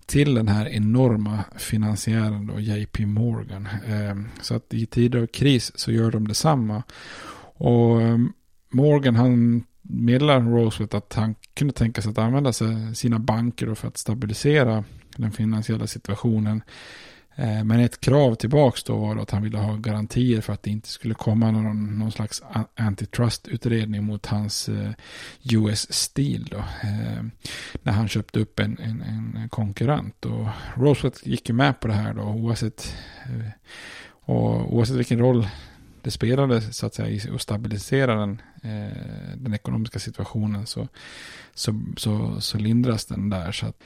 till 0.06 0.34
den 0.34 0.48
här 0.48 0.68
enorma 0.68 1.44
finansiären 1.56 2.46
då, 2.46 2.60
JP 2.60 3.06
Morgan. 3.06 3.68
Eh, 3.86 4.42
så 4.42 4.54
att 4.54 4.74
i 4.74 4.86
tider 4.86 5.18
av 5.18 5.26
kris 5.26 5.72
så 5.74 5.92
gör 5.92 6.10
de 6.10 6.28
detsamma. 6.28 6.82
Och 7.58 8.00
Morgan 8.70 9.16
han 9.16 9.64
meddelar 9.88 10.40
Roosevelt 10.40 10.94
att 10.94 11.14
han 11.14 11.34
kunde 11.54 11.74
tänka 11.74 12.02
sig 12.02 12.10
att 12.10 12.18
använda 12.18 12.52
sig 12.52 12.94
sina 12.94 13.18
banker 13.18 13.74
för 13.74 13.88
att 13.88 13.96
stabilisera 13.96 14.84
den 15.16 15.32
finansiella 15.32 15.86
situationen. 15.86 16.62
Eh, 17.38 17.64
men 17.64 17.80
ett 17.80 18.00
krav 18.00 18.34
tillbaks 18.34 18.84
då 18.84 18.96
var 18.96 19.16
att 19.16 19.30
han 19.30 19.42
ville 19.42 19.58
ha 19.58 19.76
garantier 19.76 20.40
för 20.40 20.52
att 20.52 20.62
det 20.62 20.70
inte 20.70 20.88
skulle 20.88 21.14
komma 21.14 21.50
någon, 21.50 21.98
någon 21.98 22.12
slags 22.12 22.42
antitrust-utredning 22.76 24.04
mot 24.04 24.26
hans 24.26 24.68
eh, 24.68 24.90
US 25.52 25.92
Steel 25.92 26.44
då. 26.50 26.58
Eh, 26.58 27.24
när 27.82 27.92
han 27.92 28.08
köpte 28.08 28.40
upp 28.40 28.60
en, 28.60 28.78
en, 28.78 29.02
en 29.02 29.48
konkurrent. 29.48 30.24
Och 30.24 30.46
Roosevelt 30.74 31.26
gick 31.26 31.48
ju 31.48 31.54
med 31.54 31.80
på 31.80 31.88
det 31.88 31.94
här 31.94 32.14
då 32.14 32.22
oavsett, 32.22 32.94
och 34.08 34.74
oavsett 34.74 34.96
vilken 34.96 35.18
roll 35.18 35.48
det 36.06 36.10
spelade 36.10 36.60
så 36.60 36.86
att 36.86 36.94
säga 36.94 37.08
i 37.08 37.34
att 37.34 37.40
stabilisera 37.40 38.14
den, 38.14 38.42
eh, 38.62 39.36
den 39.36 39.54
ekonomiska 39.54 39.98
situationen 39.98 40.66
så, 40.66 40.88
så, 41.54 41.80
så, 41.96 42.40
så 42.40 42.58
lindras 42.58 43.06
den 43.06 43.30
där. 43.30 43.52
Så 43.52 43.66
att, 43.66 43.82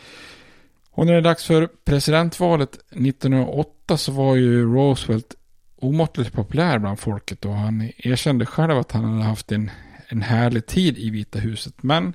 och 0.90 1.06
när 1.06 1.12
det 1.12 1.18
är 1.18 1.22
dags 1.22 1.44
för 1.44 1.68
presidentvalet 1.84 2.74
1908 2.74 3.96
så 3.96 4.12
var 4.12 4.36
ju 4.36 4.62
Roosevelt 4.62 5.34
omåttligt 5.76 6.32
populär 6.32 6.78
bland 6.78 6.98
folket 6.98 7.44
och 7.44 7.54
han 7.54 7.90
erkände 7.96 8.46
själv 8.46 8.78
att 8.78 8.92
han 8.92 9.04
hade 9.04 9.24
haft 9.24 9.52
en, 9.52 9.70
en 10.08 10.22
härlig 10.22 10.66
tid 10.66 10.98
i 10.98 11.10
Vita 11.10 11.38
huset. 11.38 11.82
Men 11.82 12.14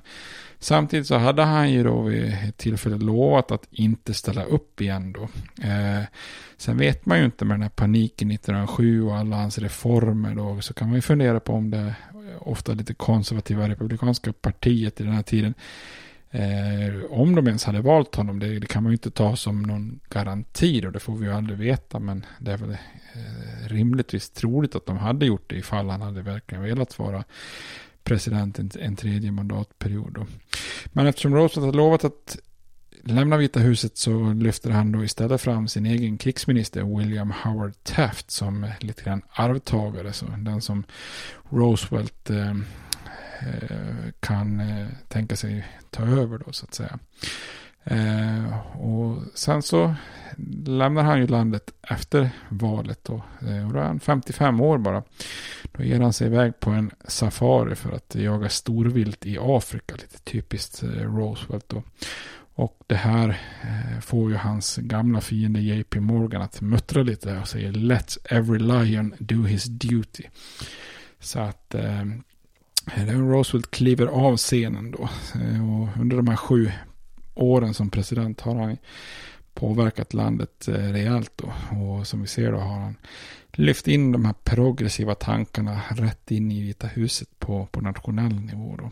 samtidigt 0.58 1.06
så 1.06 1.16
hade 1.16 1.42
han 1.42 1.72
ju 1.72 1.84
då 1.84 2.02
vid 2.02 2.24
ett 2.24 2.56
tillfälle 2.56 2.96
lovat 2.96 3.50
att 3.50 3.66
inte 3.70 4.14
ställa 4.14 4.44
upp 4.44 4.80
igen 4.80 5.12
då. 5.12 5.22
Eh, 5.64 6.04
sen 6.56 6.78
vet 6.78 7.06
man 7.06 7.18
ju 7.18 7.24
inte 7.24 7.44
med 7.44 7.54
den 7.54 7.62
här 7.62 7.68
paniken 7.68 8.30
1907 8.30 9.02
och 9.02 9.16
alla 9.16 9.36
hans 9.36 9.58
reformer 9.58 10.34
då 10.34 10.60
så 10.60 10.74
kan 10.74 10.88
man 10.88 10.96
ju 10.96 11.02
fundera 11.02 11.40
på 11.40 11.52
om 11.52 11.70
det 11.70 11.94
ofta 12.38 12.72
lite 12.72 12.94
konservativa 12.94 13.68
republikanska 13.68 14.32
partiet 14.32 15.00
i 15.00 15.04
den 15.04 15.12
här 15.12 15.22
tiden 15.22 15.54
Eh, 16.36 17.04
om 17.10 17.34
de 17.34 17.46
ens 17.46 17.64
hade 17.64 17.80
valt 17.80 18.14
honom, 18.14 18.38
det, 18.38 18.58
det, 18.58 18.66
kan 18.66 18.82
man 18.82 18.92
ju 18.92 18.94
inte 18.94 19.10
ta 19.10 19.36
som 19.36 19.62
någon 19.62 20.00
garanti 20.08 20.86
och 20.86 20.92
det 20.92 21.00
får 21.00 21.16
vi 21.16 21.26
ju 21.26 21.32
aldrig 21.32 21.58
veta. 21.58 21.98
Men 21.98 22.26
det 22.38 22.52
är 22.52 22.56
väl 22.56 22.70
eh, 22.70 23.68
rimligtvis 23.68 24.30
troligt 24.30 24.74
att 24.74 24.86
de 24.86 24.96
hade 24.96 25.26
gjort 25.26 25.50
det 25.50 25.56
ifall 25.56 25.90
han 25.90 26.02
hade 26.02 26.22
verkligen 26.22 26.64
velat 26.64 26.98
vara 26.98 27.24
president 28.06 28.58
en, 28.58 28.70
en 28.80 28.96
tredje 28.96 29.32
mandatperiod. 29.32 30.12
Då. 30.14 30.26
Men 30.86 31.06
eftersom 31.06 31.34
Roosevelt 31.34 31.66
hade 31.66 31.76
lovat 31.76 32.04
att 32.04 32.38
lämna 33.04 33.36
Vita 33.36 33.60
huset 33.60 33.96
så 33.96 34.32
lyfter 34.32 34.70
han 34.70 34.92
då 34.92 35.04
istället 35.04 35.40
fram 35.40 35.68
sin 35.68 35.86
egen 35.86 36.18
krigsminister 36.18 36.98
William 36.98 37.30
Howard 37.30 37.72
Taft 37.82 38.30
som 38.30 38.70
lite 38.80 39.02
grann 39.02 39.22
arvtagare. 39.30 40.12
Så 40.12 40.26
den 40.26 40.60
som 40.60 40.84
Roosevelt 41.50 42.30
eh, 42.30 42.50
eh, 42.50 44.10
kan 44.20 44.60
eh, 44.60 44.88
tänka 45.08 45.36
sig 45.36 45.66
ta 45.90 46.02
över 46.02 46.38
då 46.38 46.52
så 46.52 46.64
att 46.64 46.74
säga. 46.74 46.98
Eh, 47.86 48.76
och 48.80 49.22
sen 49.34 49.62
så 49.62 49.94
lämnar 50.66 51.02
han 51.02 51.20
ju 51.20 51.26
landet 51.26 51.72
efter 51.82 52.30
valet 52.48 53.04
då. 53.04 53.22
Eh, 53.40 53.66
och 53.66 53.72
då 53.72 53.78
är 53.78 53.84
han 53.84 54.00
55 54.00 54.60
år 54.60 54.78
bara. 54.78 55.02
Då 55.72 55.82
ger 55.82 56.00
han 56.00 56.12
sig 56.12 56.26
iväg 56.26 56.60
på 56.60 56.70
en 56.70 56.90
safari 57.08 57.74
för 57.74 57.92
att 57.92 58.14
jaga 58.14 58.48
storvilt 58.48 59.26
i 59.26 59.38
Afrika. 59.40 59.94
Lite 59.94 60.18
typiskt 60.18 60.82
eh, 60.82 60.88
Roosevelt 60.88 61.68
då. 61.68 61.82
Och 62.54 62.78
det 62.86 62.96
här 62.96 63.28
eh, 63.62 64.00
får 64.00 64.30
ju 64.30 64.36
hans 64.36 64.76
gamla 64.76 65.20
fiende 65.20 65.60
JP 65.60 66.00
Morgan 66.00 66.42
att 66.42 66.60
muttra 66.60 67.02
lite 67.02 67.38
och 67.38 67.48
säger 67.48 67.72
Let 67.72 68.18
every 68.24 68.58
lion 68.58 69.14
do 69.18 69.42
his 69.42 69.64
duty. 69.64 70.24
Så 71.20 71.40
att 71.40 71.74
Roosevelt 72.94 73.70
kliver 73.70 74.06
av 74.06 74.36
scenen 74.36 74.90
då. 74.90 75.08
Eh, 75.34 75.80
och 75.80 75.88
under 76.00 76.16
de 76.16 76.28
här 76.28 76.36
sju 76.36 76.70
åren 77.36 77.74
som 77.74 77.90
president 77.90 78.40
har 78.40 78.54
han 78.54 78.76
påverkat 79.54 80.14
landet 80.14 80.68
eh, 80.68 80.74
rejält 80.74 81.32
då. 81.36 81.52
Och 81.76 82.06
som 82.06 82.20
vi 82.20 82.26
ser 82.26 82.52
då 82.52 82.58
har 82.58 82.80
han 82.80 82.96
lyft 83.52 83.88
in 83.88 84.12
de 84.12 84.24
här 84.24 84.34
progressiva 84.44 85.14
tankarna 85.14 85.80
rätt 85.88 86.30
in 86.30 86.52
i 86.52 86.60
Vita 86.60 86.86
huset 86.86 87.28
på, 87.38 87.66
på 87.66 87.80
nationell 87.80 88.40
nivå 88.40 88.76
då. 88.78 88.90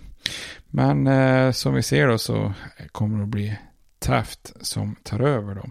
Men 0.66 1.06
eh, 1.06 1.52
som 1.52 1.74
vi 1.74 1.82
ser 1.82 2.08
då 2.08 2.18
så 2.18 2.52
kommer 2.92 3.18
det 3.18 3.22
att 3.22 3.28
bli 3.28 3.56
Taft 4.04 4.52
som 4.60 4.96
tar 5.02 5.20
över 5.20 5.54
då. 5.54 5.64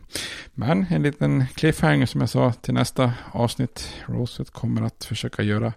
Men 0.54 0.86
en 0.90 1.04
liten 1.04 1.46
cliffhanger 1.56 2.06
som 2.06 2.22
jag 2.22 2.30
sa 2.30 2.54
till 2.54 2.74
nästa 2.74 3.14
avsnitt. 3.32 3.94
Roosevelt 4.06 4.50
kommer 4.50 4.82
att 4.82 5.06
försöka 5.06 5.44
göra 5.44 5.74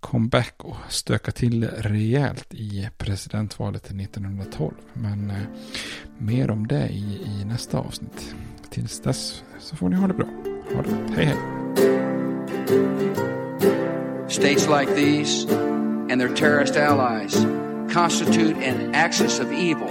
comeback 0.00 0.54
och 0.64 0.76
stöka 0.88 1.32
till 1.32 1.68
rejält 1.68 2.54
i 2.54 2.88
presidentvalet 2.98 3.84
1912. 3.84 4.74
Men 4.94 5.30
eh, 5.30 5.36
mer 6.18 6.50
om 6.50 6.66
det 6.66 6.88
i, 6.88 7.20
i 7.24 7.44
nästa 7.44 7.78
avsnitt. 7.78 8.34
Tills 8.70 9.00
dess 9.00 9.44
så 9.58 9.76
får 9.76 9.88
ni 9.88 9.96
ha 9.96 10.06
det 10.06 10.14
bra. 10.14 10.26
Ha 10.74 10.82
det 10.82 10.88
gott. 10.88 11.16
Hej 11.16 11.24
hej. 11.24 11.36
States 14.28 14.68
like 14.68 14.94
these 14.94 15.46
and 16.10 16.20
their 16.20 16.34
terrorist 16.34 16.76
allies 16.76 17.46
constitute 17.92 18.56
an 18.56 18.94
axis 18.94 19.40
of 19.40 19.52
evil. 19.52 19.90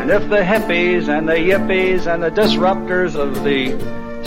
And 0.00 0.10
if 0.10 0.30
the 0.30 0.42
hippies 0.42 1.08
and 1.08 1.28
the 1.28 1.34
yippies 1.34 2.06
and 2.06 2.22
the 2.22 2.30
disruptors 2.30 3.14
of 3.16 3.44
the 3.44 3.72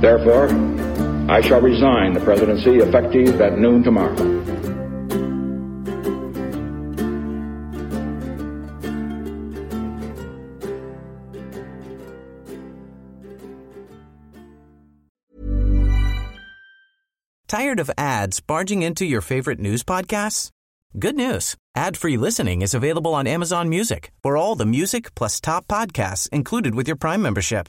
Therefore, 0.00 0.48
I 1.28 1.40
shall 1.40 1.60
resign 1.60 2.12
the 2.12 2.20
presidency 2.20 2.76
effective 2.76 3.40
at 3.40 3.58
noon 3.58 3.82
tomorrow. 3.82 4.14
Tired 17.48 17.80
of 17.80 17.90
ads 17.96 18.40
barging 18.40 18.82
into 18.82 19.04
your 19.06 19.20
favorite 19.20 19.58
news 19.58 19.82
podcasts? 19.82 20.50
Good 20.98 21.16
news. 21.16 21.56
Ad-free 21.74 22.16
listening 22.16 22.62
is 22.62 22.74
available 22.74 23.14
on 23.14 23.26
Amazon 23.26 23.68
Music 23.68 24.12
for 24.22 24.36
all 24.36 24.56
the 24.56 24.66
music 24.66 25.14
plus 25.14 25.40
top 25.40 25.66
podcasts 25.66 26.28
included 26.30 26.74
with 26.74 26.86
your 26.86 26.96
Prime 26.96 27.22
membership. 27.22 27.68